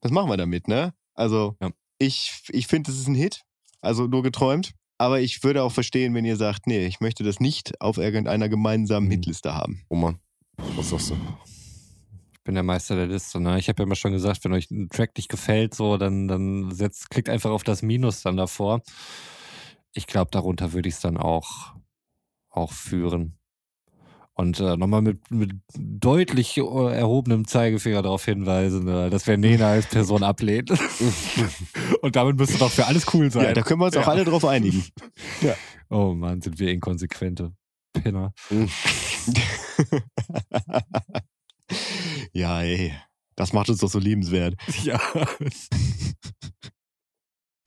was 0.00 0.10
machen 0.10 0.28
wir 0.30 0.36
damit, 0.36 0.68
ne? 0.68 0.92
Also, 1.14 1.56
Ja. 1.60 1.70
ich, 1.98 2.42
ich 2.50 2.66
finde, 2.66 2.90
es 2.90 2.98
ist 2.98 3.08
ein 3.08 3.14
Hit. 3.14 3.42
Also 3.82 4.06
nur 4.06 4.22
geträumt. 4.22 4.72
Aber 4.98 5.20
ich 5.20 5.42
würde 5.42 5.62
auch 5.62 5.72
verstehen, 5.72 6.14
wenn 6.14 6.26
ihr 6.26 6.36
sagt, 6.36 6.66
nee, 6.66 6.84
ich 6.86 7.00
möchte 7.00 7.24
das 7.24 7.40
nicht 7.40 7.80
auf 7.80 7.96
irgendeiner 7.96 8.50
gemeinsamen 8.50 9.06
Mhm. 9.06 9.12
Hitliste 9.12 9.54
haben. 9.54 9.82
Oh 9.88 9.94
Mann, 9.96 10.18
was 10.76 10.90
sagst 10.90 11.10
du? 11.10 11.16
Ich 12.32 12.44
bin 12.44 12.54
der 12.54 12.62
Meister 12.62 12.96
der 12.96 13.06
Liste. 13.06 13.40
Ne? 13.40 13.58
Ich 13.58 13.68
habe 13.68 13.82
ja 13.82 13.84
immer 13.84 13.96
schon 13.96 14.12
gesagt, 14.12 14.44
wenn 14.44 14.52
euch 14.52 14.70
ein 14.70 14.88
Track 14.88 15.16
nicht 15.16 15.28
gefällt, 15.28 15.74
so, 15.74 15.96
dann, 15.96 16.26
dann 16.26 16.70
setzt, 16.72 17.10
klickt 17.10 17.28
einfach 17.28 17.50
auf 17.50 17.64
das 17.64 17.82
Minus 17.82 18.22
dann 18.22 18.36
davor. 18.36 18.82
Ich 19.92 20.06
glaube, 20.06 20.30
darunter 20.30 20.72
würde 20.72 20.88
ich 20.88 20.94
es 20.94 21.00
dann 21.00 21.16
auch, 21.16 21.74
auch 22.48 22.72
führen. 22.72 23.36
Und 24.34 24.58
äh, 24.58 24.76
nochmal 24.78 25.02
mit, 25.02 25.30
mit 25.30 25.52
deutlich 25.76 26.56
äh, 26.56 26.62
erhobenem 26.62 27.46
Zeigefinger 27.46 28.00
darauf 28.00 28.24
hinweisen, 28.24 28.88
äh, 28.88 29.10
dass 29.10 29.26
wir 29.26 29.36
Nena 29.36 29.68
als 29.68 29.86
Person 29.86 30.22
ablehnen. 30.22 30.78
Und 32.00 32.16
damit 32.16 32.38
müsste 32.38 32.56
doch 32.58 32.70
für 32.70 32.86
alles 32.86 33.12
cool 33.12 33.30
sein. 33.30 33.44
Ja, 33.44 33.52
da 33.52 33.60
können 33.60 33.80
wir 33.80 33.86
uns 33.86 33.98
auch 33.98 34.08
alle 34.08 34.24
drauf 34.24 34.46
einigen. 34.46 34.82
oh 35.90 36.14
Mann, 36.14 36.40
sind 36.40 36.58
wir 36.58 36.70
inkonsequente 36.70 37.52
Pinner. 37.92 38.32
ja, 42.32 42.62
ey. 42.62 42.92
Das 43.36 43.52
macht 43.52 43.70
uns 43.70 43.78
doch 43.80 43.88
so 43.90 43.98
liebenswert. 43.98 44.54
Ja. 44.84 45.00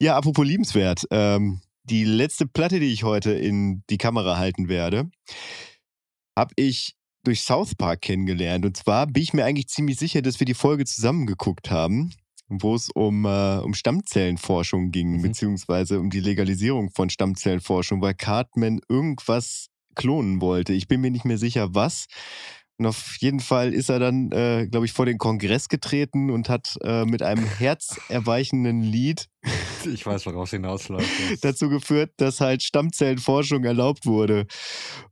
Ja, 0.00 0.16
apropos 0.16 0.46
liebenswert. 0.46 1.04
Ähm, 1.10 1.60
die 1.84 2.04
letzte 2.04 2.46
Platte, 2.46 2.80
die 2.80 2.92
ich 2.92 3.04
heute 3.04 3.32
in 3.32 3.82
die 3.90 3.98
Kamera 3.98 4.36
halten 4.36 4.68
werde, 4.68 5.10
habe 6.38 6.52
ich 6.56 6.94
durch 7.24 7.42
South 7.42 7.74
Park 7.76 8.02
kennengelernt. 8.02 8.66
Und 8.66 8.76
zwar 8.76 9.06
bin 9.06 9.22
ich 9.22 9.32
mir 9.32 9.44
eigentlich 9.44 9.68
ziemlich 9.68 9.98
sicher, 9.98 10.20
dass 10.20 10.40
wir 10.40 10.46
die 10.46 10.54
Folge 10.54 10.84
zusammen 10.84 11.26
geguckt 11.26 11.70
haben, 11.70 12.12
wo 12.48 12.74
es 12.74 12.90
um, 12.90 13.24
äh, 13.24 13.58
um 13.58 13.72
Stammzellenforschung 13.72 14.90
ging, 14.90 15.16
Mhm. 15.18 15.22
beziehungsweise 15.22 15.98
um 16.00 16.10
die 16.10 16.20
Legalisierung 16.20 16.90
von 16.90 17.08
Stammzellenforschung, 17.08 18.02
weil 18.02 18.14
Cartman 18.14 18.80
irgendwas 18.88 19.68
klonen 19.94 20.40
wollte. 20.40 20.72
Ich 20.72 20.88
bin 20.88 21.00
mir 21.00 21.10
nicht 21.10 21.24
mehr 21.24 21.38
sicher, 21.38 21.74
was. 21.74 22.06
Und 22.76 22.86
auf 22.86 23.16
jeden 23.20 23.38
Fall 23.38 23.72
ist 23.72 23.88
er 23.88 24.00
dann, 24.00 24.32
äh, 24.32 24.66
glaube 24.66 24.84
ich, 24.84 24.92
vor 24.92 25.06
den 25.06 25.16
Kongress 25.16 25.68
getreten 25.68 26.30
und 26.30 26.48
hat 26.48 26.76
äh, 26.82 27.04
mit 27.04 27.22
einem 27.22 27.46
herzerweichenden 27.46 28.82
Lied 28.82 29.28
Ich 29.84 30.04
weiß, 30.04 30.26
worauf 30.26 30.46
es 30.46 30.50
hinausläuft. 30.50 31.08
dazu 31.42 31.68
geführt, 31.68 32.10
dass 32.16 32.40
halt 32.40 32.64
Stammzellenforschung 32.64 33.62
erlaubt 33.62 34.06
wurde. 34.06 34.46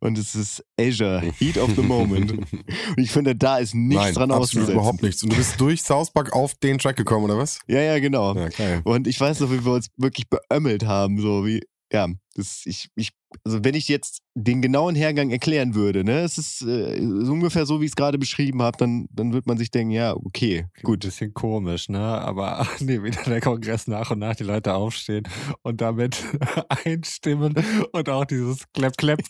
Und 0.00 0.18
es 0.18 0.34
ist 0.34 0.64
Asia, 0.76 1.20
Heat 1.38 1.56
of 1.56 1.70
the 1.76 1.82
Moment. 1.82 2.32
Und 2.32 2.48
ich 2.96 3.12
finde, 3.12 3.36
da 3.36 3.58
ist 3.58 3.76
nichts 3.76 4.06
Nein, 4.06 4.14
dran 4.14 4.30
absolut 4.32 4.42
auszusetzen. 4.42 4.72
überhaupt 4.72 5.02
nichts. 5.04 5.22
Und 5.22 5.32
du 5.32 5.36
bist 5.36 5.60
durch 5.60 5.82
South 5.82 6.12
Park 6.12 6.32
auf 6.32 6.54
den 6.56 6.78
Track 6.78 6.96
gekommen, 6.96 7.26
oder 7.26 7.38
was? 7.38 7.60
Ja, 7.68 7.80
ja, 7.80 8.00
genau. 8.00 8.34
Ja. 8.34 8.80
Und 8.82 9.06
ich 9.06 9.20
weiß 9.20 9.38
noch, 9.38 9.52
wie 9.52 9.64
wir 9.64 9.74
uns 9.74 9.86
wirklich 9.96 10.26
beömmelt 10.28 10.84
haben, 10.84 11.20
so 11.20 11.46
wie, 11.46 11.62
ja, 11.92 12.08
das, 12.34 12.62
ich, 12.64 12.88
ich, 12.96 13.10
also 13.44 13.62
wenn 13.64 13.74
ich 13.74 13.86
jetzt 13.88 14.22
den 14.34 14.62
genauen 14.62 14.94
Hergang 14.94 15.30
erklären 15.30 15.74
würde, 15.74 16.04
ne, 16.04 16.20
es 16.20 16.38
ist 16.38 16.62
äh, 16.62 16.98
ungefähr 17.00 17.66
so, 17.66 17.80
wie 17.80 17.84
ich 17.84 17.90
es 17.90 17.96
gerade 17.96 18.18
beschrieben 18.18 18.62
habe, 18.62 18.78
dann, 18.78 19.06
dann 19.10 19.34
wird 19.34 19.46
man 19.46 19.58
sich 19.58 19.70
denken, 19.70 19.92
ja, 19.92 20.14
okay, 20.16 20.64
Gut, 20.76 20.84
gut. 20.84 21.00
bisschen 21.00 21.34
komisch, 21.34 21.90
ne? 21.90 22.00
Aber 22.00 22.66
nee, 22.80 23.02
wieder 23.02 23.22
der 23.24 23.42
Kongress 23.42 23.86
nach 23.86 24.10
und 24.10 24.20
nach 24.20 24.34
die 24.34 24.44
Leute 24.44 24.74
aufstehen 24.74 25.24
und 25.62 25.82
damit 25.82 26.24
einstimmen 26.84 27.54
und 27.92 28.08
auch 28.08 28.24
dieses 28.24 28.64
Klepp, 28.72 28.96
Klepp. 28.96 29.20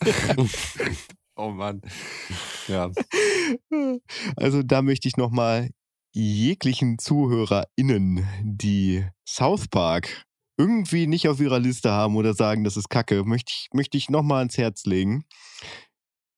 oh 1.35 1.49
Mann. 1.49 1.81
Ja. 2.69 2.89
Also 4.37 4.63
da 4.63 4.81
möchte 4.81 5.09
ich 5.09 5.17
nochmal 5.17 5.69
jeglichen 6.13 6.97
ZuhörerInnen, 6.97 8.25
die 8.43 9.03
South 9.27 9.67
Park 9.67 10.25
irgendwie 10.57 11.07
nicht 11.07 11.27
auf 11.27 11.39
ihrer 11.39 11.59
Liste 11.59 11.91
haben 11.91 12.15
oder 12.15 12.33
sagen, 12.33 12.63
das 12.63 12.77
ist 12.77 12.89
Kacke, 12.89 13.23
möchte 13.23 13.51
ich, 13.51 13.69
möchte 13.73 13.97
ich 13.97 14.09
nochmal 14.09 14.39
ans 14.39 14.57
Herz 14.57 14.85
legen. 14.85 15.25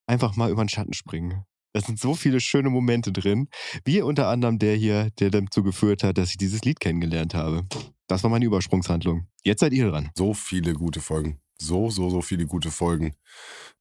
Einfach 0.08 0.36
mal 0.36 0.52
über 0.52 0.64
den 0.64 0.70
Schatten 0.70 0.94
springen. 0.94 1.46
Da 1.74 1.82
sind 1.82 2.00
so 2.00 2.16
viele 2.16 2.40
schöne 2.40 2.70
Momente 2.70 3.12
drin, 3.12 3.50
wie 3.84 4.02
unter 4.02 4.30
anderem 4.30 4.60
der 4.60 4.76
hier, 4.76 5.10
der 5.20 5.30
dazu 5.30 5.62
geführt 5.62 6.04
hat, 6.04 6.18
dass 6.18 6.30
ich 6.30 6.38
dieses 6.38 6.62
Lied 6.62 6.80
kennengelernt 6.80 7.34
habe. 7.34 7.66
Das 8.08 8.24
war 8.24 8.30
meine 8.30 8.46
Übersprungshandlung. 8.46 9.28
Jetzt 9.44 9.60
seid 9.60 9.74
ihr 9.74 9.90
dran. 9.90 10.10
So 10.16 10.34
viele 10.34 10.74
gute 10.74 11.02
Folgen. 11.02 11.42
So, 11.58 11.90
so, 11.90 12.10
so 12.10 12.22
viele 12.22 12.46
gute 12.46 12.72
Folgen. 12.72 13.16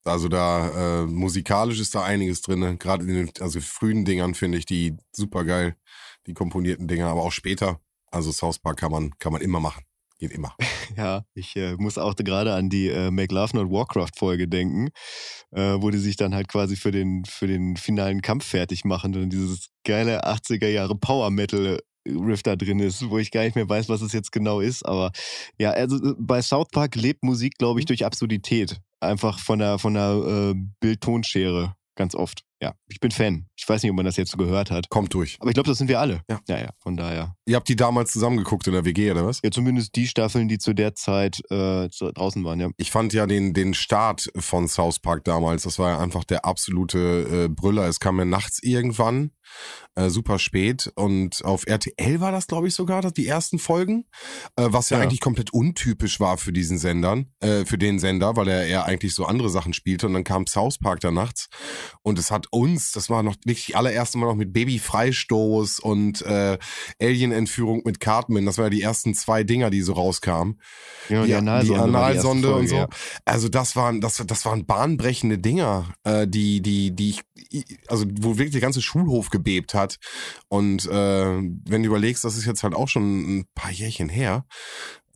Also 0.04 0.28
da, 0.28 1.02
äh, 1.02 1.06
musikalisch 1.06 1.78
ist 1.78 1.94
da 1.94 2.02
einiges 2.02 2.40
drin. 2.42 2.60
ne? 2.60 2.76
Gerade 2.76 3.04
in 3.04 3.14
den 3.14 3.30
also 3.40 3.60
frühen 3.60 4.04
Dingern 4.04 4.34
finde 4.34 4.58
ich 4.58 4.66
die 4.66 4.96
super 5.12 5.44
geil. 5.44 5.76
Die 6.26 6.34
komponierten 6.34 6.88
Dinger, 6.88 7.06
aber 7.06 7.22
auch 7.22 7.32
später. 7.32 7.80
Also 8.10 8.32
South 8.32 8.58
Park 8.58 8.78
kann 8.78 8.90
man, 8.90 9.10
kann 9.18 9.32
man 9.32 9.42
immer 9.42 9.60
machen. 9.60 9.84
Geht 10.24 10.32
immer. 10.32 10.56
Ja, 10.96 11.24
ich 11.34 11.56
äh, 11.56 11.74
muss 11.76 11.98
auch 11.98 12.14
gerade 12.14 12.54
an 12.54 12.70
die 12.70 12.88
äh, 12.88 13.10
Make 13.10 13.34
Love 13.34 13.56
Not 13.56 13.70
Warcraft 13.70 14.12
Folge 14.16 14.46
denken, 14.46 14.90
äh, 15.50 15.76
wo 15.80 15.90
die 15.90 15.98
sich 15.98 16.16
dann 16.16 16.34
halt 16.34 16.46
quasi 16.46 16.76
für 16.76 16.92
den, 16.92 17.24
für 17.24 17.48
den 17.48 17.76
finalen 17.76 18.22
Kampf 18.22 18.44
fertig 18.44 18.84
machen 18.84 19.14
und 19.16 19.30
dieses 19.30 19.70
geile 19.84 20.24
80er 20.24 20.68
Jahre 20.68 20.94
Power 20.94 21.30
Metal 21.30 21.80
Riff 22.06 22.44
da 22.44 22.54
drin 22.54 22.78
ist, 22.78 23.10
wo 23.10 23.18
ich 23.18 23.32
gar 23.32 23.42
nicht 23.42 23.56
mehr 23.56 23.68
weiß, 23.68 23.88
was 23.88 24.02
es 24.02 24.12
jetzt 24.12 24.30
genau 24.30 24.60
ist. 24.60 24.86
Aber 24.86 25.10
ja, 25.58 25.72
also 25.72 25.96
äh, 25.96 26.14
bei 26.16 26.40
South 26.40 26.68
Park 26.70 26.94
lebt 26.94 27.24
Musik, 27.24 27.58
glaube 27.58 27.80
ich, 27.80 27.86
durch 27.86 28.04
Absurdität. 28.04 28.80
Einfach 29.00 29.40
von 29.40 29.58
der, 29.58 29.78
von 29.78 29.94
der 29.94 30.54
äh, 30.54 30.54
Bild-Tonschere 30.80 31.74
ganz 31.96 32.14
oft. 32.14 32.44
Ja, 32.64 32.74
ich 32.88 32.98
bin 32.98 33.10
Fan. 33.10 33.46
Ich 33.56 33.68
weiß 33.68 33.82
nicht, 33.82 33.90
ob 33.90 33.96
man 33.96 34.06
das 34.06 34.16
jetzt 34.16 34.30
so 34.30 34.38
gehört 34.38 34.70
hat. 34.70 34.88
Kommt 34.88 35.12
durch. 35.12 35.36
Aber 35.40 35.50
ich 35.50 35.54
glaube, 35.54 35.68
das 35.68 35.76
sind 35.76 35.88
wir 35.88 36.00
alle. 36.00 36.22
Ja. 36.30 36.40
Ja, 36.48 36.58
ja, 36.58 36.70
von 36.78 36.96
daher. 36.96 37.36
Ihr 37.44 37.56
habt 37.56 37.68
die 37.68 37.76
damals 37.76 38.10
zusammengeguckt 38.12 38.66
in 38.66 38.72
der 38.72 38.86
WG, 38.86 39.10
oder 39.10 39.26
was? 39.26 39.40
Ja, 39.44 39.50
zumindest 39.50 39.94
die 39.96 40.06
Staffeln, 40.06 40.48
die 40.48 40.56
zu 40.56 40.72
der 40.72 40.94
Zeit 40.94 41.42
äh, 41.50 41.88
draußen 41.88 42.42
waren, 42.44 42.60
ja. 42.60 42.70
Ich 42.78 42.90
fand 42.90 43.12
ja 43.12 43.26
den, 43.26 43.52
den 43.52 43.74
Start 43.74 44.30
von 44.36 44.66
South 44.66 44.98
Park 44.98 45.24
damals, 45.24 45.64
das 45.64 45.78
war 45.78 45.90
ja 45.90 45.98
einfach 45.98 46.24
der 46.24 46.46
absolute 46.46 47.44
äh, 47.44 47.48
Brüller. 47.48 47.86
Es 47.86 48.00
kam 48.00 48.18
ja 48.18 48.24
nachts 48.24 48.62
irgendwann, 48.62 49.30
äh, 49.94 50.08
super 50.10 50.38
spät. 50.38 50.92
Und 50.96 51.44
auf 51.44 51.66
RTL 51.66 52.20
war 52.20 52.32
das, 52.32 52.46
glaube 52.46 52.68
ich, 52.68 52.74
sogar, 52.74 53.02
die 53.12 53.26
ersten 53.26 53.58
Folgen. 53.58 54.06
Äh, 54.56 54.66
was 54.68 54.90
ja, 54.90 54.98
Ja. 54.98 55.04
eigentlich 55.04 55.20
komplett 55.20 55.52
untypisch 55.52 56.20
war 56.20 56.38
für 56.38 56.52
diesen 56.52 56.78
Sendern, 56.78 57.26
äh, 57.40 57.64
für 57.64 57.78
den 57.78 57.98
Sender, 57.98 58.36
weil 58.36 58.48
er 58.48 58.66
eher 58.66 58.84
eigentlich 58.84 59.14
so 59.14 59.24
andere 59.26 59.50
Sachen 59.50 59.72
spielte. 59.72 60.06
Und 60.06 60.14
dann 60.14 60.24
kam 60.24 60.46
South 60.46 60.78
Park 60.78 61.00
da 61.00 61.10
nachts. 61.10 61.48
Und 62.02 62.18
es 62.18 62.30
hat 62.30 62.46
uns, 62.50 62.92
das 62.92 63.10
war 63.10 63.22
noch 63.22 63.34
wirklich 63.44 63.66
die 63.66 63.74
allererste 63.76 64.18
Mal 64.18 64.26
noch 64.26 64.34
mit 64.34 64.52
Babyfreistoß 64.52 65.80
und 65.80 66.22
äh, 66.22 66.58
Alien-Entführung 67.00 67.82
mit 67.84 68.00
Cartman. 68.00 68.46
Das 68.46 68.58
war 68.58 68.66
ja 68.66 68.70
die 68.70 68.82
ersten 68.82 69.14
zwei 69.14 69.44
Dinger, 69.44 69.70
die 69.70 69.82
so 69.82 69.92
rauskamen. 69.94 70.60
Genau, 71.08 71.22
die, 71.22 71.28
die 71.28 71.34
Analsonde, 71.34 71.74
die 71.74 71.80
Analsonde 71.80 72.54
und 72.54 72.68
so. 72.68 72.76
ja. 72.76 72.88
Also 73.24 73.48
das 73.48 73.76
waren, 73.76 74.00
das, 74.00 74.22
das 74.26 74.44
waren 74.44 74.66
bahnbrechende 74.66 75.38
Dinger, 75.38 75.94
äh, 76.04 76.26
die, 76.26 76.60
die, 76.62 76.94
die 76.94 77.10
ich, 77.50 77.78
also 77.88 78.06
wo 78.20 78.38
wirklich 78.38 78.52
der 78.52 78.60
ganze 78.60 78.82
Schulhof 78.82 79.30
gebebt 79.34 79.74
hat. 79.74 79.96
Und 80.48 80.86
äh, 80.86 81.40
wenn 81.68 81.82
du 81.82 81.88
überlegst, 81.88 82.24
das 82.24 82.36
ist 82.36 82.46
jetzt 82.46 82.62
halt 82.62 82.74
auch 82.74 82.88
schon 82.88 83.38
ein 83.38 83.44
paar 83.56 83.72
Jährchen 83.72 84.08
her, 84.08 84.46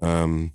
ähm, 0.00 0.52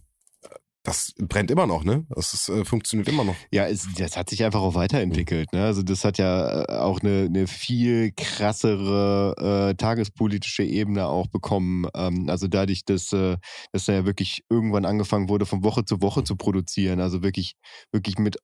das 0.86 1.14
brennt 1.18 1.50
immer 1.50 1.66
noch, 1.66 1.86
ne? 1.86 2.06
Das 2.10 2.34
ist, 2.34 2.50
äh, 2.50 2.66
funktioniert 2.66 3.08
immer 3.08 3.24
noch. 3.24 3.38
Ja, 3.54 3.68
es, 3.68 3.88
das 3.98 4.18
hat 4.18 4.30
sich 4.30 4.44
einfach 4.44 4.60
auch 4.60 4.76
weiterentwickelt. 4.76 5.54
Ne? 5.54 5.64
Also 5.64 5.82
das 5.82 6.04
hat 6.04 6.18
ja 6.18 6.64
äh, 6.64 6.78
auch 6.80 7.00
eine, 7.00 7.28
eine 7.30 7.48
viel 7.48 8.12
krassere 8.12 9.70
äh, 9.72 9.76
tagespolitische 9.76 10.64
Ebene 10.64 11.08
auch 11.08 11.28
bekommen. 11.28 11.88
Ähm, 11.96 12.28
also 12.28 12.50
dadurch, 12.50 12.84
dass, 12.84 13.14
äh, 13.14 13.38
dass 13.72 13.86
da 13.86 13.94
ja 13.94 14.06
wirklich 14.06 14.44
irgendwann 14.50 14.84
angefangen 14.84 15.30
wurde, 15.30 15.46
von 15.46 15.64
Woche 15.64 15.86
zu 15.86 16.02
Woche 16.02 16.26
zu 16.26 16.36
produzieren. 16.36 17.00
Also 17.00 17.24
wirklich, 17.24 17.56
wirklich 17.94 18.18
mit 18.18 18.36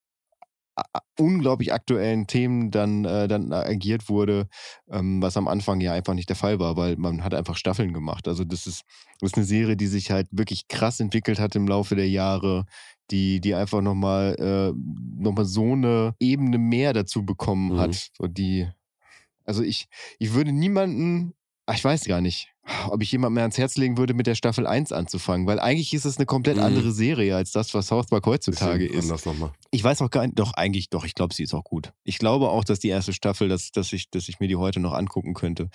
unglaublich 1.17 1.73
aktuellen 1.73 2.27
Themen 2.27 2.71
dann, 2.71 3.05
äh, 3.05 3.27
dann 3.27 3.51
agiert 3.53 4.09
wurde, 4.09 4.47
ähm, 4.89 5.21
was 5.21 5.38
am 5.38 5.47
Anfang 5.47 5.82
ja 5.82 5.93
einfach 5.93 6.13
nicht 6.13 6.30
der 6.30 6.36
Fall 6.36 6.59
war, 6.59 6.77
weil 6.77 6.95
man 6.97 7.23
hat 7.23 7.34
einfach 7.34 7.57
Staffeln 7.57 7.93
gemacht. 7.93 8.27
Also 8.27 8.43
das 8.43 8.67
ist, 8.67 8.84
das 9.19 9.32
ist 9.32 9.38
eine 9.38 9.45
Serie, 9.45 9.77
die 9.77 9.88
sich 9.88 10.11
halt 10.11 10.27
wirklich 10.32 10.67
krass 10.67 10.99
entwickelt 10.99 11.39
hat 11.39 11.55
im 11.55 11.67
Laufe 11.67 11.95
der 11.95 12.09
Jahre, 12.09 12.65
die, 13.11 13.41
die 13.41 13.55
einfach 13.55 13.82
nochmal 13.82 14.36
äh, 14.39 14.73
noch 15.21 15.34
mal 15.34 15.45
so 15.45 15.73
eine 15.73 16.15
Ebene 16.19 16.57
mehr 16.57 16.93
dazu 16.93 17.25
bekommen 17.25 17.73
Mhm. 17.73 17.80
hat. 17.80 18.09
So 18.17 18.27
die, 18.27 18.67
also 19.45 19.63
ich, 19.63 19.88
ich 20.19 20.34
würde 20.34 20.51
niemanden, 20.51 21.34
ach, 21.65 21.75
ich 21.75 21.84
weiß 21.84 22.05
gar 22.05 22.21
nicht, 22.21 22.49
ob 22.89 23.01
ich 23.01 23.11
jemandem 23.11 23.36
mehr 23.36 23.43
ans 23.43 23.57
Herz 23.57 23.78
legen 23.78 23.97
würde, 23.97 24.13
mit 24.13 24.28
der 24.28 24.36
Staffel 24.36 24.65
1 24.67 24.91
anzufangen, 24.91 25.47
weil 25.47 25.59
eigentlich 25.59 25.93
ist 25.93 26.05
es 26.05 26.17
eine 26.17 26.26
komplett 26.26 26.57
Mhm. 26.57 26.63
andere 26.63 26.91
Serie 26.91 27.36
als 27.36 27.51
das, 27.51 27.74
was 27.74 27.88
South 27.88 28.07
Park 28.07 28.26
heutzutage 28.26 28.86
ist. 28.86 29.11
Ich 29.72 29.84
weiß 29.84 30.01
auch 30.01 30.09
gar 30.09 30.26
nicht, 30.26 30.38
doch, 30.39 30.53
eigentlich, 30.53 30.89
doch, 30.89 31.05
ich 31.05 31.15
glaube, 31.15 31.34
sie 31.34 31.43
ist 31.43 31.53
auch 31.53 31.63
gut. 31.63 31.93
Ich 32.03 32.17
glaube 32.17 32.49
auch, 32.49 32.63
dass 32.63 32.80
die 32.80 32.89
erste 32.89 33.13
Staffel, 33.13 33.49
dass, 33.49 33.72
dass, 33.72 33.91
ich, 33.93 34.09
dass 34.09 34.30
ich 34.30 34.39
mir 34.39 34.47
die 34.47 34.55
heute 34.55 34.80
noch 34.80 34.93
angucken 34.93 35.34
könnte. 35.34 35.70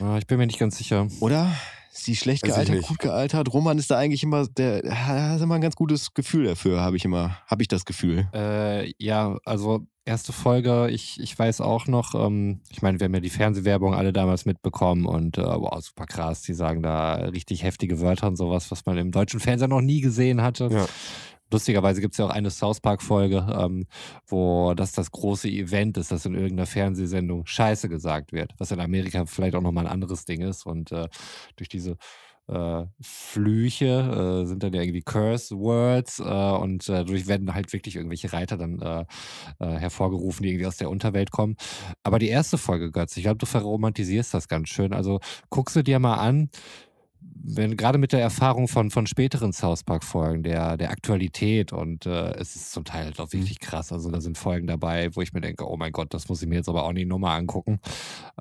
Ah, 0.00 0.18
Ich 0.18 0.26
bin 0.26 0.38
mir 0.38 0.46
nicht 0.46 0.58
ganz 0.58 0.76
sicher. 0.78 1.08
Oder? 1.20 1.52
Sie 1.96 2.12
ist 2.12 2.20
schlecht 2.20 2.42
Weiß 2.46 2.54
gealtert, 2.54 2.82
gut 2.82 2.98
gealtert. 2.98 3.52
Roman 3.52 3.78
ist 3.78 3.90
da 3.90 3.96
eigentlich 3.98 4.22
immer, 4.22 4.46
der 4.46 4.82
hat 5.06 5.40
immer 5.40 5.54
ein 5.54 5.60
ganz 5.60 5.76
gutes 5.76 6.12
Gefühl 6.12 6.44
dafür, 6.44 6.80
habe 6.80 6.96
ich 6.96 7.04
immer, 7.04 7.38
habe 7.46 7.62
ich 7.62 7.68
das 7.68 7.84
Gefühl. 7.84 8.28
Äh, 8.34 8.92
ja, 8.98 9.38
also 9.44 9.86
erste 10.04 10.32
Folge, 10.32 10.88
ich, 10.90 11.18
ich 11.20 11.36
weiß 11.38 11.60
auch 11.60 11.86
noch, 11.86 12.14
ähm, 12.14 12.60
ich 12.70 12.82
meine, 12.82 13.00
wir 13.00 13.06
haben 13.06 13.14
ja 13.14 13.20
die 13.20 13.30
Fernsehwerbung 13.30 13.94
alle 13.94 14.12
damals 14.12 14.44
mitbekommen 14.44 15.06
und 15.06 15.38
äh, 15.38 15.42
wow, 15.42 15.82
super 15.82 16.06
krass, 16.06 16.42
die 16.42 16.54
sagen 16.54 16.82
da 16.82 17.14
richtig 17.14 17.62
heftige 17.62 18.00
Wörter 18.00 18.28
und 18.28 18.36
sowas, 18.36 18.70
was 18.70 18.86
man 18.86 18.98
im 18.98 19.10
deutschen 19.10 19.40
Fernseher 19.40 19.68
noch 19.68 19.80
nie 19.80 20.00
gesehen 20.00 20.42
hatte. 20.42 20.68
Ja. 20.70 20.86
Lustigerweise 21.50 22.00
gibt 22.00 22.14
es 22.14 22.18
ja 22.18 22.26
auch 22.26 22.30
eine 22.30 22.50
South 22.50 22.80
Park-Folge, 22.80 23.46
ähm, 23.58 23.86
wo 24.26 24.74
das 24.74 24.92
das 24.92 25.10
große 25.10 25.48
Event 25.48 25.96
ist, 25.96 26.10
dass 26.10 26.26
in 26.26 26.34
irgendeiner 26.34 26.66
Fernsehsendung 26.66 27.46
Scheiße 27.46 27.88
gesagt 27.88 28.32
wird, 28.32 28.52
was 28.58 28.70
in 28.72 28.80
Amerika 28.80 29.26
vielleicht 29.26 29.54
auch 29.54 29.62
nochmal 29.62 29.86
ein 29.86 29.92
anderes 29.92 30.24
Ding 30.24 30.40
ist. 30.42 30.66
Und 30.66 30.92
äh, 30.92 31.08
durch 31.56 31.68
diese 31.68 31.96
äh, 32.48 32.84
Flüche 33.00 34.42
äh, 34.44 34.46
sind 34.46 34.62
dann 34.62 34.72
ja 34.72 34.82
irgendwie 34.82 35.02
Curse 35.02 35.56
Words 35.58 36.20
äh, 36.20 36.22
und 36.22 36.88
äh, 36.88 36.92
dadurch 36.92 37.26
werden 37.26 37.52
halt 37.54 37.72
wirklich 37.72 37.96
irgendwelche 37.96 38.32
Reiter 38.32 38.56
dann 38.56 38.80
äh, 38.80 39.04
äh, 39.58 39.78
hervorgerufen, 39.78 40.42
die 40.42 40.50
irgendwie 40.50 40.66
aus 40.66 40.76
der 40.76 40.90
Unterwelt 40.90 41.30
kommen. 41.30 41.56
Aber 42.02 42.18
die 42.18 42.28
erste 42.28 42.58
Folge, 42.58 42.90
Götz, 42.92 43.16
ich 43.16 43.24
glaube, 43.24 43.38
du 43.38 43.46
verromantisierst 43.46 44.32
das 44.32 44.48
ganz 44.48 44.68
schön. 44.68 44.92
Also 44.92 45.20
guckst 45.50 45.76
du 45.76 45.82
dir 45.82 45.98
mal 45.98 46.14
an, 46.16 46.50
wenn 47.48 47.76
gerade 47.76 47.98
mit 47.98 48.12
der 48.12 48.20
Erfahrung 48.20 48.68
von, 48.68 48.90
von 48.90 49.06
späteren 49.06 49.52
South 49.52 49.84
Park-Folgen, 49.84 50.42
der, 50.42 50.76
der 50.76 50.90
Aktualität 50.90 51.72
und 51.72 52.06
äh, 52.06 52.32
es 52.34 52.56
ist 52.56 52.72
zum 52.72 52.84
Teil 52.84 53.04
halt 53.06 53.20
auch 53.20 53.32
wirklich 53.32 53.60
krass. 53.60 53.92
Also 53.92 54.10
da 54.10 54.20
sind 54.20 54.36
Folgen 54.38 54.66
dabei, 54.66 55.10
wo 55.14 55.22
ich 55.22 55.32
mir 55.32 55.40
denke, 55.40 55.68
oh 55.68 55.76
mein 55.76 55.92
Gott, 55.92 56.12
das 56.14 56.28
muss 56.28 56.42
ich 56.42 56.48
mir 56.48 56.56
jetzt 56.56 56.68
aber 56.68 56.84
auch 56.84 56.92
nicht 56.92 57.06
nochmal 57.08 57.38
angucken. 57.38 57.78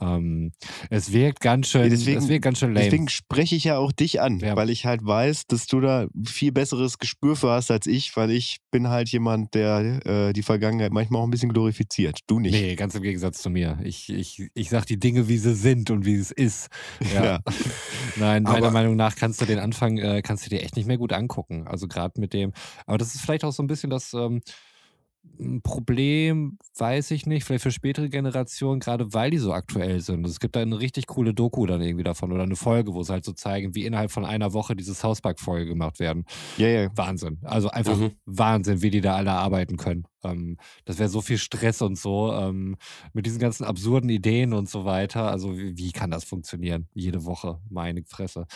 Ähm, 0.01 0.51
es 0.89 1.11
wirkt 1.11 1.39
ganz 1.41 1.67
schön, 1.69 1.89
deswegen- 1.89 2.17
es 2.19 2.27
wirkt 2.27 2.43
ganz 2.43 2.59
schön 2.59 2.73
lame. 2.73 2.85
Deswegen 2.85 3.09
spreche 3.09 3.55
ich 3.55 3.63
ja 3.65 3.77
auch 3.77 3.91
dich 3.91 4.21
an, 4.21 4.39
Ja. 4.39 4.55
weil 4.55 4.69
ich 4.69 4.85
halt 4.85 5.05
weiß, 5.05 5.47
dass 5.47 5.67
du 5.67 5.79
da 5.81 6.07
viel 6.25 6.51
besseres 6.51 6.97
Gespür 6.97 7.35
für 7.35 7.51
hast 7.51 7.71
als 7.71 7.87
ich, 7.87 8.15
weil 8.17 8.31
ich 8.31 8.57
bin 8.71 8.89
halt 8.89 9.09
jemand, 9.09 9.53
der 9.53 10.05
äh, 10.05 10.33
die 10.33 10.43
Vergangenheit 10.43 10.91
manchmal 10.91 11.21
auch 11.21 11.25
ein 11.25 11.31
bisschen 11.31 11.53
glorifiziert. 11.53 12.19
Du 12.27 12.39
nicht. 12.39 12.53
Nee, 12.53 12.75
ganz 12.75 12.95
im 12.95 13.01
Gegensatz 13.03 13.41
zu 13.41 13.49
mir. 13.49 13.77
Ich, 13.83 14.09
ich, 14.11 14.47
ich 14.53 14.69
sag 14.69 14.85
die 14.85 14.99
Dinge, 14.99 15.27
wie 15.27 15.37
sie 15.37 15.55
sind 15.55 15.89
und 15.91 16.05
wie 16.05 16.15
es 16.15 16.31
ist. 16.31 16.67
Ja. 17.13 17.23
Ja. 17.25 17.39
Nein, 18.17 18.43
meiner 18.43 18.57
Aber- 18.57 18.71
Meinung 18.71 18.94
nach 18.95 19.15
kannst 19.15 19.41
du 19.41 19.45
den 19.45 19.59
Anfang, 19.59 19.97
äh, 19.97 20.21
kannst 20.21 20.45
du 20.45 20.49
dir 20.49 20.61
echt 20.61 20.75
nicht 20.75 20.87
mehr 20.87 20.97
gut 20.97 21.13
angucken. 21.13 21.67
Also 21.67 21.87
gerade 21.87 22.19
mit 22.19 22.33
dem, 22.33 22.53
aber 22.85 22.97
das 22.97 23.15
ist 23.15 23.21
vielleicht 23.21 23.43
auch 23.43 23.51
so 23.51 23.63
ein 23.63 23.67
bisschen 23.67 23.89
das 23.89 24.13
ähm, 24.13 24.41
ein 25.39 25.61
Problem, 25.61 26.57
weiß 26.77 27.11
ich 27.11 27.25
nicht, 27.25 27.43
vielleicht 27.43 27.63
für 27.63 27.71
spätere 27.71 28.09
Generationen, 28.09 28.79
gerade 28.79 29.13
weil 29.13 29.31
die 29.31 29.37
so 29.37 29.53
aktuell 29.53 29.99
sind. 29.99 30.25
Es 30.25 30.39
gibt 30.39 30.55
da 30.55 30.61
eine 30.61 30.79
richtig 30.79 31.07
coole 31.07 31.33
Doku 31.33 31.65
dann 31.65 31.81
irgendwie 31.81 32.03
davon 32.03 32.31
oder 32.31 32.43
eine 32.43 32.55
Folge, 32.55 32.93
wo 32.93 33.01
es 33.01 33.09
halt 33.09 33.25
so 33.25 33.33
zeigen, 33.33 33.75
wie 33.75 33.85
innerhalb 33.85 34.11
von 34.11 34.23
einer 34.23 34.53
Woche 34.53 34.75
diese 34.75 34.93
South 34.93 35.21
Park-Folge 35.21 35.65
gemacht 35.65 35.99
werden. 35.99 36.25
Ja, 36.57 36.67
ja. 36.67 36.89
Wahnsinn. 36.95 37.39
Also 37.43 37.69
einfach 37.69 37.97
Mhm. 37.97 38.11
Wahnsinn, 38.25 38.81
wie 38.81 38.91
die 38.91 39.01
da 39.01 39.15
alle 39.15 39.31
arbeiten 39.31 39.77
können. 39.77 40.05
Ähm, 40.25 40.57
das 40.85 40.99
wäre 40.99 41.09
so 41.09 41.21
viel 41.21 41.37
Stress 41.37 41.81
und 41.81 41.97
so, 41.97 42.33
ähm, 42.33 42.77
mit 43.13 43.25
diesen 43.25 43.39
ganzen 43.39 43.63
absurden 43.63 44.09
Ideen 44.09 44.53
und 44.53 44.69
so 44.69 44.85
weiter. 44.85 45.29
Also 45.31 45.57
wie, 45.57 45.77
wie 45.77 45.91
kann 45.91 46.11
das 46.11 46.23
funktionieren? 46.23 46.87
Jede 46.93 47.25
Woche, 47.25 47.59
meine 47.69 48.03
Fresse. 48.03 48.47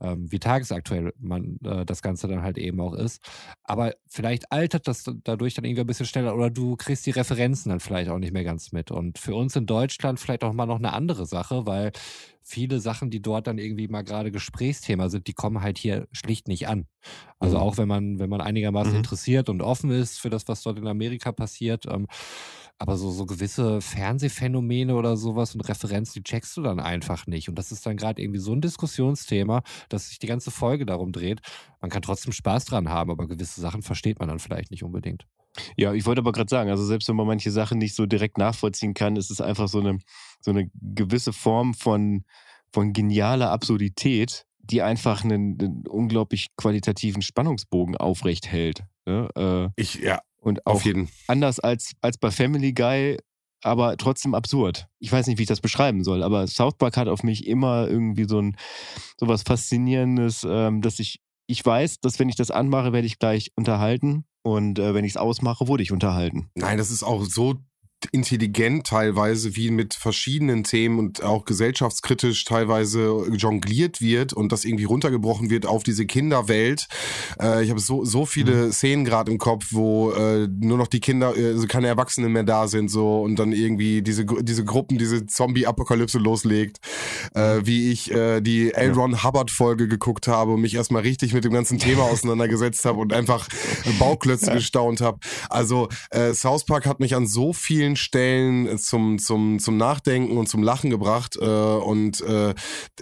Ähm, 0.00 0.30
wie 0.30 0.38
tagesaktuell 0.38 1.12
man 1.18 1.58
äh, 1.64 1.84
das 1.84 2.02
Ganze 2.02 2.28
dann 2.28 2.42
halt 2.42 2.58
eben 2.58 2.80
auch 2.80 2.94
ist. 2.94 3.22
Aber 3.64 3.94
vielleicht 4.06 4.52
altert 4.52 4.88
das 4.88 5.04
dadurch 5.24 5.54
dann 5.54 5.64
irgendwie 5.64 5.82
ein 5.82 5.86
bisschen 5.86 6.06
schneller 6.06 6.34
oder 6.34 6.50
du 6.50 6.76
kriegst 6.76 7.06
die 7.06 7.10
Referenzen 7.10 7.70
dann 7.70 7.80
vielleicht 7.80 8.10
auch 8.10 8.18
nicht 8.18 8.32
mehr 8.32 8.44
ganz 8.44 8.72
mit. 8.72 8.90
Und 8.90 9.18
für 9.18 9.34
uns 9.34 9.56
in 9.56 9.66
Deutschland 9.66 10.20
vielleicht 10.20 10.44
auch 10.44 10.52
mal 10.52 10.66
noch 10.66 10.78
eine 10.78 10.92
andere 10.92 11.26
Sache, 11.26 11.66
weil 11.66 11.92
viele 12.44 12.80
Sachen, 12.80 13.10
die 13.10 13.22
dort 13.22 13.46
dann 13.46 13.58
irgendwie 13.58 13.88
mal 13.88 14.02
gerade 14.02 14.30
Gesprächsthema 14.32 15.08
sind, 15.08 15.26
die 15.26 15.32
kommen 15.34 15.62
halt 15.62 15.78
hier 15.78 16.08
schlicht 16.12 16.48
nicht 16.48 16.68
an. 16.68 16.86
Also 17.38 17.58
Mhm. 17.58 17.58
auch 17.58 17.78
wenn 17.78 17.88
man, 17.88 18.18
wenn 18.18 18.30
man 18.30 18.40
einigermaßen 18.40 18.96
Mhm. 18.96 18.98
interessiert 18.98 19.48
und 19.48 19.62
offen 19.62 19.90
ist 19.90 20.20
für 20.20 20.30
das, 20.30 20.48
was 20.48 20.62
dort 20.62 20.78
in 20.78 20.86
Amerika 20.86 21.32
passiert, 21.32 21.86
ähm, 21.86 22.06
aber 22.78 22.96
so, 22.96 23.10
so 23.10 23.26
gewisse 23.26 23.80
Fernsehphänomene 23.80 24.94
oder 24.94 25.16
sowas 25.16 25.54
und 25.54 25.60
Referenzen, 25.62 26.22
die 26.22 26.24
checkst 26.30 26.56
du 26.56 26.62
dann 26.62 26.80
einfach 26.80 27.26
nicht. 27.26 27.48
Und 27.48 27.56
das 27.58 27.72
ist 27.72 27.86
dann 27.86 27.96
gerade 27.96 28.20
irgendwie 28.22 28.40
so 28.40 28.52
ein 28.52 28.60
Diskussionsthema, 28.60 29.62
dass 29.88 30.08
sich 30.08 30.18
die 30.18 30.26
ganze 30.26 30.50
Folge 30.50 30.86
darum 30.86 31.12
dreht. 31.12 31.40
Man 31.80 31.90
kann 31.90 32.02
trotzdem 32.02 32.32
Spaß 32.32 32.64
dran 32.66 32.88
haben, 32.88 33.10
aber 33.10 33.28
gewisse 33.28 33.60
Sachen 33.60 33.82
versteht 33.82 34.18
man 34.20 34.28
dann 34.28 34.38
vielleicht 34.38 34.70
nicht 34.70 34.84
unbedingt. 34.84 35.26
Ja, 35.76 35.92
ich 35.92 36.06
wollte 36.06 36.20
aber 36.20 36.32
gerade 36.32 36.48
sagen, 36.48 36.70
also 36.70 36.84
selbst 36.84 37.08
wenn 37.08 37.16
man 37.16 37.26
manche 37.26 37.50
Sachen 37.50 37.78
nicht 37.78 37.94
so 37.94 38.06
direkt 38.06 38.38
nachvollziehen 38.38 38.94
kann, 38.94 39.16
ist 39.16 39.30
es 39.30 39.40
einfach 39.40 39.68
so 39.68 39.80
eine, 39.80 39.98
so 40.44 40.50
eine 40.50 40.70
gewisse 40.74 41.32
Form 41.32 41.74
von, 41.74 42.24
von 42.72 42.92
genialer 42.92 43.50
Absurdität, 43.50 44.46
die 44.58 44.82
einfach 44.82 45.24
einen, 45.24 45.58
einen 45.60 45.86
unglaublich 45.86 46.48
qualitativen 46.56 47.22
Spannungsbogen 47.22 47.96
aufrecht 47.96 48.46
hält. 48.46 48.84
Ne? 49.06 49.28
Äh, 49.36 49.80
Ich, 49.80 49.94
ja, 49.96 50.20
und 50.38 50.66
auch 50.66 50.74
auf 50.74 50.84
jeden 50.84 51.08
anders 51.28 51.60
als, 51.60 51.92
als 52.00 52.18
bei 52.18 52.30
Family 52.30 52.72
Guy, 52.72 53.18
aber 53.62 53.96
trotzdem 53.96 54.34
absurd. 54.34 54.88
Ich 54.98 55.10
weiß 55.12 55.26
nicht, 55.26 55.38
wie 55.38 55.42
ich 55.42 55.48
das 55.48 55.60
beschreiben 55.60 56.02
soll, 56.04 56.22
aber 56.22 56.46
South 56.46 56.76
Park 56.78 56.96
hat 56.96 57.08
auf 57.08 57.22
mich 57.22 57.46
immer 57.46 57.88
irgendwie 57.88 58.24
so 58.24 58.40
ein 58.40 58.56
so 59.18 59.28
was 59.28 59.42
Faszinierendes, 59.42 60.46
ähm, 60.48 60.82
dass 60.82 60.98
ich, 60.98 61.20
ich 61.46 61.64
weiß, 61.64 62.00
dass 62.00 62.18
wenn 62.18 62.28
ich 62.28 62.36
das 62.36 62.50
anmache, 62.50 62.92
werde 62.92 63.06
ich 63.06 63.18
gleich 63.18 63.52
unterhalten 63.54 64.24
und 64.42 64.78
äh, 64.78 64.94
wenn 64.94 65.04
ich 65.04 65.12
es 65.12 65.16
ausmache, 65.16 65.68
wurde 65.68 65.82
ich 65.82 65.92
unterhalten. 65.92 66.50
Nein, 66.54 66.78
das 66.78 66.90
ist 66.90 67.04
auch 67.04 67.24
so 67.24 67.54
intelligent 68.12 68.86
teilweise, 68.86 69.56
wie 69.56 69.70
mit 69.70 69.94
verschiedenen 69.94 70.64
Themen 70.64 70.98
und 70.98 71.22
auch 71.22 71.44
gesellschaftskritisch 71.44 72.44
teilweise 72.44 73.26
jongliert 73.32 74.00
wird 74.00 74.32
und 74.32 74.52
das 74.52 74.64
irgendwie 74.64 74.84
runtergebrochen 74.84 75.50
wird 75.50 75.66
auf 75.66 75.82
diese 75.82 76.06
Kinderwelt. 76.06 76.88
Äh, 77.40 77.64
ich 77.64 77.70
habe 77.70 77.80
so, 77.80 78.04
so 78.04 78.26
viele 78.26 78.66
mhm. 78.66 78.72
Szenen 78.72 79.04
gerade 79.04 79.30
im 79.30 79.38
Kopf, 79.38 79.68
wo 79.70 80.12
äh, 80.12 80.48
nur 80.48 80.78
noch 80.78 80.88
die 80.88 81.00
Kinder, 81.00 81.36
äh, 81.36 81.48
also 81.52 81.66
keine 81.66 81.86
Erwachsenen 81.86 82.32
mehr 82.32 82.44
da 82.44 82.68
sind 82.68 82.90
so 82.90 83.22
und 83.22 83.36
dann 83.36 83.52
irgendwie 83.52 84.02
diese, 84.02 84.24
diese 84.24 84.64
Gruppen, 84.64 84.98
diese 84.98 85.26
Zombie-Apokalypse 85.26 86.18
loslegt. 86.18 86.78
Äh, 87.34 87.60
wie 87.64 87.90
ich 87.90 88.10
äh, 88.10 88.40
die 88.40 88.72
L. 88.72 88.92
Ron 88.92 89.22
Hubbard-Folge 89.22 89.88
geguckt 89.88 90.28
habe 90.28 90.52
und 90.52 90.60
mich 90.60 90.74
erstmal 90.74 91.02
richtig 91.02 91.32
mit 91.32 91.44
dem 91.44 91.52
ganzen 91.52 91.78
Thema 91.78 92.02
auseinandergesetzt 92.04 92.84
habe 92.84 92.98
und 92.98 93.12
einfach 93.12 93.48
Bauklötze 93.98 94.52
gestaunt 94.52 95.00
habe. 95.00 95.18
Also 95.48 95.88
äh, 96.10 96.32
South 96.34 96.64
Park 96.64 96.86
hat 96.86 97.00
mich 97.00 97.14
an 97.14 97.26
so 97.26 97.52
vielen 97.52 97.91
Stellen 97.96 98.78
zum, 98.78 99.18
zum, 99.18 99.58
zum 99.58 99.76
Nachdenken 99.76 100.36
und 100.36 100.48
zum 100.48 100.62
Lachen 100.62 100.90
gebracht. 100.90 101.36
Äh, 101.40 101.44
und 101.44 102.20
äh, 102.22 102.54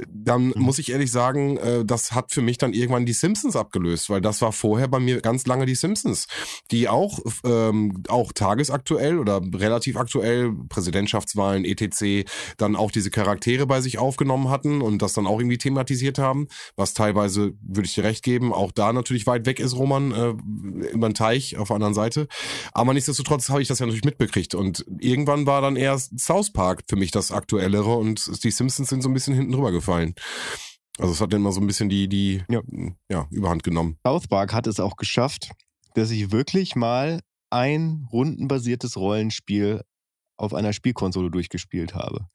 dann 0.08 0.48
mhm. 0.48 0.54
muss 0.56 0.78
ich 0.78 0.92
ehrlich 0.92 1.10
sagen, 1.10 1.56
äh, 1.56 1.84
das 1.84 2.12
hat 2.12 2.32
für 2.32 2.42
mich 2.42 2.58
dann 2.58 2.72
irgendwann 2.72 3.06
die 3.06 3.12
Simpsons 3.12 3.56
abgelöst, 3.56 4.10
weil 4.10 4.20
das 4.20 4.42
war 4.42 4.52
vorher 4.52 4.88
bei 4.88 5.00
mir 5.00 5.20
ganz 5.20 5.46
lange 5.46 5.66
die 5.66 5.74
Simpsons, 5.74 6.26
die 6.70 6.88
auch, 6.88 7.18
ähm, 7.44 8.02
auch 8.08 8.32
tagesaktuell 8.32 9.18
oder 9.18 9.40
relativ 9.54 9.96
aktuell, 9.96 10.52
Präsidentschaftswahlen, 10.68 11.64
etc., 11.64 12.24
dann 12.56 12.76
auch 12.76 12.90
diese 12.90 13.10
Charaktere 13.10 13.66
bei 13.66 13.80
sich 13.80 13.98
aufgenommen 13.98 14.48
hatten 14.48 14.80
und 14.80 15.02
das 15.02 15.12
dann 15.12 15.26
auch 15.26 15.40
irgendwie 15.40 15.58
thematisiert 15.58 16.18
haben, 16.18 16.48
was 16.76 16.94
teilweise, 16.94 17.52
würde 17.60 17.86
ich 17.86 17.94
dir 17.94 18.04
recht 18.04 18.22
geben, 18.22 18.52
auch 18.52 18.72
da 18.72 18.92
natürlich 18.92 19.26
weit 19.26 19.46
weg 19.46 19.60
ist, 19.60 19.76
Roman, 19.76 20.12
äh, 20.12 20.34
über 20.92 21.08
den 21.08 21.14
Teich 21.14 21.56
auf 21.58 21.68
der 21.68 21.76
anderen 21.76 21.94
Seite. 21.94 22.28
Aber 22.72 22.94
nichtsdestotrotz 22.94 23.48
habe 23.48 23.62
ich 23.62 23.68
das 23.68 23.78
ja 23.78 23.86
natürlich 23.86 24.04
mitbekriegt. 24.04 24.54
Und 24.54 24.79
irgendwann 24.98 25.46
war 25.46 25.62
dann 25.62 25.76
eher 25.76 25.98
South 25.98 26.52
Park 26.52 26.82
für 26.88 26.96
mich 26.96 27.10
das 27.10 27.30
Aktuellere 27.30 27.96
und 27.96 28.44
die 28.44 28.50
Simpsons 28.50 28.88
sind 28.88 29.02
so 29.02 29.08
ein 29.08 29.14
bisschen 29.14 29.34
hinten 29.34 29.52
drüber 29.52 29.72
gefallen. 29.72 30.14
Also 30.98 31.12
es 31.12 31.20
hat 31.20 31.32
dann 31.32 31.42
mal 31.42 31.52
so 31.52 31.60
ein 31.60 31.66
bisschen 31.66 31.88
die, 31.88 32.08
die 32.08 32.42
ja. 32.48 32.60
ja, 33.10 33.26
Überhand 33.30 33.62
genommen. 33.62 33.98
South 34.06 34.28
Park 34.28 34.52
hat 34.52 34.66
es 34.66 34.80
auch 34.80 34.96
geschafft, 34.96 35.50
dass 35.94 36.10
ich 36.10 36.30
wirklich 36.30 36.76
mal 36.76 37.20
ein 37.50 38.06
rundenbasiertes 38.12 38.96
Rollenspiel 38.96 39.82
auf 40.36 40.54
einer 40.54 40.72
Spielkonsole 40.72 41.30
durchgespielt 41.30 41.94
habe. 41.94 42.26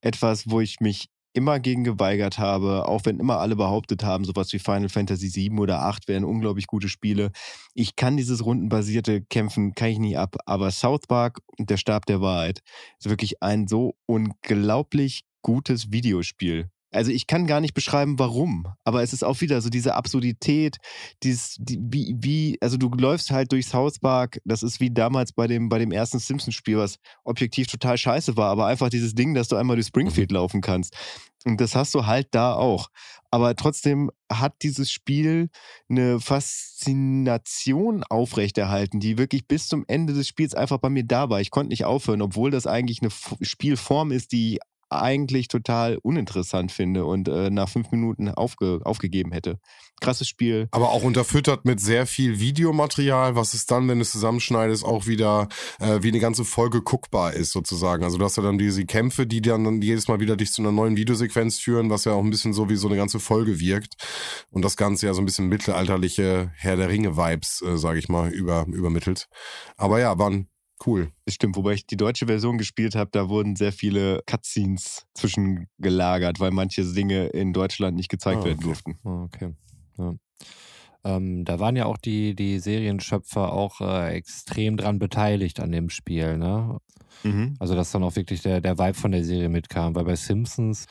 Etwas, 0.00 0.50
wo 0.50 0.60
ich 0.60 0.80
mich 0.80 1.08
immer 1.38 1.60
gegen 1.60 1.84
geweigert 1.84 2.38
habe, 2.38 2.88
auch 2.88 3.04
wenn 3.04 3.20
immer 3.20 3.38
alle 3.38 3.54
behauptet 3.54 4.02
haben, 4.02 4.24
sowas 4.24 4.52
wie 4.52 4.58
Final 4.58 4.88
Fantasy 4.88 5.28
7 5.28 5.56
oder 5.60 5.82
8 5.82 6.08
wären 6.08 6.24
unglaublich 6.24 6.66
gute 6.66 6.88
Spiele. 6.88 7.30
Ich 7.74 7.94
kann 7.94 8.16
dieses 8.16 8.44
rundenbasierte 8.44 9.22
Kämpfen, 9.22 9.76
kann 9.76 9.90
ich 9.90 10.00
nie 10.00 10.16
ab, 10.16 10.34
aber 10.46 10.72
South 10.72 11.06
Park 11.06 11.38
und 11.56 11.70
der 11.70 11.76
Stab 11.76 12.06
der 12.06 12.20
Wahrheit 12.20 12.58
ist 12.98 13.08
wirklich 13.08 13.40
ein 13.40 13.68
so 13.68 13.94
unglaublich 14.06 15.22
gutes 15.42 15.92
Videospiel 15.92 16.68
also 16.90 17.10
ich 17.10 17.26
kann 17.26 17.46
gar 17.46 17.60
nicht 17.60 17.74
beschreiben, 17.74 18.18
warum, 18.18 18.66
aber 18.84 19.02
es 19.02 19.12
ist 19.12 19.22
auch 19.22 19.40
wieder 19.40 19.60
so 19.60 19.68
diese 19.68 19.94
Absurdität, 19.94 20.78
dieses, 21.22 21.56
die, 21.58 21.78
wie, 21.80 22.16
wie, 22.18 22.58
also 22.60 22.76
du 22.76 22.88
läufst 22.88 23.30
halt 23.30 23.52
durchs 23.52 23.74
Hauspark, 23.74 24.40
das 24.44 24.62
ist 24.62 24.80
wie 24.80 24.90
damals 24.90 25.32
bei 25.32 25.46
dem, 25.46 25.68
bei 25.68 25.78
dem 25.78 25.92
ersten 25.92 26.18
Simpsons-Spiel, 26.18 26.78
was 26.78 26.98
objektiv 27.24 27.66
total 27.66 27.98
scheiße 27.98 28.36
war, 28.36 28.50
aber 28.50 28.66
einfach 28.66 28.88
dieses 28.88 29.14
Ding, 29.14 29.34
dass 29.34 29.48
du 29.48 29.56
einmal 29.56 29.76
durch 29.76 29.86
Springfield 29.88 30.32
laufen 30.32 30.60
kannst. 30.60 30.94
Und 31.44 31.60
das 31.60 31.76
hast 31.76 31.94
du 31.94 32.06
halt 32.06 32.28
da 32.32 32.54
auch. 32.54 32.88
Aber 33.30 33.54
trotzdem 33.54 34.10
hat 34.30 34.56
dieses 34.62 34.90
Spiel 34.90 35.50
eine 35.88 36.20
Faszination 36.20 38.02
aufrechterhalten, 38.04 39.00
die 39.00 39.18
wirklich 39.18 39.46
bis 39.46 39.68
zum 39.68 39.84
Ende 39.86 40.14
des 40.14 40.26
Spiels 40.26 40.54
einfach 40.54 40.78
bei 40.78 40.90
mir 40.90 41.04
da 41.04 41.30
war. 41.30 41.40
Ich 41.40 41.50
konnte 41.50 41.70
nicht 41.70 41.84
aufhören, 41.84 42.22
obwohl 42.22 42.50
das 42.50 42.66
eigentlich 42.66 43.02
eine 43.02 43.10
Spielform 43.42 44.10
ist, 44.10 44.32
die 44.32 44.60
eigentlich 44.90 45.48
total 45.48 45.98
uninteressant 46.02 46.72
finde 46.72 47.04
und 47.04 47.28
äh, 47.28 47.50
nach 47.50 47.68
fünf 47.68 47.90
Minuten 47.90 48.28
aufge 48.28 48.80
aufgegeben 48.84 49.32
hätte. 49.32 49.58
Krasses 50.00 50.28
Spiel. 50.28 50.68
Aber 50.70 50.90
auch 50.90 51.02
unterfüttert 51.02 51.64
mit 51.64 51.80
sehr 51.80 52.06
viel 52.06 52.38
Videomaterial, 52.38 53.34
was 53.34 53.54
es 53.54 53.66
dann, 53.66 53.88
wenn 53.88 53.98
du 53.98 54.02
es 54.02 54.12
zusammenschneidest, 54.12 54.84
auch 54.84 55.06
wieder 55.06 55.48
äh, 55.80 56.02
wie 56.02 56.08
eine 56.08 56.20
ganze 56.20 56.44
Folge 56.44 56.82
guckbar 56.82 57.34
ist, 57.34 57.50
sozusagen. 57.50 58.04
Also 58.04 58.18
du 58.18 58.24
hast 58.24 58.36
ja 58.36 58.42
dann 58.42 58.58
diese 58.58 58.84
Kämpfe, 58.84 59.26
die 59.26 59.42
dann 59.42 59.82
jedes 59.82 60.06
Mal 60.08 60.20
wieder 60.20 60.36
dich 60.36 60.52
zu 60.52 60.62
einer 60.62 60.72
neuen 60.72 60.96
Videosequenz 60.96 61.58
führen, 61.58 61.90
was 61.90 62.04
ja 62.04 62.12
auch 62.12 62.22
ein 62.22 62.30
bisschen 62.30 62.52
so 62.52 62.68
wie 62.68 62.76
so 62.76 62.88
eine 62.88 62.96
ganze 62.96 63.18
Folge 63.18 63.58
wirkt. 63.58 63.94
Und 64.50 64.64
das 64.64 64.76
Ganze 64.76 65.06
ja 65.06 65.14
so 65.14 65.20
ein 65.20 65.26
bisschen 65.26 65.48
mittelalterliche 65.48 66.52
Herr 66.54 66.76
der 66.76 66.88
Ringe-Vibes, 66.88 67.62
äh, 67.62 67.76
sage 67.76 67.98
ich 67.98 68.08
mal, 68.08 68.30
über, 68.30 68.66
übermittelt. 68.68 69.28
Aber 69.76 69.98
ja, 69.98 70.18
waren 70.18 70.48
Cool. 70.84 71.10
Das 71.24 71.34
stimmt, 71.34 71.56
wobei 71.56 71.72
ich 71.72 71.86
die 71.86 71.96
deutsche 71.96 72.26
Version 72.26 72.56
gespielt 72.56 72.94
habe, 72.94 73.10
da 73.12 73.28
wurden 73.28 73.56
sehr 73.56 73.72
viele 73.72 74.22
Cutscenes 74.26 75.06
zwischengelagert, 75.14 76.38
weil 76.40 76.52
manche 76.52 76.84
Dinge 76.84 77.26
in 77.28 77.52
Deutschland 77.52 77.96
nicht 77.96 78.08
gezeigt 78.08 78.42
ah, 78.42 78.44
werden 78.44 78.60
durften. 78.60 78.98
Ah, 79.04 79.24
okay. 79.24 79.54
Ja. 79.98 80.14
Ähm, 81.04 81.44
da 81.44 81.60
waren 81.60 81.76
ja 81.76 81.86
auch 81.86 81.96
die, 81.96 82.34
die 82.34 82.58
Serienschöpfer 82.58 83.52
auch 83.52 83.80
äh, 83.80 84.14
extrem 84.14 84.76
dran 84.76 84.98
beteiligt 84.98 85.60
an 85.60 85.72
dem 85.72 85.90
Spiel, 85.90 86.38
ne? 86.38 86.78
Mhm. 87.24 87.56
Also, 87.58 87.74
dass 87.74 87.90
dann 87.90 88.04
auch 88.04 88.14
wirklich 88.16 88.42
der, 88.42 88.60
der 88.60 88.78
Vibe 88.78 88.94
von 88.94 89.10
der 89.10 89.24
Serie 89.24 89.48
mitkam, 89.48 89.94
weil 89.94 90.04
bei 90.04 90.16
Simpsons 90.16 90.86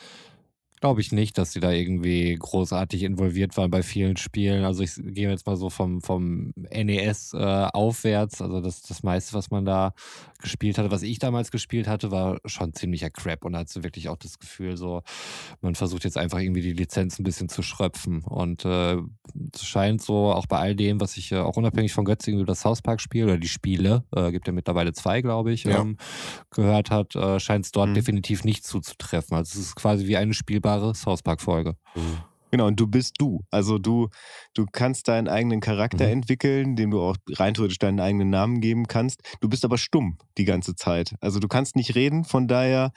Glaube 0.79 1.01
ich 1.01 1.11
nicht, 1.11 1.39
dass 1.39 1.53
sie 1.53 1.59
da 1.59 1.71
irgendwie 1.71 2.35
großartig 2.35 3.01
involviert 3.01 3.57
waren 3.57 3.71
bei 3.71 3.81
vielen 3.81 4.15
Spielen. 4.15 4.63
Also 4.63 4.83
ich 4.83 4.93
gehe 4.95 5.27
jetzt 5.27 5.47
mal 5.47 5.57
so 5.57 5.71
vom, 5.71 6.01
vom 6.01 6.53
NES 6.55 7.33
äh, 7.33 7.37
aufwärts. 7.37 8.43
Also 8.43 8.61
das, 8.61 8.83
das 8.83 9.01
meiste, 9.01 9.33
was 9.33 9.49
man 9.49 9.65
da 9.65 9.93
gespielt 10.39 10.77
hatte, 10.77 10.91
was 10.91 11.01
ich 11.01 11.17
damals 11.17 11.49
gespielt 11.49 11.87
hatte, 11.87 12.11
war 12.11 12.37
schon 12.45 12.73
ziemlicher 12.73 13.09
Crap. 13.09 13.43
Und 13.43 13.53
da 13.53 13.59
hast 13.59 13.75
du 13.75 13.83
wirklich 13.83 14.07
auch 14.07 14.17
das 14.17 14.37
Gefühl, 14.37 14.77
so, 14.77 15.01
man 15.61 15.73
versucht 15.73 16.03
jetzt 16.03 16.15
einfach 16.15 16.37
irgendwie 16.37 16.61
die 16.61 16.73
Lizenz 16.73 17.17
ein 17.17 17.23
bisschen 17.23 17.49
zu 17.49 17.63
schröpfen. 17.63 18.21
Und 18.21 18.63
äh, 18.63 18.97
es 19.55 19.65
scheint 19.65 20.03
so, 20.03 20.31
auch 20.31 20.45
bei 20.45 20.59
all 20.59 20.75
dem, 20.75 21.01
was 21.01 21.17
ich 21.17 21.31
äh, 21.31 21.39
auch 21.39 21.57
unabhängig 21.57 21.93
von 21.93 22.05
Götz 22.05 22.27
irgendwie 22.27 22.45
das 22.45 22.61
South 22.61 22.83
Park 22.83 23.01
Spiel 23.01 23.23
oder 23.23 23.39
die 23.39 23.47
Spiele, 23.47 24.03
äh, 24.15 24.31
gibt 24.31 24.45
ja 24.45 24.53
mittlerweile 24.53 24.93
zwei, 24.93 25.23
glaube 25.23 25.51
ich, 25.53 25.63
ja. 25.63 25.81
ähm, 25.81 25.97
gehört 26.51 26.91
hat, 26.91 27.15
äh, 27.15 27.39
scheint 27.39 27.65
es 27.65 27.71
dort 27.71 27.89
mhm. 27.89 27.95
definitiv 27.95 28.43
nicht 28.43 28.63
zuzutreffen. 28.63 29.35
Also 29.35 29.57
es 29.57 29.67
ist 29.69 29.75
quasi 29.75 30.05
wie 30.05 30.17
eine 30.17 30.35
Spielbare 30.35 30.66
spielbare 30.67 30.93
South 30.95 31.23
Park-Folge. 31.23 31.75
Mhm. 31.95 32.17
Genau, 32.49 32.67
und 32.67 32.79
du 32.79 32.87
bist 32.87 33.15
du. 33.19 33.41
Also 33.51 33.77
du, 33.77 34.07
du 34.53 34.65
kannst 34.71 35.09
deinen 35.09 35.27
eigenen 35.27 35.59
Charakter 35.59 36.05
mhm. 36.05 36.13
entwickeln, 36.13 36.75
dem 36.77 36.91
du 36.91 37.01
auch 37.01 37.17
rein 37.33 37.53
theoretisch 37.53 37.79
deinen 37.79 37.99
eigenen 37.99 38.29
Namen 38.29 38.61
geben 38.61 38.87
kannst. 38.87 39.21
Du 39.41 39.49
bist 39.49 39.65
aber 39.65 39.77
stumm 39.77 40.17
die 40.37 40.45
ganze 40.45 40.73
Zeit. 40.75 41.13
Also 41.19 41.39
du 41.39 41.49
kannst 41.49 41.75
nicht 41.75 41.95
reden, 41.95 42.23
von 42.23 42.47
daher 42.47 42.91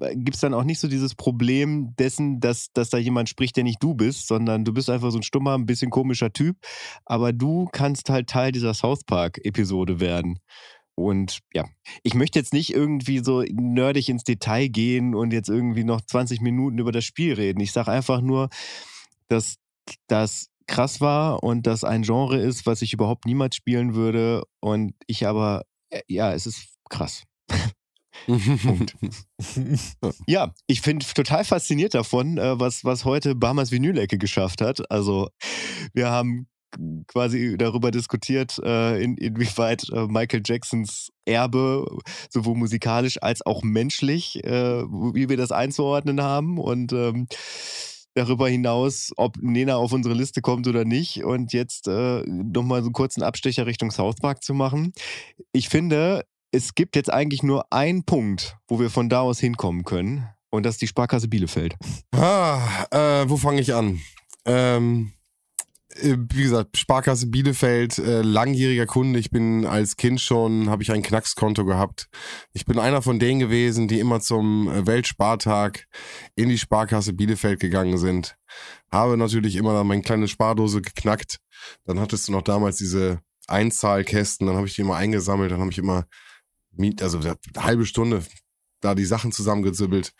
äh, 0.00 0.16
gibt 0.16 0.34
es 0.34 0.40
dann 0.40 0.54
auch 0.54 0.64
nicht 0.64 0.80
so 0.80 0.88
dieses 0.88 1.14
Problem 1.14 1.94
dessen, 1.96 2.40
dass, 2.40 2.72
dass 2.72 2.90
da 2.90 2.98
jemand 2.98 3.28
spricht, 3.28 3.56
der 3.56 3.62
nicht 3.62 3.80
du 3.80 3.94
bist, 3.94 4.26
sondern 4.26 4.64
du 4.64 4.72
bist 4.72 4.90
einfach 4.90 5.12
so 5.12 5.18
ein 5.18 5.22
stummer, 5.22 5.54
ein 5.54 5.66
bisschen 5.66 5.90
komischer 5.90 6.32
Typ. 6.32 6.56
Aber 7.04 7.32
du 7.32 7.68
kannst 7.70 8.10
halt 8.10 8.28
Teil 8.28 8.50
dieser 8.50 8.74
South 8.74 9.04
Park-Episode 9.04 10.00
werden. 10.00 10.40
Und 10.96 11.40
ja, 11.52 11.66
ich 12.02 12.14
möchte 12.14 12.38
jetzt 12.38 12.54
nicht 12.54 12.72
irgendwie 12.72 13.18
so 13.18 13.42
nerdig 13.42 14.08
ins 14.08 14.24
Detail 14.24 14.68
gehen 14.68 15.14
und 15.14 15.32
jetzt 15.32 15.50
irgendwie 15.50 15.84
noch 15.84 16.00
20 16.00 16.40
Minuten 16.40 16.78
über 16.78 16.90
das 16.90 17.04
Spiel 17.04 17.34
reden. 17.34 17.60
Ich 17.60 17.72
sage 17.72 17.92
einfach 17.92 18.22
nur, 18.22 18.48
dass 19.28 19.56
das 20.08 20.48
krass 20.66 21.00
war 21.00 21.42
und 21.42 21.66
das 21.66 21.84
ein 21.84 22.02
Genre 22.02 22.38
ist, 22.38 22.66
was 22.66 22.82
ich 22.82 22.94
überhaupt 22.94 23.26
niemals 23.26 23.56
spielen 23.56 23.94
würde. 23.94 24.42
Und 24.60 24.94
ich 25.06 25.26
aber, 25.26 25.64
äh, 25.90 26.00
ja, 26.08 26.32
es 26.32 26.46
ist 26.46 26.66
krass. 26.88 27.24
Punkt. 28.26 28.96
ja, 30.26 30.54
ich 30.66 30.82
bin 30.82 31.00
total 31.00 31.44
fasziniert 31.44 31.94
davon, 31.94 32.38
äh, 32.38 32.58
was, 32.58 32.84
was 32.84 33.04
heute 33.04 33.34
Bahamas 33.34 33.70
Vinylecke 33.70 34.18
geschafft 34.18 34.62
hat. 34.62 34.90
Also, 34.90 35.28
wir 35.92 36.10
haben 36.10 36.48
quasi 37.06 37.56
darüber 37.56 37.90
diskutiert, 37.90 38.58
äh, 38.62 39.02
in, 39.02 39.16
inwieweit 39.16 39.88
äh, 39.90 40.06
Michael 40.06 40.42
Jacksons 40.44 41.10
Erbe 41.24 41.86
sowohl 42.30 42.56
musikalisch 42.56 43.22
als 43.22 43.44
auch 43.44 43.62
menschlich, 43.62 44.44
äh, 44.44 44.82
wie 45.14 45.28
wir 45.28 45.36
das 45.36 45.52
einzuordnen 45.52 46.22
haben 46.22 46.58
und 46.58 46.92
ähm, 46.92 47.26
darüber 48.14 48.48
hinaus, 48.48 49.12
ob 49.16 49.36
Nena 49.40 49.76
auf 49.76 49.92
unsere 49.92 50.14
Liste 50.14 50.40
kommt 50.40 50.66
oder 50.66 50.84
nicht 50.84 51.24
und 51.24 51.52
jetzt 51.52 51.86
äh, 51.88 52.22
nochmal 52.26 52.80
so 52.80 52.86
einen 52.86 52.94
kurzen 52.94 53.22
Abstecher 53.22 53.66
Richtung 53.66 53.90
South 53.90 54.16
Park 54.16 54.42
zu 54.42 54.54
machen. 54.54 54.92
Ich 55.52 55.68
finde, 55.68 56.24
es 56.50 56.74
gibt 56.74 56.96
jetzt 56.96 57.12
eigentlich 57.12 57.42
nur 57.42 57.70
einen 57.72 58.04
Punkt, 58.04 58.56
wo 58.68 58.80
wir 58.80 58.90
von 58.90 59.08
da 59.08 59.20
aus 59.20 59.38
hinkommen 59.38 59.84
können 59.84 60.28
und 60.50 60.64
das 60.64 60.76
ist 60.76 60.82
die 60.82 60.86
Sparkasse 60.86 61.28
Bielefeld. 61.28 61.76
Ah, 62.12 62.86
äh, 62.90 63.28
wo 63.28 63.36
fange 63.36 63.60
ich 63.60 63.74
an? 63.74 64.00
Ähm, 64.46 65.12
äh, 65.12 65.15
wie 66.02 66.42
gesagt, 66.42 66.76
Sparkasse 66.76 67.26
Bielefeld, 67.26 67.98
äh, 67.98 68.22
langjähriger 68.22 68.86
Kunde. 68.86 69.18
Ich 69.18 69.30
bin 69.30 69.64
als 69.66 69.96
Kind 69.96 70.20
schon, 70.20 70.70
habe 70.70 70.82
ich 70.82 70.92
ein 70.92 71.02
Knackskonto 71.02 71.64
gehabt. 71.64 72.08
Ich 72.52 72.64
bin 72.64 72.78
einer 72.78 73.02
von 73.02 73.18
denen 73.18 73.40
gewesen, 73.40 73.88
die 73.88 74.00
immer 74.00 74.20
zum 74.20 74.68
äh, 74.68 74.86
Weltspartag 74.86 75.86
in 76.34 76.48
die 76.48 76.58
Sparkasse 76.58 77.12
Bielefeld 77.12 77.60
gegangen 77.60 77.98
sind. 77.98 78.36
Habe 78.90 79.16
natürlich 79.16 79.56
immer 79.56 79.72
dann 79.72 79.86
meine 79.86 80.02
kleine 80.02 80.28
Spardose 80.28 80.82
geknackt. 80.82 81.38
Dann 81.84 82.00
hattest 82.00 82.28
du 82.28 82.32
noch 82.32 82.42
damals 82.42 82.76
diese 82.76 83.20
Einzahlkästen, 83.48 84.46
dann 84.46 84.56
habe 84.56 84.66
ich 84.66 84.74
die 84.74 84.82
immer 84.82 84.96
eingesammelt, 84.96 85.50
dann 85.50 85.60
habe 85.60 85.70
ich 85.70 85.78
immer 85.78 86.06
also 87.00 87.18
eine 87.18 87.36
halbe 87.58 87.86
Stunde 87.86 88.22
da 88.80 88.94
die 88.94 89.04
Sachen 89.04 89.32
zusammengezibbelt. 89.32 90.12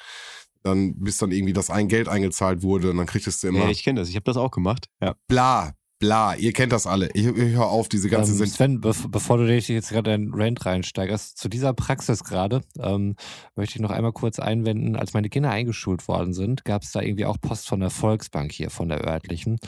Dann, 0.66 0.98
bis 0.98 1.18
dann 1.18 1.30
irgendwie 1.30 1.52
das 1.52 1.70
ein 1.70 1.88
Geld 1.88 2.08
eingezahlt 2.08 2.62
wurde 2.62 2.90
und 2.90 2.96
dann 2.96 3.06
kriegtest 3.06 3.42
du 3.42 3.48
immer 3.48 3.60
Ja, 3.60 3.70
ich 3.70 3.84
kenne 3.84 4.00
das. 4.00 4.08
Ich 4.08 4.16
habe 4.16 4.24
das 4.24 4.36
auch 4.36 4.50
gemacht. 4.50 4.86
Ja. 5.00 5.14
bla, 5.28 5.72
bla. 5.98 6.34
Ihr 6.34 6.52
kennt 6.52 6.72
das 6.72 6.86
alle. 6.86 7.08
Ich, 7.14 7.26
ich 7.26 7.54
hör 7.54 7.66
auf, 7.66 7.88
diese 7.88 8.08
ganze 8.08 8.32
ähm, 8.32 8.38
sind. 8.38 8.48
Sven, 8.48 8.80
bev 8.80 9.06
bevor 9.08 9.38
du 9.38 9.46
dich 9.46 9.68
jetzt 9.68 9.90
gerade 9.90 10.14
in 10.14 10.32
Rant 10.34 10.66
reinsteigerst, 10.66 11.38
zu 11.38 11.48
dieser 11.48 11.72
Praxis 11.72 12.24
gerade 12.24 12.62
ähm, 12.80 13.14
möchte 13.54 13.76
ich 13.76 13.80
noch 13.80 13.90
einmal 13.90 14.12
kurz 14.12 14.38
einwenden. 14.38 14.96
Als 14.96 15.14
meine 15.14 15.28
Kinder 15.28 15.50
eingeschult 15.50 16.08
worden 16.08 16.32
sind, 16.32 16.64
gab 16.64 16.82
es 16.82 16.92
da 16.92 17.00
irgendwie 17.00 17.26
auch 17.26 17.40
Post 17.40 17.68
von 17.68 17.80
der 17.80 17.90
Volksbank 17.90 18.52
hier, 18.52 18.70
von 18.70 18.88
der 18.88 19.06
örtlichen. 19.06 19.58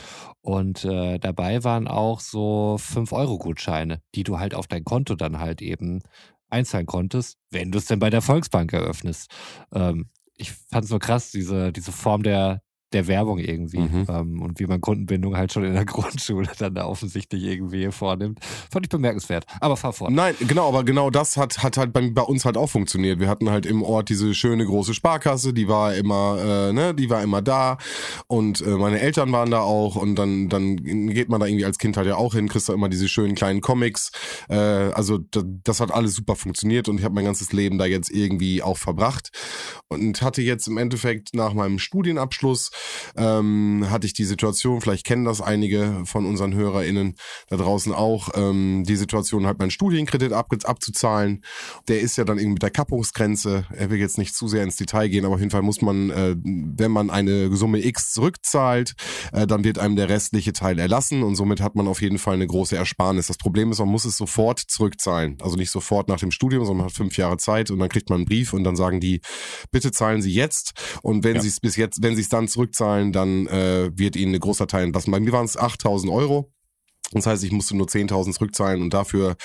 Und 0.41 0.85
äh, 0.85 1.17
dabei 1.17 1.63
waren 1.63 1.87
auch 1.87 2.19
so 2.19 2.77
5-Euro-Gutscheine, 2.79 4.01
die 4.15 4.23
du 4.23 4.39
halt 4.39 4.53
auf 4.53 4.67
dein 4.67 4.83
Konto 4.83 5.15
dann 5.15 5.39
halt 5.39 5.61
eben 5.61 6.01
einzahlen 6.49 6.85
konntest, 6.85 7.37
wenn 7.51 7.71
du 7.71 7.77
es 7.77 7.85
denn 7.85 7.99
bei 7.99 8.09
der 8.09 8.21
Volksbank 8.21 8.73
eröffnest. 8.73 9.29
Ähm, 9.73 10.09
ich 10.39 10.51
fand 10.51 10.85
es 10.85 10.89
nur 10.91 10.99
krass, 10.99 11.31
diese, 11.31 11.71
diese 11.71 11.91
Form 11.91 12.23
der, 12.23 12.63
der 12.93 13.07
Werbung 13.07 13.37
irgendwie 13.39 13.79
Mhm. 13.79 14.05
ähm, 14.09 14.41
und 14.41 14.59
wie 14.59 14.65
man 14.65 14.81
Kundenbindung 14.81 15.37
halt 15.37 15.53
schon 15.53 15.63
in 15.63 15.73
der 15.73 15.85
Grundschule 15.85 16.49
dann 16.57 16.75
da 16.75 16.85
offensichtlich 16.85 17.43
irgendwie 17.43 17.91
vornimmt. 17.91 18.39
Fand 18.71 18.85
ich 18.85 18.89
bemerkenswert. 18.89 19.45
Aber 19.59 19.77
fahr 19.77 19.93
fort. 19.93 20.11
Nein, 20.11 20.35
genau, 20.47 20.67
aber 20.67 20.83
genau 20.83 21.09
das 21.09 21.37
hat, 21.37 21.61
hat 21.63 21.77
halt 21.77 21.93
bei, 21.93 22.09
bei 22.09 22.21
uns 22.21 22.45
halt 22.45 22.57
auch 22.57 22.69
funktioniert. 22.69 23.19
Wir 23.19 23.27
hatten 23.27 23.49
halt 23.49 23.65
im 23.65 23.83
Ort 23.83 24.09
diese 24.09 24.33
schöne 24.33 24.65
große 24.65 24.93
Sparkasse, 24.93 25.53
die 25.53 25.67
war 25.67 25.95
immer, 25.95 26.69
äh, 26.69 26.73
ne, 26.73 26.93
die 26.95 27.09
war 27.09 27.21
immer 27.21 27.41
da 27.41 27.77
und 28.27 28.61
äh, 28.61 28.69
meine 28.71 28.99
Eltern 28.99 29.31
waren 29.31 29.51
da 29.51 29.61
auch 29.61 29.95
und 29.95 30.15
dann, 30.15 30.49
dann 30.49 30.77
geht 30.77 31.29
man 31.29 31.39
da 31.39 31.45
irgendwie 31.47 31.65
als 31.65 31.77
Kind 31.77 31.97
halt 31.97 32.07
ja 32.07 32.15
auch 32.15 32.33
hin, 32.33 32.47
kriegst 32.47 32.69
da 32.69 32.73
immer 32.73 32.89
diese 32.89 33.07
schönen 33.07 33.35
kleinen 33.35 33.61
Comics. 33.61 34.11
Äh, 34.49 34.55
also 34.55 35.17
das, 35.17 35.43
das 35.63 35.79
hat 35.79 35.91
alles 35.91 36.15
super 36.15 36.35
funktioniert 36.35 36.89
und 36.89 36.97
ich 36.97 37.03
habe 37.03 37.13
mein 37.15 37.25
ganzes 37.25 37.53
Leben 37.53 37.77
da 37.77 37.85
jetzt 37.85 38.09
irgendwie 38.11 38.63
auch 38.63 38.77
verbracht 38.77 39.31
und 39.87 40.21
hatte 40.21 40.41
jetzt 40.41 40.67
im 40.67 40.77
Endeffekt 40.77 41.33
nach 41.35 41.53
meinem 41.53 41.79
Studienabschluss 41.79 42.71
ähm, 43.15 43.87
hatte 43.89 44.07
ich 44.07 44.13
die 44.13 44.25
Situation, 44.25 44.81
vielleicht 44.81 45.05
kennen 45.05 45.25
das 45.25 45.41
einige 45.41 46.01
von 46.05 46.25
unseren 46.25 46.53
HörerInnen 46.53 47.15
da 47.47 47.57
draußen 47.57 47.93
auch, 47.93 48.29
ähm, 48.35 48.83
die 48.87 48.95
Situation 48.95 49.45
halt 49.45 49.59
meinen 49.59 49.71
Studienkredit 49.71 50.33
ab, 50.33 50.47
abzuzahlen. 50.63 51.43
Der 51.87 52.01
ist 52.01 52.17
ja 52.17 52.23
dann 52.23 52.37
irgendwie 52.37 52.53
mit 52.53 52.63
der 52.63 52.71
Kappungsgrenze. 52.71 53.65
Er 53.75 53.89
will 53.89 53.99
jetzt 53.99 54.17
nicht 54.17 54.35
zu 54.35 54.47
sehr 54.47 54.63
ins 54.63 54.75
Detail 54.75 55.07
gehen, 55.09 55.25
aber 55.25 55.35
auf 55.35 55.39
jeden 55.39 55.51
Fall 55.51 55.61
muss 55.61 55.81
man, 55.81 56.09
äh, 56.09 56.35
wenn 56.43 56.91
man 56.91 57.09
eine 57.09 57.55
Summe 57.55 57.83
X 57.85 58.11
zurückzahlt, 58.13 58.93
äh, 59.33 59.47
dann 59.47 59.63
wird 59.63 59.79
einem 59.79 59.95
der 59.95 60.09
restliche 60.09 60.53
Teil 60.53 60.79
erlassen 60.79 61.23
und 61.23 61.35
somit 61.35 61.61
hat 61.61 61.75
man 61.75 61.87
auf 61.87 62.01
jeden 62.01 62.19
Fall 62.19 62.35
eine 62.35 62.47
große 62.47 62.75
Ersparnis. 62.75 63.27
Das 63.27 63.37
Problem 63.37 63.71
ist, 63.71 63.79
man 63.79 63.89
muss 63.89 64.05
es 64.05 64.17
sofort 64.17 64.59
zurückzahlen. 64.59 65.37
Also 65.41 65.55
nicht 65.55 65.71
sofort 65.71 66.07
nach 66.09 66.19
dem 66.19 66.31
Studium, 66.31 66.65
sondern 66.65 66.77
man 66.77 66.85
hat 66.87 66.93
fünf 66.95 67.17
Jahre 67.17 67.37
Zeit 67.37 67.71
und 67.71 67.79
dann 67.79 67.89
kriegt 67.89 68.09
man 68.09 68.17
einen 68.19 68.25
Brief 68.25 68.53
und 68.53 68.63
dann 68.63 68.75
sagen 68.75 68.99
die, 68.99 69.21
bitte 69.71 69.91
zahlen 69.91 70.21
Sie 70.21 70.31
jetzt 70.33 70.73
und 71.01 71.23
wenn 71.23 71.35
Ja. 71.35 71.41
Sie 71.41 71.47
es 71.47 71.59
bis 71.59 71.75
jetzt, 71.75 72.01
wenn 72.01 72.15
Sie 72.15 72.21
es 72.21 72.29
dann 72.29 72.47
zurückzahlen, 72.69 73.11
dann 73.11 73.47
äh, 73.47 73.91
wird 73.95 74.15
Ihnen 74.15 74.35
ein 74.35 74.39
großer 74.39 74.67
Teil 74.67 74.85
entlassen. 74.85 75.11
Bei 75.11 75.19
mir 75.19 75.31
waren 75.31 75.45
es 75.45 75.57
8000 75.57 76.11
Euro. 76.11 76.51
Das 77.11 77.25
heißt, 77.25 77.43
ich 77.43 77.51
musste 77.51 77.75
nur 77.75 77.87
10.000 77.87 78.33
zurückzahlen 78.33 78.83
und 78.83 78.93
dafür 78.93 79.35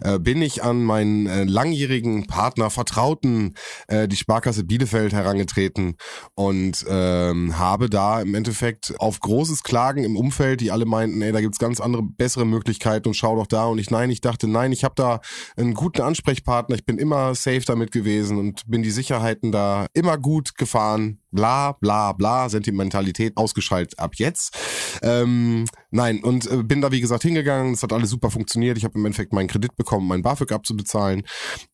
äh, 0.00 0.18
bin 0.18 0.40
ich 0.40 0.62
an 0.62 0.82
meinen 0.82 1.26
äh, 1.26 1.44
langjährigen 1.44 2.26
Partner, 2.26 2.70
Vertrauten, 2.70 3.56
äh, 3.88 4.08
die 4.08 4.16
Sparkasse 4.16 4.64
Bielefeld 4.64 5.12
herangetreten 5.12 5.96
und 6.34 6.82
ähm, 6.88 7.58
habe 7.58 7.90
da 7.90 8.22
im 8.22 8.34
Endeffekt 8.34 8.94
auf 8.98 9.20
großes 9.20 9.62
Klagen 9.62 10.02
im 10.02 10.16
Umfeld, 10.16 10.62
die 10.62 10.70
alle 10.70 10.86
meinten, 10.86 11.20
ey, 11.20 11.30
da 11.30 11.42
gibt's 11.42 11.58
ganz 11.58 11.78
andere, 11.78 12.02
bessere 12.02 12.46
Möglichkeiten 12.46 13.08
und 13.08 13.14
schau 13.14 13.36
doch 13.36 13.46
da. 13.46 13.66
Und 13.66 13.78
ich, 13.78 13.90
nein, 13.90 14.08
ich 14.08 14.22
dachte, 14.22 14.48
nein, 14.48 14.72
ich 14.72 14.82
habe 14.82 14.94
da 14.96 15.20
einen 15.58 15.74
guten 15.74 16.00
Ansprechpartner, 16.00 16.74
ich 16.74 16.86
bin 16.86 16.96
immer 16.96 17.34
safe 17.34 17.64
damit 17.66 17.92
gewesen 17.92 18.38
und 18.38 18.62
bin 18.66 18.82
die 18.82 18.90
Sicherheiten 18.90 19.52
da 19.52 19.88
immer 19.92 20.16
gut 20.16 20.56
gefahren. 20.56 21.20
Bla, 21.32 21.72
bla, 21.72 22.12
bla, 22.12 22.48
Sentimentalität 22.48 23.36
ausgeschaltet 23.36 23.98
ab 23.98 24.14
jetzt. 24.16 24.56
Ähm, 25.02 25.64
nein, 25.90 26.22
und 26.22 26.50
äh, 26.50 26.62
bin 26.62 26.80
da 26.80 26.90
wie 26.92 27.00
gesagt 27.00 27.22
hingegangen, 27.22 27.74
es 27.74 27.82
hat 27.82 27.92
alles 27.92 28.10
super 28.10 28.30
funktioniert. 28.30 28.76
Ich 28.78 28.84
habe 28.84 28.98
im 28.98 29.06
Endeffekt 29.06 29.32
meinen 29.32 29.48
Kredit 29.48 29.76
bekommen, 29.76 30.08
meinen 30.08 30.22
BAföG 30.22 30.52
abzubezahlen 30.52 31.22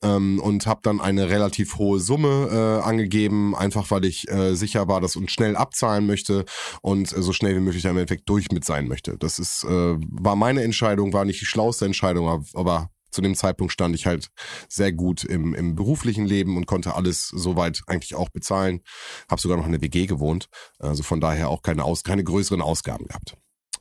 ähm, 0.03 0.41
und 0.41 0.67
habe 0.67 0.81
dann 0.83 1.01
eine 1.01 1.29
relativ 1.29 1.79
hohe 1.79 2.01
Summe 2.01 2.49
äh, 2.83 2.87
angegeben, 2.87 3.55
einfach 3.55 3.91
weil 3.91 4.05
ich 4.05 4.29
äh, 4.31 4.55
sicher 4.55 4.89
war, 4.89 5.01
dass 5.01 5.17
und 5.17 5.31
schnell 5.31 5.57
abzahlen 5.57 6.07
möchte 6.07 6.45
und 6.83 7.13
äh, 7.13 7.23
so 7.23 7.33
schnell 7.33 7.57
wie 7.57 7.61
möglich 7.61 7.85
im 7.85 7.91
Endeffekt 7.91 8.29
durch 8.29 8.51
mit 8.53 8.65
sein 8.65 8.89
möchte. 8.89 9.17
Das 9.19 9.39
ist 9.39 9.65
äh, 9.65 9.97
war 9.99 10.37
meine 10.37 10.63
Entscheidung, 10.63 11.13
war 11.13 11.25
nicht 11.25 11.41
die 11.41 11.47
schlauste 11.47 11.85
Entscheidung, 11.85 12.29
aber, 12.29 12.45
aber 12.55 12.91
zu 13.17 13.23
dem 13.23 13.35
Zeitpunkt 13.35 13.73
stand 13.73 13.95
ich 13.95 14.07
halt 14.07 14.31
sehr 14.69 14.93
gut 14.93 15.25
im, 15.25 15.55
im 15.55 15.75
beruflichen 15.75 16.27
Leben 16.27 16.57
und 16.57 16.67
konnte 16.67 16.95
alles 16.95 17.29
soweit 17.29 17.83
eigentlich 17.87 18.15
auch 18.15 18.29
bezahlen. 18.29 18.83
Habe 19.29 19.41
sogar 19.41 19.57
noch 19.57 19.67
in 19.67 19.73
der 19.73 19.81
WG 19.81 20.07
gewohnt, 20.07 20.49
also 20.79 21.03
von 21.03 21.21
daher 21.21 21.49
auch 21.49 21.63
keine, 21.63 21.85
Aus 21.85 22.05
keine 22.05 22.23
größeren 22.23 22.61
Ausgaben 22.61 23.07
gehabt. 23.07 23.37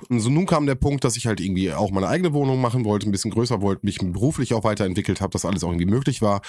So 0.09 0.29
nun 0.29 0.45
kam 0.45 0.65
der 0.65 0.75
Punkt, 0.75 1.03
dass 1.03 1.17
ich 1.17 1.27
halt 1.27 1.39
irgendwie 1.39 1.71
auch 1.71 1.91
meine 1.91 2.07
eigene 2.07 2.33
Wohnung 2.33 2.59
machen 2.59 2.85
wollte, 2.85 3.07
ein 3.07 3.11
bisschen 3.11 3.31
größer 3.31 3.61
wollte, 3.61 3.85
mich 3.85 3.99
beruflich 3.99 4.53
auch 4.53 4.63
weiterentwickelt 4.63 5.21
habe, 5.21 5.31
dass 5.31 5.45
alles 5.45 5.63
auch 5.63 5.69
irgendwie 5.69 5.85
möglich 5.85 6.21
war. 6.21 6.41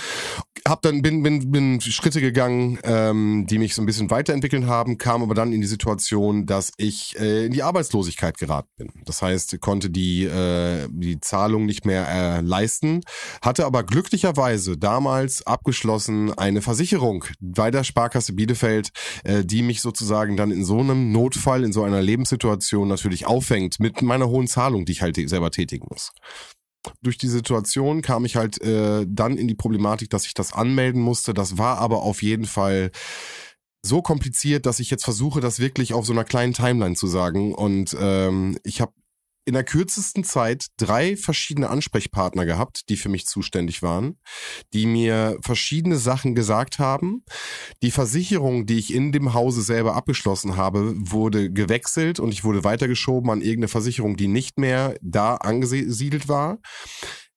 Hab 0.66 0.82
dann 0.82 1.03
bin 1.03 1.22
bin 1.22 1.51
bin 1.51 1.80
Schritte 1.80 2.20
gegangen, 2.20 2.78
ähm, 2.82 3.47
die 3.49 3.59
mich 3.59 3.74
so 3.74 3.82
ein 3.82 3.86
bisschen 3.86 4.11
weiterentwickeln 4.11 4.66
haben, 4.66 4.99
kam 4.99 5.22
aber 5.22 5.34
dann 5.34 5.53
in 5.53 5.61
die 5.61 5.66
Situation, 5.66 6.47
dass 6.47 6.72
ich 6.76 7.18
äh, 7.18 7.47
in 7.47 7.53
die 7.53 7.62
Arbeitslosigkeit 7.62 8.38
geraten 8.38 8.70
bin. 8.76 8.92
Das 9.05 9.22
heißt, 9.22 9.61
konnte 9.61 9.90
die 9.90 10.24
äh, 10.24 10.88
die 10.90 11.20
Zahlung 11.20 11.66
nicht 11.66 11.86
mehr 11.86 12.09
äh, 12.09 12.40
leisten, 12.40 13.03
hatte 13.42 13.64
aber 13.64 13.84
glücklicherweise 13.84 14.76
damals 14.76 15.47
abgeschlossen 15.47 16.36
eine 16.36 16.62
Versicherung 16.62 17.24
bei 17.40 17.70
der 17.70 17.84
Sparkasse 17.84 18.32
Bielefeld, 18.32 18.90
äh, 19.24 19.44
die 19.44 19.62
mich 19.62 19.80
sozusagen 19.80 20.36
dann 20.36 20.51
in 20.51 20.64
so 20.64 20.80
einem 20.80 21.12
Notfall, 21.12 21.64
in 21.64 21.72
so 21.72 21.84
einer 21.84 22.03
Lebenssituation 22.03 22.88
natürlich 22.88 23.26
auffängt 23.37 23.78
mit 23.80 24.01
meiner 24.03 24.28
hohen 24.28 24.47
Zahlung, 24.47 24.87
die 24.87 24.93
ich 24.93 25.03
halt 25.03 25.16
selber 25.28 25.51
tätigen 25.51 25.87
muss. 25.91 26.12
Durch 27.03 27.18
die 27.18 27.28
Situation 27.28 28.01
kam 28.01 28.24
ich 28.24 28.37
halt 28.37 28.61
äh, 28.62 29.05
dann 29.09 29.37
in 29.37 29.49
die 29.49 29.55
Problematik, 29.55 30.09
dass 30.09 30.24
ich 30.24 30.34
das 30.34 30.53
anmelden 30.53 31.03
musste. 31.03 31.34
Das 31.34 31.59
war 31.59 31.78
aber 31.78 32.03
auf 32.03 32.22
jeden 32.22 32.47
Fall 32.47 32.91
so 33.84 34.03
kompliziert, 34.03 34.66
dass 34.66 34.80
ich 34.80 34.91
jetzt 34.91 35.05
versuche, 35.05 35.41
das 35.41 35.59
wirklich 35.61 35.93
auf 35.95 36.07
so 36.07 36.12
einer 36.12 36.24
kleinen 36.24 36.55
Timeline 36.55 36.95
zu 36.95 37.07
sagen. 37.07 37.55
Und 37.55 37.97
ähm, 38.01 38.59
ich 38.64 38.80
habe 38.80 38.93
in 39.47 39.55
der 39.55 39.64
kürzesten 39.64 40.24
Zeit 40.24 40.66
drei 40.76 41.16
verschiedene 41.16 41.70
Ansprechpartner 41.70 42.44
gehabt, 42.44 42.88
die 42.88 42.97
für 42.97 43.09
mich 43.09 43.26
zuständig 43.26 43.80
waren, 43.80 44.18
die 44.74 44.86
mir 44.86 45.38
verschiedene 45.40 45.97
Sachen 45.97 46.34
gesagt 46.34 46.80
haben. 46.80 47.24
Die 47.80 47.92
Versicherung, 47.92 48.66
die 48.66 48.78
ich 48.78 48.92
in 48.92 49.12
dem 49.12 49.34
Hause 49.34 49.62
selber 49.62 49.94
abgeschlossen 49.94 50.57
habe, 50.57 50.92
wurde 50.97 51.53
gewechselt 51.53 52.18
und 52.18 52.32
ich 52.32 52.42
wurde 52.42 52.64
weitergeschoben 52.64 53.30
an 53.30 53.40
irgendeine 53.40 53.68
Versicherung, 53.68 54.16
die 54.16 54.28
nicht 54.28 54.59
mehr 54.59 54.97
da 55.01 55.36
angesiedelt 55.36 56.28
war. 56.28 56.59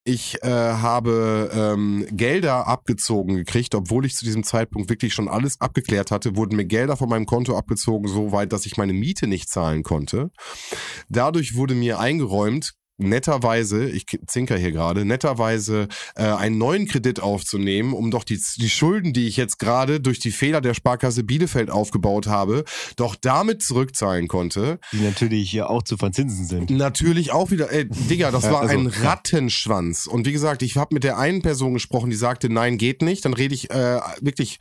Ich 0.10 0.44
äh, 0.44 0.50
habe 0.50 1.52
ähm, 1.54 2.04
Gelder 2.10 2.66
abgezogen 2.66 3.36
gekriegt, 3.36 3.76
obwohl 3.76 4.08
ich 4.08 4.16
zu 4.16 4.26
diesem 4.26 4.44
Zeitpunkt 4.44 4.90
wirklich 4.90 5.14
schon 5.14 5.28
alles 5.28 5.62
abgeklärt 5.62 6.10
hatte, 6.10 6.36
wurden 6.36 6.56
mir 6.56 6.66
Gelder 6.66 6.98
von 6.98 7.10
meinem 7.10 7.28
Konto 7.28 7.56
abgezogen, 7.56 8.08
so 8.08 8.32
weit, 8.32 8.52
dass 8.52 8.66
ich 8.66 8.76
meine 8.76 8.94
Miete 8.94 9.28
nicht 9.28 9.50
zahlen 9.50 9.84
konnte. 9.84 10.32
Dadurch 11.10 11.54
wurde 11.54 11.76
mir 11.76 12.00
eingeräumt, 12.00 12.74
netterweise, 13.00 13.90
ich 13.90 14.06
zinker 14.28 14.58
hier 14.58 14.72
gerade, 14.72 15.06
netterweise 15.06 15.88
äh, 16.16 16.24
einen 16.24 16.58
neuen 16.58 16.88
Kredit 16.88 17.20
aufzunehmen, 17.20 17.94
um 17.94 18.12
doch 18.12 18.24
die, 18.24 18.40
die 18.58 18.70
Schulden, 18.70 19.14
die 19.14 19.28
ich 19.28 19.38
jetzt 19.38 19.60
gerade 19.60 20.00
durch 20.00 20.20
die 20.20 20.32
Fehler 20.32 20.62
der 20.62 20.74
Sparkasse 20.74 21.24
Bielefeld 21.24 21.70
aufgebaut 21.70 22.28
habe, 22.28 22.64
doch 22.96 23.16
damit 23.16 23.64
zurückzahlen 23.64 24.28
konnte. 24.28 24.80
Die 24.92 25.02
natürlich 25.02 25.52
ja 25.54 25.68
auch 25.68 25.84
zu 25.84 25.98
verzinsen 25.98 26.46
sind. 26.46 26.70
Natürlich 26.70 27.32
auch 27.32 27.52
wieder, 27.52 27.72
ey, 27.72 27.88
Digga, 27.88 28.32
das 28.32 28.44
war 28.44 28.62
also, 28.62 28.78
ein. 28.78 28.88
Rattenschwanz. 28.88 30.08
Und 30.08 30.26
wie 30.26 30.32
gesagt, 30.32 30.62
ich 30.62 30.78
habe 30.78 30.94
mit 30.94 31.04
der 31.04 31.18
einen 31.18 31.42
Person 31.42 31.74
gesprochen, 31.74 32.10
die 32.10 32.16
sagte, 32.16 32.50
nein, 32.50 32.78
geht 32.78 33.02
nicht. 33.02 33.26
Dann 33.26 33.34
rede 33.34 33.56
ich 33.56 33.70
äh, 33.72 34.00
wirklich 34.22 34.60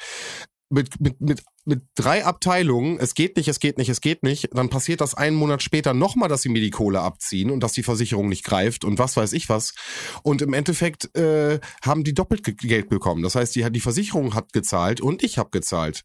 mit, 0.70 1.00
mit, 1.00 1.20
mit, 1.20 1.42
mit 1.64 1.82
drei 1.94 2.24
Abteilungen, 2.24 2.98
es 2.98 3.14
geht 3.14 3.36
nicht, 3.36 3.48
es 3.48 3.60
geht 3.60 3.78
nicht, 3.78 3.88
es 3.88 4.00
geht 4.00 4.22
nicht. 4.22 4.48
Dann 4.52 4.68
passiert 4.68 5.00
das 5.00 5.14
einen 5.14 5.36
Monat 5.36 5.62
später 5.62 5.94
nochmal, 5.94 6.28
dass 6.28 6.42
sie 6.42 6.48
mir 6.48 6.60
die 6.60 6.70
Kohle 6.70 7.00
abziehen 7.00 7.50
und 7.50 7.60
dass 7.60 7.72
die 7.72 7.82
Versicherung 7.82 8.28
nicht 8.28 8.44
greift 8.44 8.84
und 8.84 8.98
was 8.98 9.16
weiß 9.16 9.32
ich 9.32 9.48
was. 9.48 9.74
Und 10.22 10.42
im 10.42 10.52
Endeffekt 10.52 11.14
äh, 11.16 11.60
haben 11.82 12.04
die 12.04 12.14
doppelt 12.14 12.44
ge- 12.44 12.54
Geld 12.54 12.88
bekommen. 12.88 13.22
Das 13.22 13.34
heißt, 13.34 13.54
die, 13.54 13.70
die 13.70 13.80
Versicherung 13.80 14.34
hat 14.34 14.52
gezahlt 14.52 15.00
und 15.00 15.22
ich 15.22 15.38
habe 15.38 15.50
gezahlt. 15.50 16.04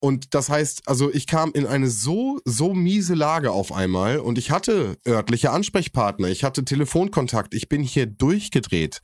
Und 0.00 0.34
das 0.34 0.48
heißt, 0.48 0.82
also 0.86 1.12
ich 1.12 1.26
kam 1.26 1.52
in 1.52 1.66
eine 1.66 1.88
so, 1.88 2.40
so 2.46 2.72
miese 2.72 3.14
Lage 3.14 3.52
auf 3.52 3.70
einmal 3.70 4.18
und 4.18 4.38
ich 4.38 4.50
hatte 4.50 4.96
örtliche 5.06 5.50
Ansprechpartner, 5.50 6.28
ich 6.28 6.42
hatte 6.42 6.64
Telefonkontakt, 6.64 7.54
ich 7.54 7.68
bin 7.68 7.82
hier 7.82 8.06
durchgedreht. 8.06 9.02